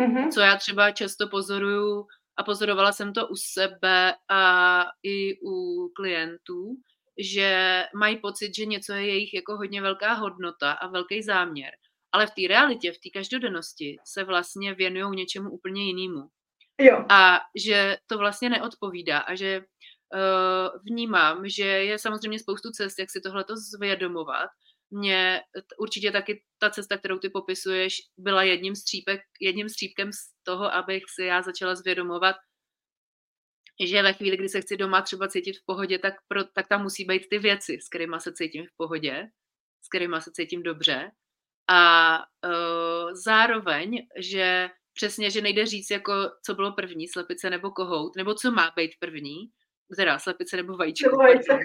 Mm-hmm. 0.00 0.30
Co 0.30 0.40
já 0.40 0.56
třeba 0.56 0.90
často 0.90 1.28
pozoruju 1.28 2.06
a 2.36 2.42
pozorovala 2.42 2.92
jsem 2.92 3.12
to 3.12 3.28
u 3.28 3.36
sebe 3.36 4.14
a 4.28 4.84
i 5.02 5.40
u 5.42 5.88
klientů, 5.96 6.76
že 7.18 7.82
mají 7.94 8.16
pocit, 8.16 8.54
že 8.56 8.66
něco 8.66 8.92
je 8.92 9.06
jejich 9.06 9.34
jako 9.34 9.56
hodně 9.56 9.82
velká 9.82 10.12
hodnota 10.12 10.72
a 10.72 10.88
velký 10.88 11.22
záměr. 11.22 11.70
Ale 12.12 12.26
v 12.26 12.30
té 12.30 12.48
realitě, 12.48 12.92
v 12.92 12.98
té 12.98 13.10
každodennosti 13.14 13.96
se 14.04 14.24
vlastně 14.24 14.74
věnují 14.74 15.16
něčemu 15.16 15.50
úplně 15.50 15.86
jinému. 15.86 16.28
Jo. 16.80 17.04
A 17.08 17.40
že 17.56 17.96
to 18.06 18.18
vlastně 18.18 18.50
neodpovídá 18.50 19.18
a 19.18 19.34
že 19.34 19.60
uh, 19.60 20.80
vnímám, 20.90 21.48
že 21.48 21.64
je 21.64 21.98
samozřejmě 21.98 22.38
spoustu 22.38 22.70
cest, 22.70 22.98
jak 22.98 23.10
si 23.10 23.20
tohleto 23.20 23.54
zvědomovat. 23.56 24.50
Mně 24.90 25.40
určitě 25.78 26.10
taky 26.10 26.42
ta 26.58 26.70
cesta, 26.70 26.98
kterou 26.98 27.18
ty 27.18 27.28
popisuješ, 27.30 27.96
byla 28.18 28.42
jedním, 28.42 28.76
střípek, 28.76 29.20
jedním 29.40 29.68
střípkem 29.68 30.12
z 30.12 30.42
toho, 30.42 30.74
abych 30.74 31.02
si 31.14 31.24
já 31.24 31.42
začala 31.42 31.74
zvědomovat, 31.74 32.36
že 33.86 34.02
ve 34.02 34.12
chvíli, 34.12 34.36
kdy 34.36 34.48
se 34.48 34.60
chci 34.60 34.76
doma 34.76 35.02
třeba 35.02 35.28
cítit 35.28 35.58
v 35.58 35.64
pohodě, 35.66 35.98
tak, 35.98 36.14
pro, 36.28 36.44
tak 36.44 36.68
tam 36.68 36.82
musí 36.82 37.04
být 37.04 37.28
ty 37.30 37.38
věci, 37.38 37.78
s 37.82 37.88
kterými 37.88 38.16
se 38.18 38.32
cítím 38.32 38.66
v 38.66 38.76
pohodě, 38.76 39.28
s 39.82 39.88
kterými 39.88 40.16
se 40.20 40.30
cítím 40.32 40.62
dobře. 40.62 41.10
A 41.70 42.18
uh, 42.18 43.12
zároveň, 43.12 44.06
že 44.16 44.70
přesně, 44.94 45.30
že 45.30 45.40
nejde 45.40 45.66
říct, 45.66 45.90
jako 45.90 46.12
co 46.46 46.54
bylo 46.54 46.72
první, 46.72 47.08
slepice 47.08 47.50
nebo 47.50 47.70
kohout, 47.70 48.16
nebo 48.16 48.34
co 48.34 48.50
má 48.50 48.72
být 48.76 48.90
první, 49.00 49.50
teda 49.96 50.18
slepice 50.18 50.56
nebo 50.56 50.76
vajíčko. 50.76 51.10
Nebo 51.10 51.22
vajíčko. 51.22 51.58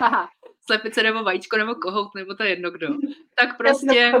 Aha, 0.00 0.28
slepice 0.66 1.02
nebo 1.02 1.22
vajíčko 1.22 1.56
nebo 1.56 1.74
kohout, 1.74 2.14
nebo 2.14 2.34
to 2.34 2.42
jedno 2.42 2.70
kdo. 2.70 2.88
Tak 3.38 3.56
prostě, 3.56 4.12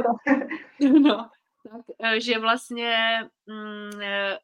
no, 0.80 1.16
tak, 1.70 1.80
eh, 2.04 2.20
že 2.20 2.38
vlastně 2.38 3.20
mm, 3.46 4.02
eh, 4.02 4.38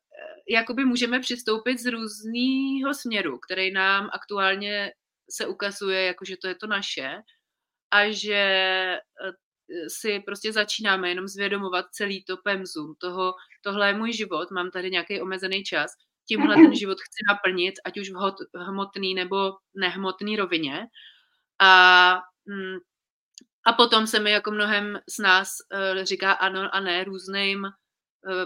jakoby 0.48 0.84
můžeme 0.84 1.20
přistoupit 1.20 1.78
z 1.78 1.86
různého 1.86 2.94
směru, 2.94 3.38
který 3.38 3.72
nám 3.72 4.10
aktuálně 4.12 4.92
se 5.30 5.46
ukazuje, 5.46 6.02
jako 6.02 6.24
že 6.24 6.36
to 6.36 6.48
je 6.48 6.54
to 6.54 6.66
naše 6.66 7.22
a 7.90 8.12
že 8.12 8.34
eh, 8.34 9.32
si 9.88 10.20
prostě 10.20 10.52
začínáme 10.52 11.08
jenom 11.08 11.28
zvědomovat 11.28 11.86
celý 11.92 12.24
to 12.24 12.36
pemzum 12.36 12.94
toho, 12.98 13.34
tohle 13.62 13.88
je 13.88 13.94
můj 13.94 14.12
život, 14.12 14.50
mám 14.50 14.70
tady 14.70 14.90
nějaký 14.90 15.20
omezený 15.20 15.64
čas, 15.64 15.90
tímhle 16.28 16.54
ten 16.54 16.74
život 16.78 16.98
chci 17.00 17.24
naplnit, 17.28 17.74
ať 17.84 17.98
už 17.98 18.10
v 18.10 18.58
hmotný 18.58 19.14
nebo 19.14 19.52
nehmotný 19.74 20.36
rovině. 20.36 20.86
A, 21.60 22.14
mm, 22.46 22.76
a 23.66 23.72
potom 23.72 24.06
se 24.06 24.20
mi 24.20 24.30
jako 24.30 24.50
mnohem 24.50 24.98
z 25.08 25.18
nás 25.18 25.48
uh, 25.74 26.04
říká 26.04 26.32
ano 26.32 26.74
a 26.74 26.80
ne 26.80 27.04
různým 27.04 27.66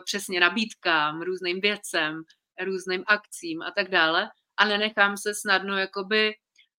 přesně 0.04 0.40
nabídkám, 0.40 1.22
různým 1.22 1.60
věcem, 1.60 2.22
různým 2.64 3.04
akcím 3.06 3.62
a 3.62 3.70
tak 3.70 3.90
dále. 3.90 4.28
A 4.56 4.64
nenechám 4.64 5.16
se 5.16 5.34
snadno 5.34 5.78
jakoby 5.78 6.34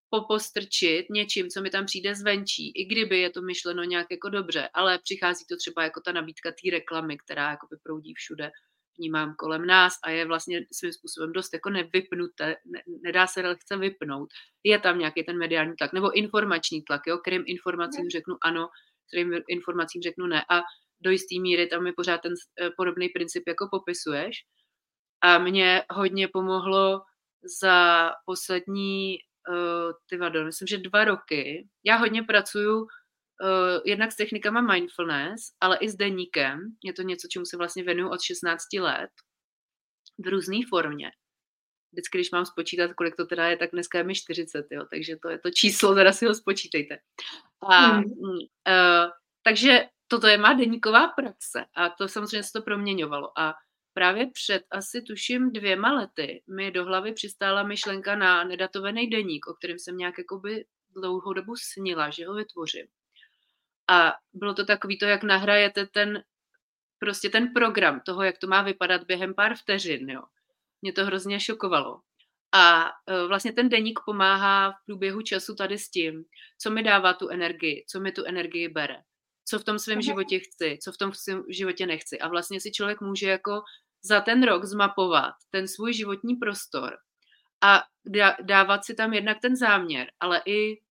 popostrčit 0.09 1.05
něčím, 1.09 1.49
co 1.49 1.61
mi 1.61 1.69
tam 1.69 1.85
přijde 1.85 2.15
zvenčí, 2.15 2.71
i 2.75 2.85
kdyby 2.85 3.19
je 3.19 3.29
to 3.29 3.41
myšleno 3.41 3.83
nějak 3.83 4.07
jako 4.11 4.29
dobře, 4.29 4.69
ale 4.73 4.99
přichází 4.99 5.45
to 5.49 5.57
třeba 5.57 5.83
jako 5.83 6.01
ta 6.01 6.11
nabídka 6.11 6.51
té 6.51 6.71
reklamy, 6.71 7.17
která 7.17 7.51
jako 7.51 7.67
proudí 7.83 8.13
všude, 8.13 8.51
vnímám 8.97 9.35
kolem 9.37 9.65
nás 9.65 9.93
a 10.03 10.09
je 10.09 10.25
vlastně 10.25 10.65
svým 10.71 10.93
způsobem 10.93 11.33
dost 11.33 11.53
jako 11.53 11.69
nevypnuté, 11.69 12.55
ne, 12.65 12.81
nedá 13.03 13.27
se 13.27 13.41
lehce 13.41 13.77
vypnout. 13.77 14.29
Je 14.63 14.79
tam 14.79 14.99
nějaký 14.99 15.23
ten 15.23 15.37
mediální 15.37 15.75
tlak 15.75 15.93
nebo 15.93 16.17
informační 16.17 16.81
tlak, 16.81 17.01
jo, 17.07 17.17
kterým 17.17 17.43
informacím 17.47 18.09
řeknu 18.09 18.37
ano, 18.41 18.67
kterým 19.07 19.33
informacím 19.47 20.01
řeknu 20.01 20.27
ne 20.27 20.45
a 20.49 20.61
do 21.01 21.11
jisté 21.11 21.39
míry 21.39 21.67
tam 21.67 21.87
je 21.87 21.93
pořád 21.93 22.21
ten 22.21 22.33
eh, 22.61 22.69
podobný 22.77 23.09
princip, 23.09 23.43
jako 23.47 23.67
popisuješ. 23.71 24.35
A 25.21 25.37
mě 25.37 25.83
hodně 25.89 26.27
pomohlo 26.27 27.01
za 27.61 28.11
poslední 28.25 29.17
uh, 29.49 29.91
ty 30.09 30.17
vado, 30.17 30.45
myslím, 30.45 30.67
že 30.67 30.77
dva 30.77 31.05
roky. 31.05 31.67
Já 31.83 31.95
hodně 31.95 32.23
pracuju 32.23 32.81
uh, 32.81 32.87
jednak 33.85 34.11
s 34.11 34.15
technikama 34.15 34.61
mindfulness, 34.61 35.41
ale 35.61 35.77
i 35.77 35.89
s 35.89 35.95
deníkem. 35.95 36.59
Je 36.83 36.93
to 36.93 37.01
něco, 37.01 37.27
čemu 37.31 37.45
se 37.45 37.57
vlastně 37.57 37.83
věnuju 37.83 38.09
od 38.09 38.21
16 38.21 38.63
let 38.79 39.09
v 40.25 40.27
různé 40.27 40.57
formě. 40.69 41.11
Vždycky, 41.91 42.17
když 42.17 42.31
mám 42.31 42.45
spočítat, 42.45 42.93
kolik 42.93 43.15
to 43.15 43.25
teda 43.25 43.47
je, 43.47 43.57
tak 43.57 43.69
dneska 43.71 43.97
je 43.97 44.03
mi 44.03 44.15
40, 44.15 44.65
jo, 44.71 44.85
takže 44.91 45.15
to 45.21 45.29
je 45.29 45.39
to 45.39 45.51
číslo, 45.51 45.95
teda 45.95 46.11
si 46.13 46.25
ho 46.25 46.35
spočítejte. 46.35 46.97
A, 47.69 47.85
hmm. 47.85 48.05
uh, 48.05 49.11
takže 49.43 49.85
toto 50.07 50.27
je 50.27 50.37
má 50.37 50.53
deníková 50.53 51.07
praxe 51.07 51.65
a 51.75 51.89
to 51.89 52.07
samozřejmě 52.07 52.43
se 52.43 52.51
to 52.53 52.61
proměňovalo. 52.61 53.39
A 53.39 53.53
Právě 53.97 54.27
před 54.33 54.63
asi 54.71 55.01
tuším 55.01 55.51
dvěma 55.53 55.93
lety 55.93 56.43
mi 56.47 56.71
do 56.71 56.85
hlavy 56.85 57.13
přistála 57.13 57.63
myšlenka 57.63 58.15
na 58.15 58.43
nedatovaný 58.43 59.09
deník, 59.09 59.47
o 59.47 59.53
kterém 59.53 59.79
jsem 59.79 59.97
nějak 59.97 60.17
jakoby 60.17 60.65
dlouhou 60.89 61.33
dobu 61.33 61.55
snila, 61.55 62.09
že 62.09 62.27
ho 62.27 62.33
vytvořím. 62.33 62.85
A 63.89 64.13
bylo 64.33 64.53
to 64.53 64.65
takový 64.65 64.97
to, 64.97 65.05
jak 65.05 65.23
nahrajete 65.23 65.85
ten, 65.85 66.23
prostě 66.99 67.29
ten 67.29 67.53
program 67.53 68.01
toho, 68.05 68.23
jak 68.23 68.37
to 68.37 68.47
má 68.47 68.61
vypadat 68.61 69.03
během 69.03 69.33
pár 69.33 69.55
vteřin, 69.55 70.09
jo. 70.09 70.21
Mě 70.81 70.93
to 70.93 71.05
hrozně 71.05 71.39
šokovalo. 71.39 72.01
A 72.51 72.85
e, 73.07 73.27
vlastně 73.27 73.53
ten 73.53 73.69
deník 73.69 73.99
pomáhá 74.05 74.71
v 74.71 74.85
průběhu 74.85 75.21
času 75.21 75.55
tady 75.55 75.77
s 75.77 75.89
tím, 75.89 76.23
co 76.61 76.71
mi 76.71 76.83
dává 76.83 77.13
tu 77.13 77.29
energii, 77.29 77.85
co 77.89 77.99
mi 77.99 78.11
tu 78.11 78.25
energii 78.25 78.69
bere, 78.69 79.03
co 79.49 79.59
v 79.59 79.63
tom 79.63 79.79
svém 79.79 80.01
životě 80.01 80.39
chci, 80.39 80.79
co 80.83 80.91
v 80.91 80.97
tom 80.97 81.13
svém 81.13 81.43
životě 81.49 81.85
nechci. 81.85 82.19
A 82.19 82.27
vlastně 82.27 82.61
si 82.61 82.71
člověk 82.71 83.01
může 83.01 83.29
jako 83.29 83.61
za 84.03 84.21
ten 84.21 84.43
rok 84.43 84.65
zmapovat 84.65 85.33
ten 85.49 85.67
svůj 85.67 85.93
životní 85.93 86.35
prostor 86.35 86.97
a 87.63 87.83
dávat 88.43 88.85
si 88.85 88.95
tam 88.95 89.13
jednak 89.13 89.37
ten 89.41 89.55
záměr, 89.55 90.07
ale 90.19 90.41
i 90.45 90.81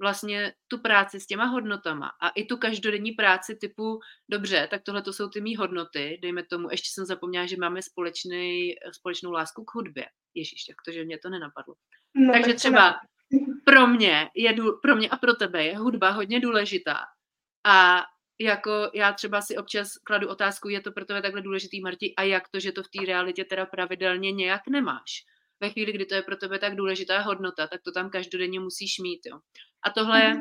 vlastně 0.00 0.52
tu 0.68 0.78
práci 0.78 1.20
s 1.20 1.26
těma 1.26 1.44
hodnotama 1.44 2.10
a 2.22 2.28
i 2.28 2.44
tu 2.44 2.56
každodenní 2.56 3.12
práci 3.12 3.56
typu, 3.60 4.00
dobře, 4.30 4.68
tak 4.70 4.82
tohle 4.82 5.02
to 5.02 5.12
jsou 5.12 5.28
ty 5.28 5.40
mý 5.40 5.56
hodnoty, 5.56 6.18
dejme 6.22 6.42
tomu, 6.42 6.68
ještě 6.70 6.88
jsem 6.92 7.04
zapomněla, 7.04 7.46
že 7.46 7.56
máme 7.56 7.82
společný, 7.82 8.74
společnou 8.92 9.30
lásku 9.30 9.64
k 9.64 9.74
hudbě. 9.74 10.06
Ježíš, 10.34 10.64
tak 10.64 10.76
to, 10.86 10.92
že 10.92 11.04
mě 11.04 11.18
to 11.18 11.30
nenapadlo. 11.30 11.74
No, 12.14 12.32
Takže 12.32 12.54
třeba 12.54 12.94
pro 13.64 13.86
mě, 13.86 14.30
je, 14.34 14.54
pro 14.82 14.96
mě 14.96 15.08
a 15.08 15.16
pro 15.16 15.34
tebe 15.34 15.64
je 15.64 15.78
hudba 15.78 16.10
hodně 16.10 16.40
důležitá 16.40 16.96
a 17.66 18.04
jako 18.40 18.90
já 18.94 19.12
třeba 19.12 19.42
si 19.42 19.56
občas 19.56 19.92
kladu 20.06 20.28
otázku, 20.28 20.68
je 20.68 20.80
to 20.80 20.92
pro 20.92 21.04
tebe 21.04 21.22
takhle 21.22 21.42
důležitý, 21.42 21.80
Marti, 21.80 22.14
a 22.16 22.22
jak 22.22 22.48
to, 22.48 22.60
že 22.60 22.72
to 22.72 22.82
v 22.82 22.88
té 22.88 23.06
realitě 23.06 23.44
teda 23.44 23.66
pravidelně 23.66 24.32
nějak 24.32 24.62
nemáš. 24.68 25.24
Ve 25.60 25.70
chvíli, 25.70 25.92
kdy 25.92 26.06
to 26.06 26.14
je 26.14 26.22
pro 26.22 26.36
tebe 26.36 26.58
tak 26.58 26.76
důležitá 26.76 27.20
hodnota, 27.20 27.66
tak 27.66 27.80
to 27.82 27.92
tam 27.92 28.10
každodenně 28.10 28.60
musíš 28.60 28.98
mít. 28.98 29.20
Jo. 29.26 29.38
A 29.86 29.90
tohle 29.90 30.20
je 30.20 30.28
mhm. 30.28 30.40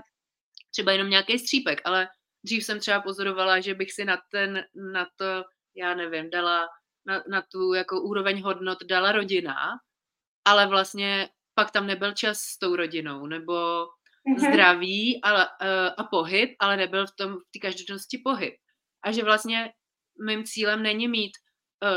třeba 0.71 0.91
jenom 0.91 1.09
nějaký 1.09 1.39
střípek, 1.39 1.81
ale 1.85 2.07
dřív 2.45 2.65
jsem 2.65 2.79
třeba 2.79 3.01
pozorovala, 3.01 3.59
že 3.59 3.73
bych 3.73 3.91
si 3.93 4.05
na, 4.05 4.17
ten, 4.31 4.63
na 4.93 5.07
to, 5.15 5.43
já 5.75 5.95
nevím, 5.95 6.29
dala 6.29 6.67
na, 7.05 7.23
na 7.29 7.41
tu 7.51 7.73
jako 7.73 8.01
úroveň 8.01 8.43
hodnot 8.43 8.77
dala 8.83 9.11
rodina, 9.11 9.55
ale 10.45 10.67
vlastně 10.67 11.29
pak 11.53 11.71
tam 11.71 11.87
nebyl 11.87 12.13
čas 12.13 12.39
s 12.39 12.59
tou 12.59 12.75
rodinou, 12.75 13.27
nebo 13.27 13.87
mm-hmm. 14.29 14.49
zdraví 14.49 15.21
a, 15.23 15.41
a, 15.41 15.87
a 15.87 16.03
pohyb, 16.03 16.49
ale 16.59 16.77
nebyl 16.77 17.07
v 17.07 17.15
tom 17.15 17.33
v 17.33 17.51
té 17.53 17.59
každodennosti 17.59 18.17
pohyb. 18.23 18.53
A 19.03 19.11
že 19.11 19.23
vlastně 19.23 19.73
mým 20.25 20.43
cílem 20.43 20.83
není 20.83 21.07
mít 21.07 21.31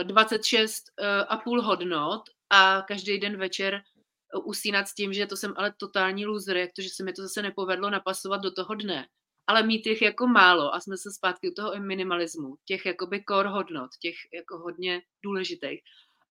uh, 0.00 0.04
26 0.04 0.84
uh, 1.00 1.06
a 1.28 1.36
půl 1.36 1.62
hodnot 1.62 2.22
a 2.50 2.82
každý 2.88 3.18
den 3.18 3.36
večer 3.36 3.82
usínat 4.44 4.88
s 4.88 4.94
tím, 4.94 5.12
že 5.12 5.26
to 5.26 5.36
jsem 5.36 5.54
ale 5.56 5.74
totální 5.80 6.26
loser, 6.26 6.56
jak 6.56 6.70
to, 6.76 6.82
že 6.82 6.88
se 6.88 7.04
mi 7.04 7.12
to 7.12 7.22
zase 7.22 7.42
nepovedlo 7.42 7.90
napasovat 7.90 8.40
do 8.40 8.50
toho 8.50 8.74
dne. 8.74 9.06
Ale 9.46 9.62
mít 9.62 9.86
jich 9.86 10.02
jako 10.02 10.26
málo 10.26 10.74
a 10.74 10.80
jsme 10.80 10.96
se 10.96 11.12
zpátky 11.12 11.50
u 11.50 11.54
toho 11.54 11.80
minimalismu, 11.80 12.56
těch 12.64 12.86
jakoby 12.86 13.24
core 13.28 13.48
hodnot, 13.48 13.90
těch 14.00 14.14
jako 14.34 14.58
hodně 14.58 15.02
důležitých. 15.24 15.80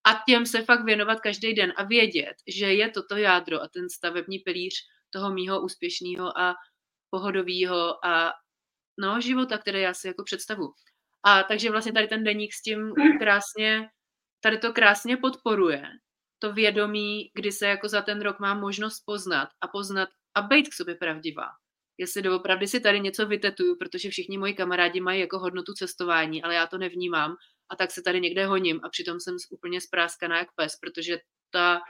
A 0.04 0.24
těm 0.28 0.46
se 0.46 0.62
fakt 0.62 0.86
věnovat 0.86 1.20
každý 1.20 1.54
den 1.54 1.74
a 1.78 1.84
vědět, 1.84 2.34
že 2.48 2.74
je 2.74 2.90
toto 2.90 3.18
jádro 3.18 3.62
a 3.62 3.68
ten 3.68 3.90
stavební 3.90 4.40
pilíř 4.40 4.74
toho 5.14 5.34
mýho 5.34 5.62
úspěšného 5.62 6.38
a 6.38 6.56
pohodového 7.10 8.06
a 8.06 8.34
no, 9.00 9.22
života, 9.22 9.58
které 9.58 9.80
já 9.80 9.94
si 9.94 10.08
jako 10.08 10.24
představu. 10.24 10.74
A 11.24 11.44
takže 11.44 11.72
vlastně 11.72 11.92
tady 11.92 12.08
ten 12.08 12.24
deník 12.24 12.54
s 12.54 12.62
tím 12.62 12.94
krásně, 13.20 13.90
tady 14.44 14.58
to 14.58 14.74
krásně 14.74 15.18
podporuje. 15.18 15.84
To 16.40 16.54
vědomí, 16.54 17.32
kdy 17.36 17.52
se 17.52 17.68
jako 17.68 17.90
za 17.90 18.02
ten 18.02 18.22
rok 18.22 18.40
mám 18.40 18.60
možnost 18.60 19.04
poznat 19.06 19.50
a 19.62 19.68
poznat 19.68 20.10
a 20.36 20.42
být 20.42 20.70
k 20.70 20.74
sobě 20.74 20.96
pravdivá. 20.96 21.48
jestli 21.98 22.22
doopravdy 22.22 22.68
si 22.68 22.80
tady 22.80 23.00
něco 23.00 23.26
vytetuju, 23.26 23.76
protože 23.78 24.10
všichni 24.10 24.38
moji 24.38 24.54
kamarádi 24.54 25.02
mají 25.02 25.20
jako 25.22 25.40
hodnotu 25.40 25.74
cestování, 25.74 26.44
ale 26.44 26.56
já 26.56 26.68
to 26.68 26.78
nevnímám 26.78 27.36
a 27.70 27.76
tak 27.76 27.92
se 27.92 28.02
tady 28.02 28.22
někde 28.22 28.46
honím 28.46 28.80
a 28.84 28.90
přitom 28.90 29.20
jsem 29.20 29.36
úplně 29.52 29.82
spráskaná 29.82 30.38
jak 30.38 30.48
pes, 30.56 30.76
protože 30.82 31.18
ta 31.52 31.82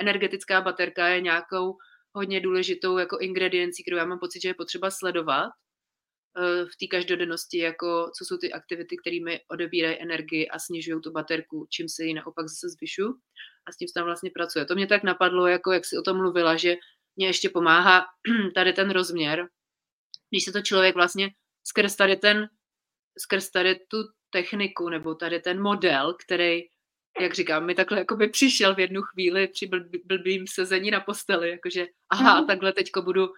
energetická 0.00 0.60
baterka 0.60 1.08
je 1.08 1.20
nějakou 1.20 1.76
hodně 2.14 2.40
důležitou 2.40 2.98
jako 2.98 3.18
ingrediencí, 3.18 3.82
kterou 3.82 3.96
já 3.96 4.04
mám 4.04 4.18
pocit, 4.18 4.42
že 4.42 4.48
je 4.48 4.54
potřeba 4.54 4.90
sledovat 4.90 5.48
eh, 5.48 6.64
v 6.64 6.76
té 6.80 6.86
každodennosti, 6.90 7.58
jako 7.58 8.10
co 8.18 8.24
jsou 8.24 8.36
ty 8.36 8.52
aktivity, 8.52 8.96
kterými 8.96 9.40
odebírají 9.50 10.02
energii 10.02 10.48
a 10.48 10.58
snižují 10.58 11.00
tu 11.02 11.10
baterku, 11.12 11.66
čím 11.70 11.88
se 11.88 12.04
ji 12.04 12.14
naopak 12.14 12.48
zase 12.48 12.68
zvyšu 12.68 13.04
a 13.66 13.72
s 13.72 13.76
tím 13.76 13.88
se 13.88 13.94
tam 13.94 14.04
vlastně 14.04 14.30
pracuje. 14.34 14.64
To 14.64 14.74
mě 14.74 14.86
tak 14.86 15.02
napadlo, 15.02 15.46
jako 15.46 15.72
jak 15.72 15.84
si 15.84 15.98
o 15.98 16.02
tom 16.02 16.16
mluvila, 16.16 16.56
že 16.56 16.76
mě 17.16 17.26
ještě 17.26 17.48
pomáhá 17.48 18.04
tady 18.54 18.72
ten 18.72 18.90
rozměr, 18.90 19.48
když 20.30 20.44
se 20.44 20.52
to 20.52 20.62
člověk 20.62 20.94
vlastně 20.94 21.30
skrz 21.64 21.96
tady 21.96 22.16
ten, 22.16 22.48
skrz 23.18 23.50
tady 23.50 23.74
tu 23.74 23.96
techniku 24.30 24.88
nebo 24.88 25.14
tady 25.14 25.40
ten 25.40 25.62
model, 25.62 26.14
který, 26.24 26.60
jak 27.20 27.34
říkám, 27.34 27.66
mi 27.66 27.74
takhle 27.74 27.98
jako 27.98 28.16
by 28.16 28.28
přišel 28.28 28.74
v 28.74 28.80
jednu 28.80 29.02
chvíli 29.02 29.48
při 29.48 29.70
blbým 30.04 30.46
sezení 30.46 30.90
na 30.90 31.00
posteli, 31.00 31.50
jakože 31.50 31.86
aha, 32.10 32.40
mm. 32.40 32.46
takhle 32.46 32.72
teďko 32.72 33.02
budu 33.02 33.28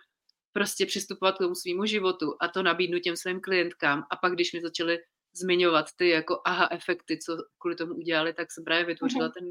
prostě 0.52 0.86
přistupovat 0.86 1.34
k 1.34 1.38
tomu 1.38 1.54
svýmu 1.54 1.86
životu 1.86 2.36
a 2.40 2.48
to 2.48 2.62
nabídnu 2.62 2.98
těm 2.98 3.16
svým 3.16 3.40
klientkám 3.40 4.04
a 4.10 4.16
pak, 4.16 4.32
když 4.32 4.52
mi 4.52 4.60
začaly 4.60 4.98
zmiňovat 5.32 5.86
ty 5.96 6.08
jako 6.08 6.40
aha 6.44 6.68
efekty, 6.70 7.18
co 7.18 7.36
kvůli 7.58 7.76
tomu 7.76 7.94
udělali, 7.94 8.32
tak 8.32 8.52
jsem 8.52 8.64
právě 8.64 8.84
vytvořila 8.84 9.26
mm. 9.26 9.32
ten, 9.32 9.44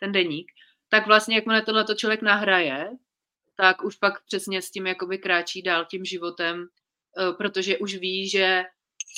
ten 0.00 0.12
deník. 0.12 0.46
Tak 0.88 1.06
vlastně, 1.06 1.36
jakmile 1.36 1.62
tohle 1.62 1.84
to 1.84 1.94
člověk 1.94 2.22
nahraje, 2.22 2.90
tak 3.56 3.84
už 3.84 3.96
pak 3.96 4.24
přesně 4.24 4.62
s 4.62 4.70
tím 4.70 4.86
jakoby 4.86 5.18
kráčí 5.18 5.62
dál 5.62 5.86
tím 5.90 6.04
životem, 6.04 6.66
eh, 7.18 7.32
protože 7.32 7.78
už 7.78 7.94
ví, 7.94 8.28
že 8.28 8.62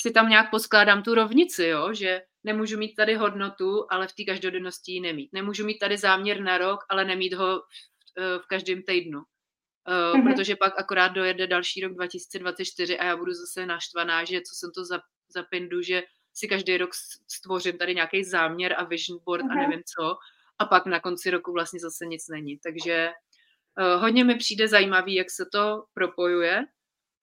si 0.01 0.11
tam 0.11 0.29
nějak 0.29 0.51
poskládám 0.51 1.03
tu 1.03 1.15
rovnici, 1.15 1.65
jo? 1.65 1.93
že 1.93 2.21
nemůžu 2.45 2.77
mít 2.77 2.95
tady 2.95 3.15
hodnotu, 3.15 3.85
ale 3.89 4.07
v 4.07 4.13
té 4.13 4.23
každodennosti 4.23 4.91
ji 4.91 5.01
nemít. 5.01 5.33
Nemůžu 5.33 5.65
mít 5.65 5.79
tady 5.79 5.97
záměr 5.97 6.41
na 6.41 6.57
rok, 6.57 6.79
ale 6.89 7.05
nemít 7.05 7.33
ho 7.33 7.59
v, 7.59 7.63
eh, 8.17 8.39
v 8.39 8.45
každém 8.47 8.83
týdnu. 8.83 9.19
Uh, 9.19 9.93
mm-hmm. 9.93 10.33
Protože 10.33 10.55
pak 10.55 10.79
akorát 10.79 11.07
dojede 11.07 11.47
další 11.47 11.81
rok 11.81 11.93
2024 11.93 12.99
a 12.99 13.05
já 13.05 13.17
budu 13.17 13.33
zase 13.33 13.65
naštvaná, 13.65 14.23
že 14.23 14.41
co 14.41 14.55
jsem 14.55 14.71
to 14.75 14.85
za, 14.85 14.99
za 15.35 15.43
pindu, 15.43 15.81
že 15.81 16.03
si 16.33 16.47
každý 16.47 16.77
rok 16.77 16.89
stvořím 17.27 17.77
tady 17.77 17.95
nějaký 17.95 18.23
záměr 18.23 18.75
a 18.77 18.83
vision 18.83 19.19
board 19.25 19.45
mm-hmm. 19.45 19.51
a 19.51 19.55
nevím 19.55 19.81
co 19.95 20.17
a 20.59 20.65
pak 20.65 20.85
na 20.85 20.99
konci 20.99 21.29
roku 21.29 21.53
vlastně 21.53 21.79
zase 21.79 22.05
nic 22.05 22.27
není. 22.27 22.57
Takže 22.57 23.09
uh, 23.79 24.01
hodně 24.01 24.23
mi 24.23 24.35
přijde 24.35 24.67
zajímavý, 24.67 25.15
jak 25.15 25.31
se 25.31 25.45
to 25.51 25.85
propojuje 25.93 26.65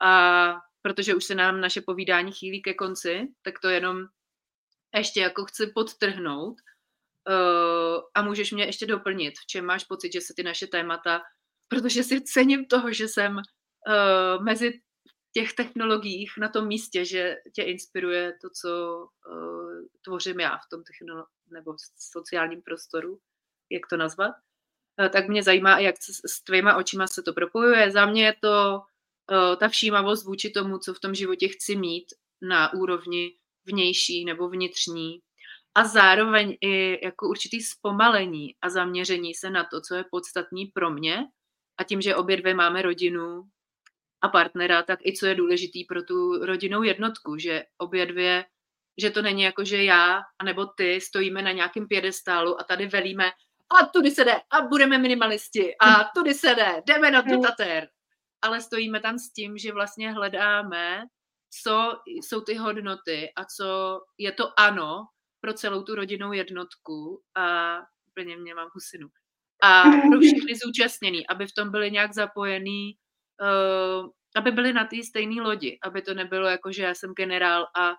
a 0.00 0.54
protože 0.82 1.14
už 1.14 1.24
se 1.24 1.34
nám 1.34 1.60
naše 1.60 1.80
povídání 1.80 2.32
chýlí 2.32 2.62
ke 2.62 2.74
konci, 2.74 3.28
tak 3.42 3.58
to 3.58 3.68
jenom 3.68 4.06
ještě 4.98 5.20
jako 5.20 5.44
chci 5.44 5.66
podtrhnout 5.66 6.60
uh, 7.28 8.00
a 8.14 8.22
můžeš 8.22 8.52
mě 8.52 8.64
ještě 8.64 8.86
doplnit, 8.86 9.34
v 9.38 9.46
čem 9.46 9.64
máš 9.64 9.84
pocit, 9.84 10.12
že 10.12 10.20
se 10.20 10.34
ty 10.36 10.42
naše 10.42 10.66
témata, 10.66 11.22
protože 11.68 12.02
si 12.02 12.20
cením 12.20 12.66
toho, 12.66 12.92
že 12.92 13.08
jsem 13.08 13.36
uh, 13.36 14.44
mezi 14.44 14.80
těch 15.32 15.52
technologiích 15.52 16.32
na 16.38 16.48
tom 16.48 16.66
místě, 16.66 17.04
že 17.04 17.36
tě 17.54 17.62
inspiruje 17.62 18.32
to, 18.40 18.48
co 18.50 18.98
uh, 19.30 19.72
tvořím 20.04 20.40
já 20.40 20.56
v 20.56 20.68
tom 20.70 20.80
technolo- 20.80 21.26
nebo 21.52 21.74
sociálním 21.96 22.62
prostoru, 22.62 23.18
jak 23.70 23.82
to 23.90 23.96
nazvat, 23.96 24.34
tak 25.12 25.28
mě 25.28 25.42
zajímá, 25.42 25.78
jak 25.78 25.96
s 26.26 26.44
tvýma 26.44 26.76
očima 26.76 27.06
se 27.06 27.22
to 27.22 27.32
propojuje. 27.32 27.90
Za 27.90 28.06
mě 28.06 28.24
je 28.24 28.34
to 28.40 28.82
ta 29.60 29.68
všímavost 29.68 30.26
vůči 30.26 30.50
tomu, 30.50 30.78
co 30.78 30.94
v 30.94 31.00
tom 31.00 31.14
životě 31.14 31.48
chci 31.48 31.76
mít 31.76 32.04
na 32.42 32.72
úrovni 32.72 33.38
vnější 33.64 34.24
nebo 34.24 34.48
vnitřní 34.48 35.18
a 35.74 35.84
zároveň 35.84 36.56
i 36.60 37.04
jako 37.04 37.28
určitý 37.28 37.60
zpomalení 37.60 38.54
a 38.62 38.70
zaměření 38.70 39.34
se 39.34 39.50
na 39.50 39.64
to, 39.64 39.80
co 39.80 39.94
je 39.94 40.04
podstatný 40.10 40.66
pro 40.66 40.90
mě 40.90 41.24
a 41.78 41.84
tím, 41.84 42.00
že 42.00 42.16
obě 42.16 42.36
dvě 42.36 42.54
máme 42.54 42.82
rodinu 42.82 43.42
a 44.22 44.28
partnera, 44.28 44.82
tak 44.82 44.98
i 45.06 45.12
co 45.12 45.26
je 45.26 45.34
důležitý 45.34 45.84
pro 45.84 46.02
tu 46.02 46.46
rodinnou 46.46 46.82
jednotku, 46.82 47.36
že 47.38 47.64
obě 47.78 48.06
dvě, 48.06 48.44
že 49.00 49.10
to 49.10 49.22
není 49.22 49.42
jako, 49.42 49.64
že 49.64 49.84
já 49.84 50.20
anebo 50.38 50.66
ty 50.66 51.00
stojíme 51.00 51.42
na 51.42 51.52
nějakém 51.52 51.88
pědestálu 51.88 52.60
a 52.60 52.64
tady 52.64 52.86
velíme 52.86 53.30
a 53.80 53.86
tudy 53.86 54.10
se 54.10 54.24
jde 54.24 54.34
a 54.50 54.60
budeme 54.60 54.98
minimalisti 54.98 55.74
a 55.80 56.04
tudy 56.14 56.34
se 56.34 56.54
jde, 56.54 56.82
jdeme 56.86 57.10
na 57.10 57.22
tu 57.22 57.40
tater. 57.40 57.88
Ale 58.42 58.60
stojíme 58.60 59.00
tam 59.00 59.18
s 59.18 59.32
tím, 59.32 59.58
že 59.58 59.72
vlastně 59.72 60.12
hledáme 60.12 61.04
co 61.62 62.00
jsou 62.06 62.40
ty 62.40 62.54
hodnoty 62.54 63.32
a 63.36 63.44
co 63.44 64.00
je 64.18 64.32
to 64.32 64.60
ano 64.60 65.06
pro 65.40 65.52
celou 65.52 65.82
tu 65.82 65.94
rodinnou 65.94 66.32
jednotku 66.32 67.22
a 67.36 67.76
úplně 68.08 68.36
mě 68.36 68.54
mám 68.54 68.68
husinu. 68.74 69.08
A 69.62 69.82
pro 69.82 70.20
všechny 70.20 70.54
zúčastněný, 70.64 71.26
aby 71.26 71.46
v 71.46 71.54
tom 71.54 71.70
byli 71.70 71.90
nějak 71.90 72.14
zapojený, 72.14 72.96
uh, 73.42 74.08
aby 74.36 74.50
byli 74.50 74.72
na 74.72 74.84
té 74.84 74.96
stejné 75.02 75.42
lodi, 75.42 75.78
aby 75.82 76.02
to 76.02 76.14
nebylo 76.14 76.46
jako, 76.46 76.72
že 76.72 76.82
já 76.82 76.94
jsem 76.94 77.12
generál 77.12 77.66
a 77.76 77.90
uh, 77.90 77.94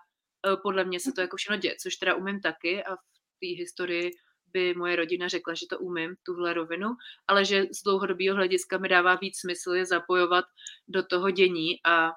podle 0.62 0.84
mě 0.84 1.00
se 1.00 1.12
to 1.12 1.20
jako 1.20 1.36
všechno 1.36 1.56
děje, 1.56 1.76
což 1.82 1.96
teda 1.96 2.14
umím 2.14 2.40
taky 2.40 2.84
a 2.84 2.96
v 2.96 3.38
té 3.40 3.46
historii 3.58 4.10
by 4.52 4.74
moje 4.74 4.96
rodina 4.96 5.28
řekla, 5.28 5.54
že 5.54 5.66
to 5.70 5.78
umím, 5.78 6.14
tuhle 6.22 6.54
rovinu, 6.54 6.88
ale 7.28 7.44
že 7.44 7.64
z 7.64 7.82
dlouhodobého 7.82 8.36
hlediska 8.36 8.78
mi 8.78 8.88
dává 8.88 9.14
víc 9.14 9.40
smysl 9.40 9.72
je 9.74 9.86
zapojovat 9.86 10.44
do 10.88 11.02
toho 11.02 11.30
dění 11.30 11.74
a 11.86 12.10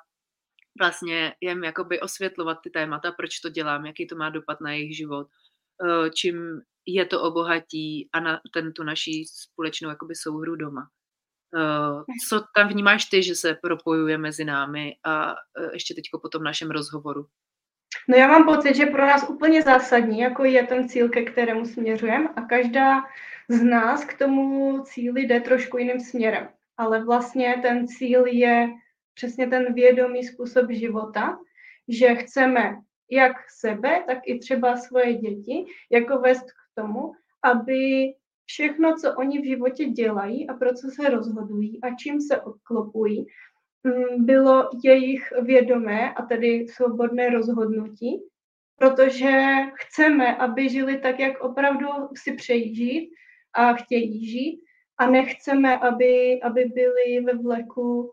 vlastně 0.80 1.34
jen 1.42 1.64
jakoby 1.64 2.00
osvětlovat 2.00 2.58
ty 2.64 2.70
témata, 2.70 3.12
proč 3.12 3.40
to 3.40 3.50
dělám, 3.50 3.86
jaký 3.86 4.08
to 4.08 4.16
má 4.16 4.30
dopad 4.30 4.62
na 4.62 4.72
jejich 4.72 4.98
život, 4.98 5.28
eh, 5.86 6.10
čím 6.10 6.62
je 6.86 7.06
to 7.06 7.22
obohatí 7.22 8.10
a 8.14 8.20
na 8.20 8.40
ten, 8.54 8.74
tu 8.74 8.84
naší 8.84 9.26
společnou 9.26 9.90
jakoby 9.90 10.16
souhru 10.16 10.56
doma. 10.56 10.88
Eh, 11.56 12.04
co 12.30 12.44
tam 12.56 12.68
vnímáš 12.68 13.06
ty, 13.06 13.24
že 13.24 13.36
se 13.36 13.58
propojuje 13.62 14.18
mezi 14.18 14.46
námi 14.46 14.96
a 15.04 15.32
eh, 15.32 15.70
ještě 15.74 15.94
teďko 15.94 16.20
po 16.20 16.30
tom 16.30 16.44
našem 16.44 16.72
rozhovoru? 16.72 17.28
No 18.10 18.18
já 18.18 18.28
mám 18.28 18.46
pocit, 18.46 18.76
že 18.76 18.86
pro 18.86 19.08
nás 19.08 19.30
úplně 19.30 19.62
zásadní, 19.64 20.20
jako 20.20 20.46
je 20.46 20.68
ten 20.68 20.90
cíl, 20.90 21.10
ke 21.10 21.22
kterému 21.22 21.66
směřujeme 21.66 22.30
a 22.36 22.42
každá 22.42 23.04
z 23.50 23.64
nás 23.64 24.06
k 24.06 24.18
tomu 24.18 24.80
cíli 24.84 25.22
jde 25.22 25.40
trošku 25.40 25.78
jiným 25.78 26.00
směrem. 26.00 26.50
Ale 26.78 27.06
vlastně 27.06 27.60
ten 27.62 27.88
cíl 27.88 28.26
je 28.26 28.70
přesně 29.18 29.48
ten 29.48 29.74
vědomý 29.74 30.24
způsob 30.24 30.72
života, 30.72 31.40
že 31.88 32.16
chceme 32.16 32.76
jak 33.12 33.34
sebe, 33.60 34.04
tak 34.08 34.18
i 34.26 34.40
třeba 34.40 34.78
svoje 34.78 35.14
děti, 35.14 35.66
jako 35.92 36.20
vést 36.20 36.44
k 36.44 36.82
tomu, 36.82 37.12
aby 37.44 38.14
všechno, 38.46 38.96
co 38.96 39.16
oni 39.16 39.42
v 39.42 39.46
životě 39.46 39.86
dělají 39.86 40.50
a 40.50 40.54
pro 40.54 40.74
co 40.74 40.88
se 40.90 41.10
rozhodují 41.10 41.82
a 41.82 41.96
čím 41.96 42.22
se 42.22 42.42
odklopují, 42.42 43.26
mm, 43.84 44.26
bylo 44.26 44.70
jejich 44.84 45.34
vědomé 45.42 46.14
a 46.14 46.22
tedy 46.22 46.68
svobodné 46.68 47.30
rozhodnutí, 47.30 48.22
protože 48.76 49.56
chceme, 49.76 50.36
aby 50.36 50.70
žili 50.70 50.98
tak, 50.98 51.20
jak 51.20 51.42
opravdu 51.42 51.88
si 52.16 52.34
přejí 52.34 52.76
žít 52.76 53.12
a 53.54 53.74
chtějí 53.74 54.28
žít 54.28 54.62
a 54.98 55.10
nechceme, 55.10 55.78
aby, 55.78 56.40
aby 56.42 56.66
byli 56.66 57.22
ve 57.26 57.34
vleku 57.34 58.12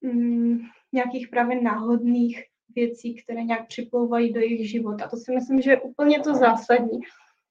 mm, 0.00 0.58
nějakých 0.92 1.28
právě 1.28 1.62
náhodných 1.62 2.44
věcí, 2.76 3.14
které 3.14 3.44
nějak 3.44 3.66
připlouvají 3.66 4.32
do 4.32 4.40
jejich 4.40 4.70
života. 4.70 5.08
To 5.08 5.16
si 5.16 5.34
myslím, 5.34 5.62
že 5.62 5.70
je 5.70 5.80
úplně 5.80 6.20
to 6.20 6.34
zásadní. 6.34 7.00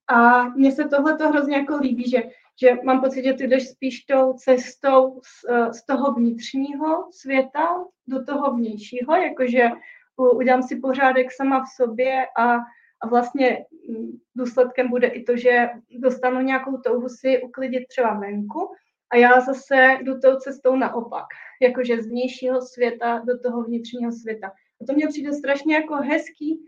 A 0.08 0.44
mně 0.50 0.72
se 0.72 0.84
tohle 0.84 1.18
to 1.18 1.30
hrozně 1.30 1.58
jako 1.58 1.78
líbí, 1.78 2.10
že, 2.10 2.24
že 2.62 2.78
mám 2.84 3.02
pocit, 3.02 3.24
že 3.24 3.34
ty 3.34 3.48
jdeš 3.48 3.70
spíš 3.70 4.02
tou 4.02 4.34
cestou 4.34 5.22
z, 5.24 5.78
z 5.78 5.86
toho 5.86 6.14
vnitřního 6.14 7.08
světa 7.12 7.86
do 8.08 8.26
toho 8.26 8.54
vnějšího, 8.54 9.16
jakože 9.16 9.70
udělám 10.18 10.64
si 10.64 10.76
pořádek 10.76 11.32
sama 11.32 11.64
v 11.64 11.68
sobě 11.76 12.26
a, 12.38 12.56
a 13.02 13.08
vlastně 13.10 13.66
mm, 13.90 14.12
důsledkem 14.36 14.90
bude 14.90 15.08
i 15.08 15.24
to, 15.24 15.38
že 15.38 15.70
dostanu 16.00 16.42
nějakou 16.42 16.78
touhu 16.78 17.10
si 17.10 17.42
uklidit 17.42 17.88
třeba 17.88 18.14
venku 18.14 18.70
a 19.16 19.18
já 19.18 19.42
zase 19.42 19.98
jdu 20.02 20.20
tou 20.20 20.36
cestou 20.36 20.76
naopak, 20.76 21.26
jakože 21.62 22.02
z 22.02 22.08
vnějšího 22.08 22.62
světa 22.62 23.22
do 23.26 23.40
toho 23.40 23.64
vnitřního 23.64 24.12
světa. 24.12 24.48
A 24.82 24.86
to 24.86 24.94
mně 24.94 25.08
přijde 25.08 25.34
strašně 25.34 25.76
jako 25.76 25.96
hezký, 25.96 26.60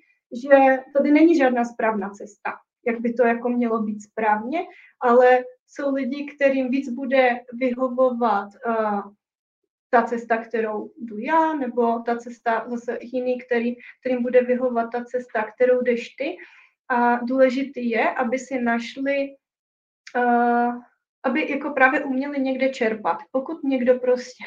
že 0.43 0.83
tady 0.97 1.11
není 1.11 1.37
žádná 1.37 1.65
správná 1.65 2.09
cesta, 2.09 2.53
jak 2.85 2.99
by 2.99 3.13
to 3.13 3.23
jako 3.23 3.49
mělo 3.49 3.81
být 3.81 4.03
správně, 4.03 4.59
ale 4.99 5.43
jsou 5.67 5.93
lidi, 5.93 6.25
kterým 6.35 6.69
víc 6.69 6.89
bude 6.89 7.39
vyhovovat 7.53 8.49
uh, 8.67 9.01
ta 9.89 10.03
cesta, 10.03 10.37
kterou 10.37 10.91
jdu 10.97 11.17
já, 11.17 11.53
nebo 11.53 11.99
ta 11.99 12.17
cesta 12.17 12.65
zase 12.69 12.97
jiný, 13.01 13.39
který, 13.39 13.75
kterým 13.99 14.23
bude 14.23 14.41
vyhovovat 14.41 14.91
ta 14.91 15.03
cesta, 15.03 15.43
kterou 15.55 15.81
jdeš 15.81 16.09
ty. 16.09 16.37
A 16.89 17.15
důležitý 17.15 17.89
je, 17.89 18.09
aby 18.11 18.39
si 18.39 18.61
našli 18.61 19.35
uh, 20.15 20.81
aby 21.27 21.51
jako 21.51 21.69
právě 21.69 22.03
uměli 22.03 22.39
někde 22.39 22.69
čerpat. 22.69 23.17
Pokud 23.31 23.63
někdo 23.63 23.99
prostě 23.99 24.45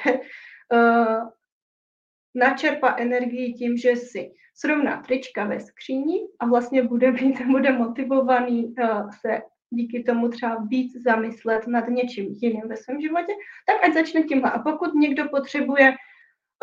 uh, 0.72 1.28
načerpá 2.34 2.96
energii 2.98 3.54
tím, 3.54 3.76
že 3.76 3.96
si 3.96 4.30
srovná 4.54 5.02
trička 5.02 5.44
ve 5.44 5.60
skříni 5.60 6.20
a 6.40 6.46
vlastně 6.46 6.82
bude, 6.82 7.12
být, 7.12 7.40
bude 7.50 7.72
motivovaný 7.72 8.64
uh, 8.64 9.10
se 9.20 9.42
díky 9.70 10.02
tomu 10.02 10.28
třeba 10.28 10.64
víc 10.68 11.02
zamyslet 11.02 11.66
nad 11.66 11.88
něčím 11.88 12.24
jiným 12.42 12.68
ve 12.68 12.76
svém 12.76 13.00
životě, 13.00 13.32
tak 13.66 13.84
ať 13.84 13.94
začne 13.94 14.22
tímhle. 14.22 14.50
A 14.50 14.58
pokud 14.58 14.94
někdo 14.94 15.28
potřebuje 15.28 15.92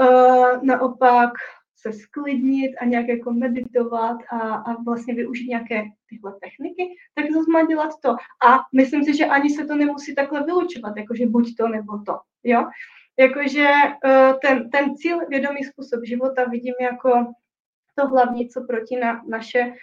uh, 0.01 0.63
naopak 0.63 1.31
se 1.77 1.93
sklidnit 1.93 2.71
a 2.81 2.85
nějak 2.85 3.07
jako 3.07 3.33
meditovat 3.33 4.17
a, 4.31 4.37
a 4.39 4.81
vlastně 4.81 5.13
využít 5.13 5.47
nějaké 5.47 5.83
tyhle 6.09 6.33
techniky, 6.41 6.95
tak 7.15 7.31
zase 7.31 7.51
má 7.51 7.65
dělat 7.65 7.91
to. 8.03 8.09
A 8.47 8.59
myslím 8.75 9.03
si, 9.03 9.17
že 9.17 9.25
ani 9.25 9.49
se 9.49 9.65
to 9.65 9.75
nemusí 9.75 10.15
takhle 10.15 10.43
vylučovat, 10.43 10.97
jakože 10.97 11.25
buď 11.27 11.55
to 11.57 11.67
nebo 11.67 11.97
to, 12.05 12.19
jo. 12.43 12.65
Jakože 13.19 13.67
uh, 14.05 14.39
ten, 14.41 14.69
ten 14.69 14.95
cíl 14.95 15.19
vědomý 15.29 15.63
způsob 15.63 15.99
života 16.03 16.43
vidím 16.43 16.73
jako 16.81 17.33
to 17.95 18.07
hlavní, 18.07 18.49
co 18.49 18.63
proti 18.63 18.95
na 18.95 19.21
naše, 19.27 19.73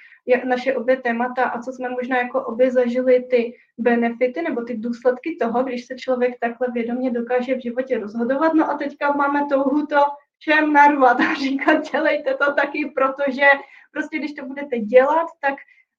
naše 0.44 0.74
obě 0.74 0.96
témata 0.96 1.44
a 1.44 1.62
co 1.62 1.72
jsme 1.72 1.88
možná 1.88 2.18
jako 2.18 2.44
obě 2.44 2.70
zažili 2.70 3.24
ty 3.30 3.56
benefity 3.78 4.42
nebo 4.42 4.62
ty 4.62 4.76
důsledky 4.76 5.36
toho, 5.40 5.62
když 5.62 5.86
se 5.86 5.94
člověk 5.94 6.34
takhle 6.40 6.68
vědomě 6.74 7.10
dokáže 7.10 7.54
v 7.54 7.62
životě 7.62 7.98
rozhodovat. 7.98 8.54
No 8.54 8.70
a 8.70 8.78
teďka 8.78 9.12
máme 9.12 9.46
touhu 9.50 9.86
to 9.86 9.96
všem 10.38 10.72
narvat 10.72 11.20
a 11.20 11.34
říkat, 11.34 11.90
dělejte 11.92 12.34
to 12.34 12.54
taky, 12.54 12.92
protože 12.94 13.46
prostě 13.92 14.18
když 14.18 14.34
to 14.34 14.46
budete 14.46 14.78
dělat, 14.78 15.26
tak 15.40 15.54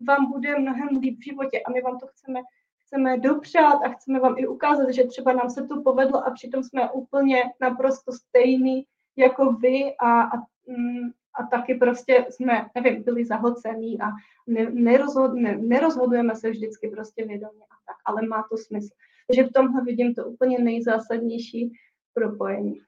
vám 0.07 0.31
bude 0.31 0.59
mnohem 0.59 0.87
líp 1.01 1.19
v 1.19 1.23
životě 1.23 1.61
a 1.61 1.71
my 1.71 1.81
vám 1.81 1.99
to 1.99 2.07
chceme, 2.07 2.39
chceme 2.85 3.17
dopřát 3.17 3.79
a 3.83 3.89
chceme 3.89 4.19
vám 4.19 4.35
i 4.37 4.47
ukázat, 4.47 4.89
že 4.89 5.03
třeba 5.03 5.33
nám 5.33 5.49
se 5.49 5.67
to 5.67 5.81
povedlo 5.81 6.27
a 6.27 6.31
přitom 6.31 6.63
jsme 6.63 6.91
úplně 6.91 7.43
naprosto 7.61 8.11
stejný 8.11 8.85
jako 9.17 9.51
vy 9.51 9.95
a, 9.99 10.21
a, 10.21 10.37
mm, 10.67 11.11
a 11.39 11.43
taky 11.43 11.75
prostě 11.75 12.25
jsme, 12.29 12.69
nevím, 12.75 13.03
byli 13.03 13.25
zahlcení 13.25 14.01
a 14.01 14.05
ne, 14.47 14.69
nerozhod, 14.71 15.33
ne, 15.33 15.57
nerozhodujeme 15.57 16.35
se 16.35 16.49
vždycky 16.49 16.87
prostě 16.87 17.25
vědomě 17.25 17.63
a 17.63 17.75
tak, 17.85 17.95
ale 18.05 18.21
má 18.21 18.45
to 18.51 18.57
smysl. 18.57 18.89
Takže 19.27 19.43
v 19.43 19.53
tomhle 19.53 19.83
vidím 19.83 20.15
to 20.15 20.25
úplně 20.25 20.59
nejzásadnější 20.59 21.71
propojení. 22.13 22.81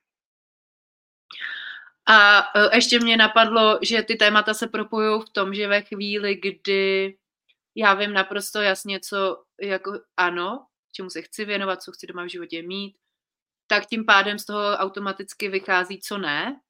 A 2.07 2.39
e, 2.39 2.75
ještě 2.75 2.99
mě 2.99 3.17
napadlo, 3.17 3.79
že 3.81 4.03
ty 4.03 4.15
témata 4.15 4.53
se 4.53 4.67
propojují 4.67 5.21
v 5.21 5.29
tom, 5.29 5.53
že 5.53 5.67
ve 5.67 5.81
chvíli, 5.81 6.35
kdy 6.35 7.17
já 7.75 7.93
vím 7.93 8.13
naprosto 8.13 8.61
jasně, 8.61 8.99
co 8.99 9.43
jako 9.61 9.99
ano, 10.17 10.67
čemu 10.91 11.09
se 11.09 11.21
chci 11.21 11.45
věnovat, 11.45 11.83
co 11.83 11.91
chci 11.91 12.07
doma 12.07 12.23
v 12.23 12.31
životě 12.31 12.61
mít, 12.61 12.97
tak 13.67 13.85
tím 13.85 14.05
pádem 14.05 14.39
z 14.39 14.45
toho 14.45 14.77
automaticky 14.77 15.49
vychází, 15.49 16.01
co 16.01 16.17
ne, 16.17 16.61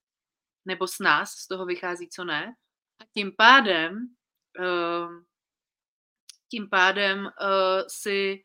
nebo 0.65 0.87
s 0.87 0.99
nás 0.99 1.31
z 1.31 1.47
toho 1.47 1.65
vychází, 1.65 2.09
co 2.09 2.23
ne. 2.23 2.55
A 3.01 3.05
tím 3.13 3.31
pádem, 3.37 4.07
uh, 4.59 5.11
tím 6.51 6.69
pádem 6.69 7.19
uh, 7.19 7.29
si 7.87 8.43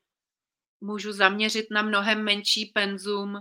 můžu 0.80 1.12
zaměřit 1.12 1.66
na 1.70 1.82
mnohem 1.82 2.24
menší 2.24 2.66
penzum 2.66 3.38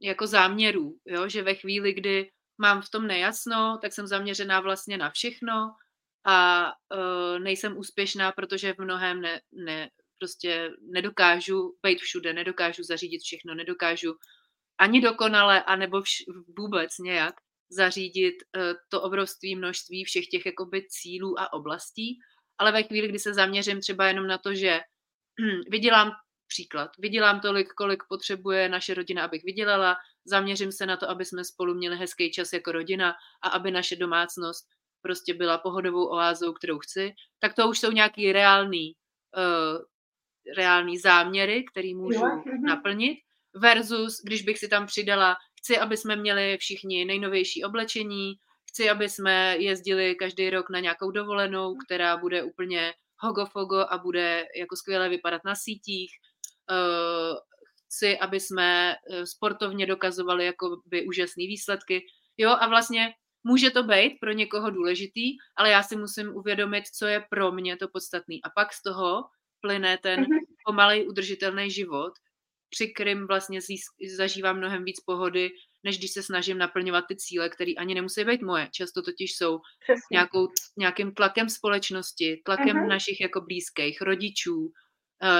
jako 0.00 0.26
záměrů, 0.26 0.98
jo? 1.06 1.28
že 1.28 1.42
ve 1.42 1.54
chvíli, 1.54 1.92
kdy 1.92 2.30
mám 2.58 2.82
v 2.82 2.90
tom 2.90 3.06
nejasno, 3.06 3.78
tak 3.82 3.92
jsem 3.92 4.06
zaměřená 4.06 4.60
vlastně 4.60 4.98
na 4.98 5.10
všechno 5.10 5.74
a 6.26 6.66
uh, 6.66 7.38
nejsem 7.38 7.78
úspěšná, 7.78 8.32
protože 8.32 8.72
v 8.74 8.78
mnohem 8.78 9.20
ne, 9.20 9.40
ne, 9.52 9.90
prostě 10.18 10.70
nedokážu 10.92 11.76
být 11.82 12.00
všude, 12.00 12.32
nedokážu 12.32 12.82
zařídit 12.82 13.22
všechno, 13.22 13.54
nedokážu 13.54 14.14
ani 14.80 15.00
dokonale, 15.00 15.62
anebo 15.62 16.00
vš- 16.00 16.44
vůbec 16.58 16.98
nějak 16.98 17.34
zařídit 17.70 18.34
uh, 18.56 18.62
to 18.88 19.02
obrovství 19.02 19.56
množství 19.56 20.04
všech 20.04 20.26
těch 20.26 20.46
jakoby 20.46 20.86
cílů 20.88 21.40
a 21.40 21.52
oblastí, 21.52 22.18
ale 22.58 22.72
ve 22.72 22.82
chvíli, 22.82 23.08
kdy 23.08 23.18
se 23.18 23.34
zaměřím 23.34 23.80
třeba 23.80 24.06
jenom 24.06 24.26
na 24.26 24.38
to, 24.38 24.54
že 24.54 24.80
vydělám 25.70 26.12
příklad. 26.48 26.90
Vydělám 26.98 27.40
tolik, 27.40 27.72
kolik 27.72 28.02
potřebuje 28.08 28.68
naše 28.68 28.94
rodina, 28.94 29.24
abych 29.24 29.44
vydělala, 29.44 29.96
zaměřím 30.24 30.72
se 30.72 30.86
na 30.86 30.96
to, 30.96 31.10
aby 31.10 31.24
jsme 31.24 31.44
spolu 31.44 31.74
měli 31.74 31.96
hezký 31.96 32.32
čas 32.32 32.52
jako 32.52 32.72
rodina 32.72 33.14
a 33.42 33.48
aby 33.48 33.70
naše 33.70 33.96
domácnost 33.96 34.66
prostě 35.02 35.34
byla 35.34 35.58
pohodovou 35.58 36.06
oázou, 36.06 36.52
kterou 36.52 36.78
chci, 36.78 37.12
tak 37.38 37.54
to 37.54 37.68
už 37.68 37.78
jsou 37.78 37.92
nějaký 37.92 38.32
reální, 38.32 38.92
uh, 39.36 39.84
reální 40.56 40.98
záměry, 40.98 41.64
který 41.64 41.94
můžu 41.94 42.26
mhm. 42.26 42.62
naplnit, 42.62 43.18
versus 43.54 44.20
když 44.24 44.42
bych 44.42 44.58
si 44.58 44.68
tam 44.68 44.86
přidala, 44.86 45.36
chci, 45.58 45.78
aby 45.78 45.96
jsme 45.96 46.16
měli 46.16 46.58
všichni 46.60 47.04
nejnovější 47.04 47.64
oblečení, 47.64 48.34
chci, 48.70 48.90
aby 48.90 49.08
jsme 49.08 49.56
jezdili 49.58 50.14
každý 50.14 50.50
rok 50.50 50.70
na 50.70 50.80
nějakou 50.80 51.10
dovolenou, 51.10 51.74
která 51.86 52.16
bude 52.16 52.42
úplně 52.42 52.92
hogofogo 53.18 53.76
a 53.90 53.98
bude 53.98 54.46
jako 54.56 54.76
skvěle 54.76 55.08
vypadat 55.08 55.44
na 55.44 55.54
sítích, 55.54 56.10
Eh, 56.10 56.27
chci, 57.88 58.18
aby 58.18 58.40
jsme 58.40 58.94
eh, 58.94 59.26
sportovně 59.26 59.86
dokazovali 59.86 60.44
jako 60.46 60.82
by 60.86 61.06
úžasné 61.06 61.42
výsledky. 61.46 62.06
Jo, 62.36 62.50
a 62.50 62.68
vlastně 62.68 63.14
může 63.44 63.70
to 63.70 63.82
být 63.82 64.18
pro 64.20 64.32
někoho 64.32 64.70
důležitý, 64.70 65.36
ale 65.56 65.70
já 65.70 65.82
si 65.82 65.96
musím 65.96 66.36
uvědomit, 66.36 66.84
co 66.86 67.06
je 67.06 67.24
pro 67.30 67.52
mě 67.52 67.76
to 67.76 67.88
podstatný. 67.88 68.42
A 68.42 68.50
pak 68.50 68.72
z 68.72 68.82
toho 68.82 69.24
plyne 69.60 69.98
ten 69.98 70.20
mm-hmm. 70.20 70.38
pomalej 70.66 71.08
udržitelný 71.08 71.70
život, 71.70 72.12
při 72.70 72.92
kterým 72.92 73.26
vlastně 73.26 73.60
zažívám 74.16 74.56
mnohem 74.56 74.84
víc 74.84 75.00
pohody, 75.00 75.50
než 75.84 75.98
když 75.98 76.10
se 76.12 76.22
snažím 76.22 76.58
naplňovat 76.58 77.04
ty 77.08 77.16
cíle, 77.16 77.48
které 77.48 77.72
ani 77.78 77.94
nemusí 77.94 78.24
být 78.24 78.42
moje. 78.42 78.68
Často 78.72 79.02
totiž 79.02 79.36
jsou 79.36 79.60
nějakou, 80.12 80.48
nějakým 80.76 81.14
tlakem 81.14 81.48
společnosti, 81.48 82.42
tlakem 82.44 82.76
uh-huh. 82.76 82.88
našich 82.88 83.20
jako 83.20 83.40
blízkých, 83.40 84.00
rodičů, 84.00 84.72
Eh, 84.72 84.87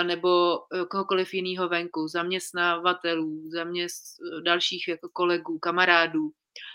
nebo 0.02 0.58
eh, 0.58 0.84
kohokoliv 0.84 1.34
jiného 1.34 1.68
venku, 1.68 2.08
zaměstnavatelů, 2.08 3.50
zaměst, 3.50 4.16
dalších 4.44 4.88
jako 4.88 5.08
kolegů, 5.12 5.58
kamarádů. 5.58 6.30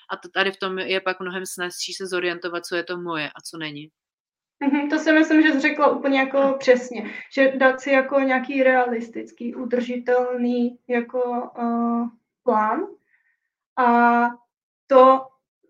A 0.09 0.17
to 0.17 0.29
tady 0.29 0.51
v 0.51 0.57
tom 0.57 0.79
je 0.79 1.01
pak 1.01 1.19
mnohem 1.19 1.45
snazší 1.45 1.93
se 1.93 2.07
zorientovat, 2.07 2.65
co 2.65 2.75
je 2.75 2.83
to 2.83 2.97
moje 2.97 3.29
a 3.29 3.41
co 3.41 3.57
není. 3.57 3.89
Mhm, 4.59 4.89
to 4.89 4.99
si 4.99 5.11
myslím, 5.11 5.41
že 5.41 5.51
jsi 5.51 5.59
řekla 5.59 5.87
úplně 5.87 6.19
jako 6.19 6.55
přesně, 6.59 7.11
že 7.33 7.51
dát 7.57 7.81
si 7.81 7.91
jako 7.91 8.19
nějaký 8.19 8.63
realistický, 8.63 9.55
udržitelný 9.55 10.77
jako 10.87 11.51
uh, 11.57 12.07
plán 12.43 12.87
a 13.77 14.21
to 14.87 15.21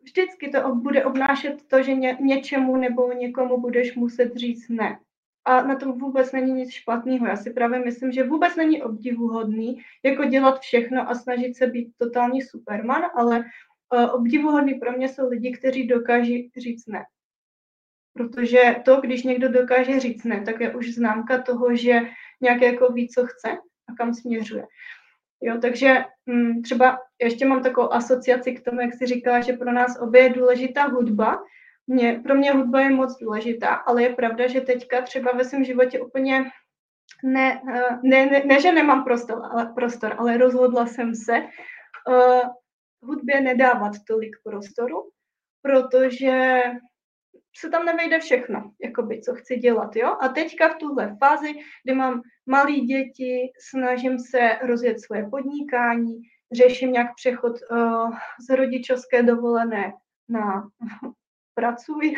vždycky 0.04 0.50
to 0.50 0.76
bude 0.76 1.06
obnášet 1.06 1.68
to, 1.68 1.84
že 1.84 1.94
ně, 1.94 2.18
něčemu 2.22 2.78
nebo 2.78 3.14
někomu 3.14 3.62
budeš 3.62 3.96
muset 3.96 4.36
říct 4.36 4.70
ne. 4.70 5.00
A 5.46 5.64
na 5.64 5.76
tom 5.76 6.00
vůbec 6.00 6.32
není 6.32 6.54
nic 6.54 6.72
špatného. 6.72 7.28
Já 7.28 7.36
si 7.36 7.54
právě 7.54 7.80
myslím, 7.80 8.12
že 8.12 8.24
vůbec 8.24 8.56
není 8.56 8.84
obdivuhodný 8.84 9.82
jako 10.04 10.26
dělat 10.26 10.60
všechno 10.60 11.10
a 11.10 11.16
snažit 11.16 11.58
se 11.58 11.68
být 11.68 11.94
totální 11.98 12.42
superman, 12.42 13.04
ale 13.16 13.40
uh, 13.94 14.16
obdivuhodný 14.16 14.74
pro 14.74 14.92
mě 14.92 15.10
jsou 15.10 15.30
lidi, 15.30 15.52
kteří 15.52 15.88
dokáží 15.88 16.52
říct 16.58 16.88
ne. 16.88 17.04
Protože 18.14 18.76
to, 18.86 19.02
když 19.02 19.24
někdo 19.24 19.50
dokáže 19.50 20.00
říct 20.00 20.24
ne, 20.24 20.42
tak 20.42 20.60
je 20.60 20.76
už 20.76 20.94
známka 20.94 21.42
toho, 21.42 21.76
že 21.76 22.02
nějak 22.42 22.62
jako 22.62 22.94
ví, 22.94 23.10
co 23.10 23.26
chce 23.26 23.50
a 23.90 23.94
kam 23.98 24.14
směřuje. 24.14 24.66
Jo, 25.42 25.58
takže 25.62 26.06
hm, 26.30 26.62
třeba 26.62 27.00
ještě 27.22 27.46
mám 27.46 27.64
takovou 27.64 27.94
asociaci 27.94 28.54
k 28.54 28.64
tomu, 28.64 28.82
jak 28.82 28.94
si 28.94 29.06
říkala, 29.06 29.42
že 29.42 29.54
pro 29.54 29.72
nás 29.72 30.00
obě 30.00 30.22
je 30.22 30.30
důležitá 30.30 30.84
hudba, 30.84 31.44
mě, 31.88 32.22
pro 32.24 32.36
mě 32.36 32.52
hudba 32.52 32.82
je 32.82 32.90
moc 32.90 33.18
důležitá, 33.18 33.68
ale 33.68 34.04
je 34.04 34.16
pravda, 34.16 34.48
že 34.48 34.62
teďka 34.62 35.02
třeba 35.02 35.32
ve 35.32 35.46
svém 35.46 35.64
životě 35.64 36.00
úplně 36.00 36.46
ne, 37.24 37.62
eh, 37.74 38.00
ne, 38.04 38.26
ne, 38.26 38.44
ne 38.46 38.62
že 38.62 38.72
nemám 38.72 39.04
prostor 39.04 39.42
ale, 39.52 39.74
prostor, 39.76 40.16
ale 40.18 40.38
rozhodla 40.38 40.86
jsem 40.86 41.16
se 41.16 41.34
uh, 41.40 42.42
hudbě 43.04 43.42
nedávat 43.42 43.92
tolik 44.08 44.36
prostoru, 44.44 45.10
protože 45.62 46.62
se 47.56 47.70
tam 47.70 47.86
nevejde 47.86 48.20
všechno, 48.20 48.72
jakoby, 48.84 49.22
co 49.22 49.34
chci 49.34 49.56
dělat, 49.56 49.96
jo? 49.96 50.18
A 50.22 50.28
teďka 50.28 50.70
v 50.70 50.78
tuhle 50.78 51.18
fázi, 51.20 51.54
kdy 51.84 51.96
mám 51.96 52.22
malé 52.46 52.72
děti, 52.72 53.52
snažím 53.70 54.20
se 54.20 54.58
rozjet 54.62 55.02
svoje 55.02 55.28
podnikání, 55.30 56.22
řeším 56.52 56.92
nějak 56.92 57.08
přechod 57.16 57.54
uh, 57.72 58.12
z 58.50 58.56
rodičovské 58.56 59.24
dovolené 59.24 59.94
na 60.30 60.68
pracuj, 61.56 62.16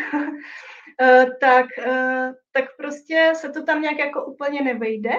eh, 1.01 1.25
tak, 1.41 1.65
eh, 1.87 2.33
tak 2.51 2.65
prostě 2.77 3.33
se 3.35 3.49
to 3.49 3.63
tam 3.63 3.81
nějak 3.81 3.99
jako 3.99 4.25
úplně 4.25 4.61
nevejde, 4.61 5.11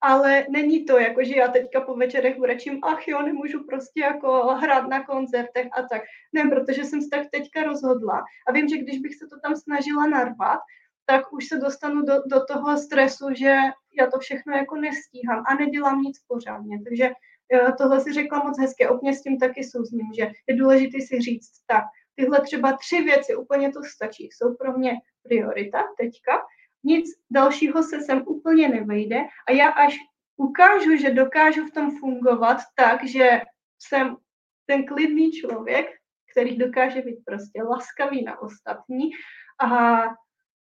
ale 0.00 0.46
není 0.50 0.84
to 0.84 0.98
jako, 0.98 1.24
že 1.24 1.36
já 1.36 1.48
teďka 1.48 1.80
po 1.80 1.94
večerech 1.94 2.38
urečím, 2.38 2.78
ach 2.84 3.08
jo, 3.08 3.22
nemůžu 3.22 3.64
prostě 3.64 4.00
jako 4.00 4.32
hrát 4.54 4.88
na 4.88 5.04
koncertech 5.04 5.68
a 5.72 5.82
tak. 5.82 6.02
Ne, 6.32 6.50
protože 6.50 6.84
jsem 6.84 7.02
se 7.02 7.08
tak 7.10 7.26
teďka 7.32 7.62
rozhodla 7.62 8.24
a 8.48 8.52
vím, 8.52 8.68
že 8.68 8.78
když 8.78 8.98
bych 8.98 9.14
se 9.14 9.26
to 9.26 9.40
tam 9.40 9.56
snažila 9.56 10.06
narvat, 10.06 10.60
tak 11.06 11.32
už 11.32 11.48
se 11.48 11.58
dostanu 11.58 12.02
do, 12.02 12.14
do 12.26 12.44
toho 12.44 12.78
stresu, 12.78 13.26
že 13.36 13.56
já 13.98 14.10
to 14.10 14.18
všechno 14.18 14.56
jako 14.56 14.76
nestíhám 14.76 15.44
a 15.46 15.54
nedělám 15.54 16.02
nic 16.02 16.18
pořádně. 16.28 16.80
Takže 16.84 17.10
tohle 17.78 18.00
si 18.00 18.12
řekla 18.12 18.44
moc 18.44 18.60
hezky, 18.60 18.88
úplně 18.88 19.14
s 19.14 19.22
tím 19.22 19.38
taky 19.38 19.64
souzním, 19.64 20.06
že 20.16 20.30
je 20.46 20.56
důležité 20.56 20.98
si 21.00 21.20
říct 21.20 21.50
tak, 21.66 21.84
tyhle 22.16 22.40
třeba 22.40 22.76
tři 22.76 23.02
věci, 23.02 23.36
úplně 23.36 23.72
to 23.72 23.80
stačí, 23.82 24.28
jsou 24.32 24.54
pro 24.54 24.78
mě 24.78 24.92
priorita 25.22 25.84
teďka, 25.98 26.42
nic 26.84 27.10
dalšího 27.30 27.82
se 27.82 28.00
sem 28.00 28.22
úplně 28.26 28.68
nevejde 28.68 29.20
a 29.48 29.52
já 29.52 29.68
až 29.68 29.96
ukážu, 30.36 30.96
že 30.96 31.10
dokážu 31.10 31.66
v 31.66 31.70
tom 31.72 31.98
fungovat 31.98 32.58
tak, 32.74 33.04
že 33.04 33.40
jsem 33.78 34.16
ten 34.66 34.86
klidný 34.86 35.32
člověk, 35.32 35.86
který 36.32 36.56
dokáže 36.56 37.02
být 37.02 37.24
prostě 37.24 37.62
laskavý 37.62 38.24
na 38.24 38.38
ostatní 38.38 39.10
a, 39.58 40.02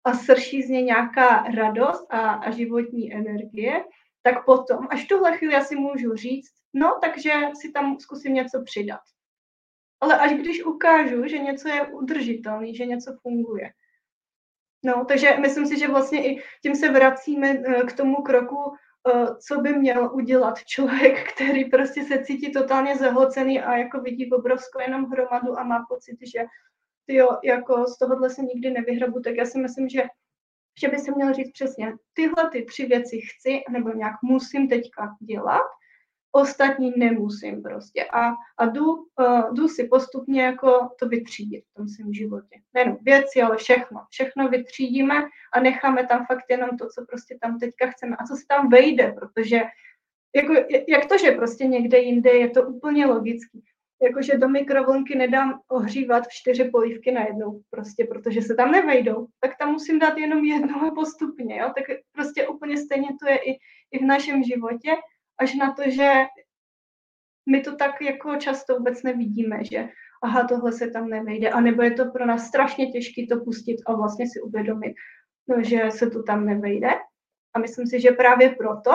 a 0.05 0.15
srší 0.15 0.63
z 0.63 0.69
něj 0.69 0.83
nějaká 0.83 1.43
radost 1.43 2.07
a, 2.11 2.31
a 2.31 2.51
životní 2.51 3.15
energie, 3.15 3.85
tak 4.23 4.45
potom, 4.45 4.87
až 4.91 5.05
v 5.05 5.09
tuhle 5.09 5.37
chvíli 5.39 5.55
já 5.55 5.65
si 5.65 5.77
můžu 5.77 6.15
říct, 6.15 6.53
no, 6.75 6.99
takže 7.03 7.33
si 7.61 7.73
tam 7.73 7.99
zkusím 7.99 8.35
něco 8.35 8.63
přidat. 8.65 9.01
Ale 10.01 10.19
až 10.19 10.33
když 10.33 10.65
ukážu, 10.65 11.29
že 11.29 11.39
něco 11.39 11.69
je 11.69 11.87
udržitelný, 11.87 12.75
že 12.75 12.87
něco 12.87 13.17
funguje. 13.23 13.71
No, 14.85 15.05
takže 15.05 15.37
myslím 15.41 15.67
si, 15.67 15.79
že 15.79 15.89
vlastně 15.89 16.27
i 16.27 16.43
tím 16.63 16.77
se 16.77 16.93
vracíme 16.93 17.49
eh, 17.51 17.83
k 17.83 17.93
tomu 17.93 18.17
kroku, 18.17 18.73
eh, 18.75 19.27
co 19.47 19.61
by 19.61 19.73
měl 19.73 20.11
udělat 20.15 20.65
člověk, 20.65 21.33
který 21.35 21.65
prostě 21.65 22.05
se 22.05 22.25
cítí 22.25 22.53
totálně 22.53 22.97
zahlcený 22.97 23.61
a 23.61 23.77
jako 23.77 24.01
vidí 24.01 24.31
obrovskou 24.31 24.81
jenom 24.81 25.05
hromadu 25.05 25.59
a 25.59 25.65
má 25.65 25.87
pocit, 25.89 26.17
že 26.23 26.45
jo, 27.09 27.39
jako 27.45 27.87
z 27.87 27.99
tohohle 27.99 28.31
se 28.31 28.43
nikdy 28.43 28.71
nevyhrabu, 28.71 29.21
tak 29.21 29.37
já 29.37 29.45
si 29.45 29.59
myslím, 29.59 29.89
že 29.89 30.03
že 30.81 30.89
by 30.89 30.99
se 30.99 31.11
měl 31.11 31.35
říct 31.35 31.53
přesně, 31.53 31.93
tyhle 32.13 32.51
ty 32.53 32.65
tři 32.65 32.87
věci 32.87 33.21
chci 33.21 33.61
nebo 33.71 33.93
nějak 33.93 34.15
musím 34.23 34.69
teďka 34.69 35.17
dělat, 35.21 35.67
ostatní 36.33 36.93
nemusím 36.97 37.62
prostě. 37.62 38.05
A, 38.05 38.31
a 38.59 38.66
jdu, 38.66 38.93
uh, 38.93 39.55
jdu 39.55 39.68
si 39.68 39.89
postupně 39.89 40.43
jako 40.43 40.89
to 40.99 41.09
vytřídit 41.09 41.64
v 41.70 41.74
tom 41.74 41.89
svém 41.89 42.12
životě. 42.12 42.61
Nejenom 42.74 42.99
věci, 43.03 43.43
ale 43.43 43.57
všechno. 43.57 44.01
Všechno 44.11 44.49
vytřídíme 44.49 45.14
a 45.53 45.61
necháme 45.61 46.07
tam 46.07 46.26
fakt 46.26 46.45
jenom 46.51 46.70
to, 46.70 46.89
co 46.89 47.05
prostě 47.09 47.39
tam 47.41 47.59
teďka 47.59 47.87
chceme 47.91 48.16
a 48.16 48.24
co 48.24 48.37
se 48.37 48.45
tam 48.49 48.68
vejde, 48.68 49.12
protože 49.12 49.62
jako, 50.37 50.53
jak 50.89 51.07
to, 51.09 51.18
že 51.18 51.31
prostě 51.31 51.64
někde 51.66 51.99
jinde 51.99 52.31
je 52.31 52.51
to 52.51 52.62
úplně 52.62 53.07
logický 53.07 53.64
jakože 54.03 54.39
do 54.39 54.49
mikrovlnky 54.49 55.14
nedám 55.14 55.61
ohřívat 55.68 56.29
čtyři 56.29 56.64
polívky 56.64 57.12
najednou, 57.12 57.61
prostě, 57.70 58.05
protože 58.05 58.43
se 58.43 58.55
tam 58.55 58.70
nevejdou, 58.70 59.26
tak 59.41 59.59
tam 59.59 59.72
musím 59.72 59.99
dát 59.99 60.18
jenom 60.18 60.45
jednu 60.45 60.95
postupně, 60.95 61.59
jo? 61.59 61.72
tak 61.76 61.85
prostě 62.12 62.49
úplně 62.49 62.76
stejně 62.76 63.09
to 63.22 63.29
je 63.29 63.39
i, 63.39 63.59
i 63.93 63.99
v 63.99 64.03
našem 64.03 64.43
životě, 64.43 64.91
až 65.39 65.55
na 65.55 65.72
to, 65.72 65.91
že 65.91 66.12
my 67.51 67.61
to 67.61 67.76
tak 67.76 68.01
jako 68.01 68.36
často 68.36 68.76
vůbec 68.76 69.03
nevidíme, 69.03 69.64
že 69.64 69.89
aha, 70.22 70.47
tohle 70.49 70.72
se 70.72 70.91
tam 70.91 71.09
nevejde, 71.09 71.51
anebo 71.51 71.82
je 71.82 71.91
to 71.91 72.11
pro 72.11 72.26
nás 72.26 72.47
strašně 72.47 72.93
těžké 72.93 73.26
to 73.26 73.41
pustit 73.41 73.76
a 73.86 73.93
vlastně 73.95 74.26
si 74.26 74.41
uvědomit, 74.41 74.95
no, 75.49 75.62
že 75.62 75.91
se 75.91 76.11
to 76.11 76.22
tam 76.22 76.47
nevejde. 76.47 76.91
A 77.55 77.59
myslím 77.59 77.86
si, 77.86 78.01
že 78.01 78.11
právě 78.11 78.51
proto, 78.51 78.91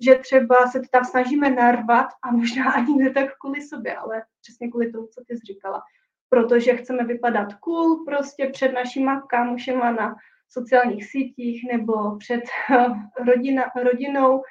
že 0.00 0.14
třeba 0.14 0.66
se 0.66 0.80
to 0.80 0.86
tam 0.90 1.04
snažíme 1.04 1.50
narvat 1.50 2.06
a 2.22 2.30
možná 2.30 2.72
ani 2.72 2.96
ne 2.96 3.10
tak 3.10 3.28
kvůli 3.40 3.62
sobě, 3.62 3.96
ale 3.96 4.22
přesně 4.40 4.70
kvůli 4.70 4.92
tomu, 4.92 5.06
co 5.06 5.24
ty 5.28 5.36
jsi 5.36 5.46
říkala. 5.46 5.82
Protože 6.28 6.76
chceme 6.76 7.04
vypadat 7.04 7.54
cool 7.54 8.04
prostě 8.04 8.48
před 8.52 8.72
našima 8.72 9.20
kámošema 9.20 9.90
na 9.90 10.14
sociálních 10.48 11.10
sítích 11.10 11.66
nebo 11.72 12.16
před 12.16 12.42
rodina, 13.26 13.62
rodinou, 13.82 14.42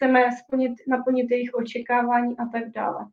chceme 0.00 0.32
splnit, 0.44 0.72
naplnit 0.88 1.30
jejich 1.30 1.54
očekávání 1.54 2.38
a 2.38 2.46
tak 2.46 2.70
dále. 2.70 3.06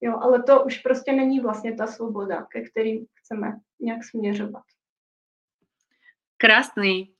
Jo, 0.00 0.18
ale 0.22 0.42
to 0.42 0.64
už 0.64 0.78
prostě 0.78 1.12
není 1.12 1.40
vlastně 1.40 1.74
ta 1.74 1.86
svoboda, 1.86 2.42
ke 2.42 2.60
kterým 2.60 3.06
chceme 3.14 3.52
nějak 3.80 4.04
směřovat. 4.04 4.62
Krásný. 6.36 7.14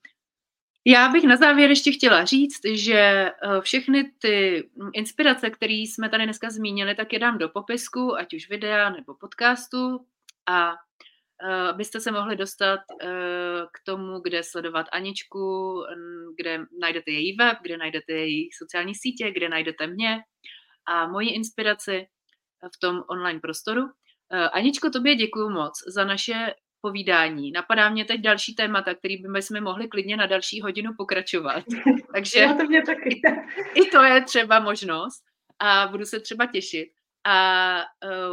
Já 0.85 1.09
bych 1.09 1.23
na 1.23 1.35
závěr 1.35 1.69
ještě 1.69 1.91
chtěla 1.91 2.25
říct, 2.25 2.61
že 2.73 2.93
eh, 2.93 3.31
všechny 3.61 4.11
ty 4.21 4.69
inspirace, 4.93 5.49
které 5.49 5.73
jsme 5.73 6.09
tady 6.09 6.23
dneska 6.23 6.49
zmínili, 6.49 6.95
tak 6.95 7.13
je 7.13 7.19
dám 7.19 7.37
do 7.37 7.49
popisku, 7.49 8.15
ať 8.15 8.33
už 8.33 8.49
videa 8.49 8.89
nebo 8.89 9.15
podcastu 9.15 10.05
a 10.49 10.73
eh, 11.43 11.73
byste 11.73 11.99
se 11.99 12.11
mohli 12.11 12.35
dostat 12.35 12.79
eh, 13.01 13.07
k 13.73 13.85
tomu, 13.85 14.19
kde 14.19 14.43
sledovat 14.43 14.85
Aničku, 14.91 15.75
kde 16.37 16.59
najdete 16.81 17.11
její 17.11 17.35
web, 17.35 17.57
kde 17.61 17.77
najdete 17.77 18.13
její 18.13 18.49
sociální 18.51 18.95
sítě, 18.95 19.31
kde 19.31 19.49
najdete 19.49 19.87
mě 19.87 20.19
a 20.87 21.07
moji 21.07 21.29
inspiraci 21.29 22.07
v 22.75 22.79
tom 22.79 23.03
online 23.09 23.39
prostoru. 23.39 23.81
Aničko, 24.53 24.89
tobě 24.89 25.15
děkuji 25.15 25.49
moc 25.49 25.73
za 25.87 26.05
naše 26.05 26.53
povídání. 26.85 27.51
Napadá 27.51 27.89
mě 27.89 28.05
teď 28.05 28.21
další 28.21 28.55
témata, 28.55 28.93
který 28.93 29.17
by 29.17 29.41
jsme 29.41 29.61
mohli 29.61 29.87
klidně 29.87 30.17
na 30.17 30.25
další 30.25 30.61
hodinu 30.61 30.91
pokračovat. 30.97 31.63
Takže 32.13 32.47
to 32.57 32.63
mě 32.63 32.81
taky. 32.85 33.21
I, 33.75 33.89
to 33.91 34.03
je 34.03 34.23
třeba 34.23 34.59
možnost 34.59 35.23
a 35.59 35.87
budu 35.87 36.05
se 36.05 36.19
třeba 36.19 36.45
těšit. 36.45 36.89
A 37.25 37.85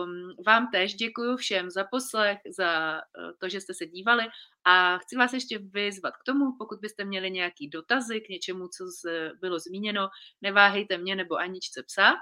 um, 0.03 0.35
vám 0.47 0.71
tež 0.73 0.95
děkuji 0.95 1.37
všem 1.37 1.71
za 1.71 1.85
poslech, 1.85 2.39
za 2.57 2.95
uh, 2.95 3.33
to, 3.39 3.49
že 3.49 3.61
jste 3.61 3.75
se 3.75 3.87
dívali 3.87 4.25
a 4.65 4.99
chci 4.99 5.17
vás 5.17 5.33
ještě 5.33 5.59
vyzvat 5.59 6.17
k 6.17 6.25
tomu, 6.25 6.57
pokud 6.59 6.81
byste 6.81 7.05
měli 7.05 7.31
nějaký 7.31 7.69
dotazy 7.69 8.21
k 8.21 8.29
něčemu, 8.29 8.69
co 8.69 8.85
z, 8.87 9.33
bylo 9.41 9.59
zmíněno, 9.59 10.09
neváhejte 10.43 10.99
mě 10.99 11.17
nebo 11.17 11.37
Aničce 11.37 11.83
psát. 11.83 12.17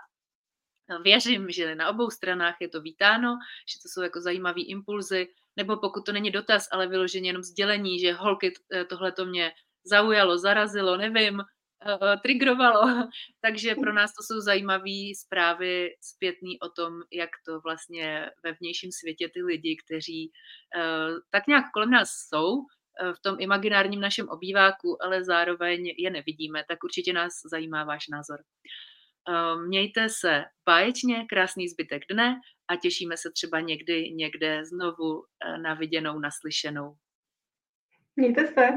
Věřím, 1.03 1.51
že 1.51 1.75
na 1.75 1.89
obou 1.89 2.11
stranách 2.11 2.57
je 2.61 2.69
to 2.69 2.81
vítáno, 2.81 3.39
že 3.73 3.79
to 3.83 3.89
jsou 3.89 4.03
jako 4.03 4.21
zajímavé 4.21 4.61
impulzy, 4.61 5.29
nebo 5.57 5.77
pokud 5.77 6.07
to 6.07 6.13
není 6.13 6.31
dotaz, 6.31 6.69
ale 6.73 6.87
vyloženě 6.87 7.29
jenom 7.29 7.43
sdělení, 7.43 8.01
že 8.01 8.13
holky, 8.13 8.53
eh, 8.73 8.85
tohle 8.85 9.13
to 9.13 9.27
mě 9.27 9.53
zaujalo, 9.85 10.39
zarazilo, 10.39 10.97
nevím, 10.97 11.43
trigrovalo. 12.23 12.83
Takže 13.41 13.75
pro 13.75 13.93
nás 13.93 14.15
to 14.15 14.23
jsou 14.23 14.41
zajímavé 14.41 15.15
zprávy 15.17 15.91
zpětný 16.01 16.61
o 16.61 16.69
tom, 16.69 16.93
jak 17.13 17.31
to 17.47 17.61
vlastně 17.61 18.31
ve 18.45 18.53
vnějším 18.53 18.93
světě 18.93 19.29
ty 19.35 19.43
lidi, 19.43 19.77
kteří 19.85 20.31
uh, 20.77 21.19
tak 21.31 21.47
nějak 21.47 21.65
kolem 21.75 21.91
nás 21.91 22.11
jsou, 22.11 22.63
v 23.17 23.21
tom 23.23 23.37
imaginárním 23.41 24.01
našem 24.01 24.29
obýváku, 24.29 25.03
ale 25.03 25.25
zároveň 25.25 25.95
je 25.99 26.11
nevidíme, 26.11 26.65
tak 26.69 26.85
určitě 26.85 27.13
nás 27.13 27.33
zajímá 27.51 27.85
váš 27.85 28.09
názor. 28.09 28.39
Mějte 29.67 30.09
se 30.09 30.45
báječně, 30.67 31.27
krásný 31.29 31.69
zbytek 31.69 32.03
dne 32.11 32.41
a 32.69 32.77
těšíme 32.77 33.17
se 33.17 33.31
třeba 33.31 33.61
někdy 33.61 34.11
někde 34.11 34.65
znovu 34.65 35.23
eh, 35.23 35.59
na 35.59 35.75
viděnou, 35.75 36.19
naslyšenou. 36.19 36.95
Mějte 38.17 38.47
se. 38.47 38.69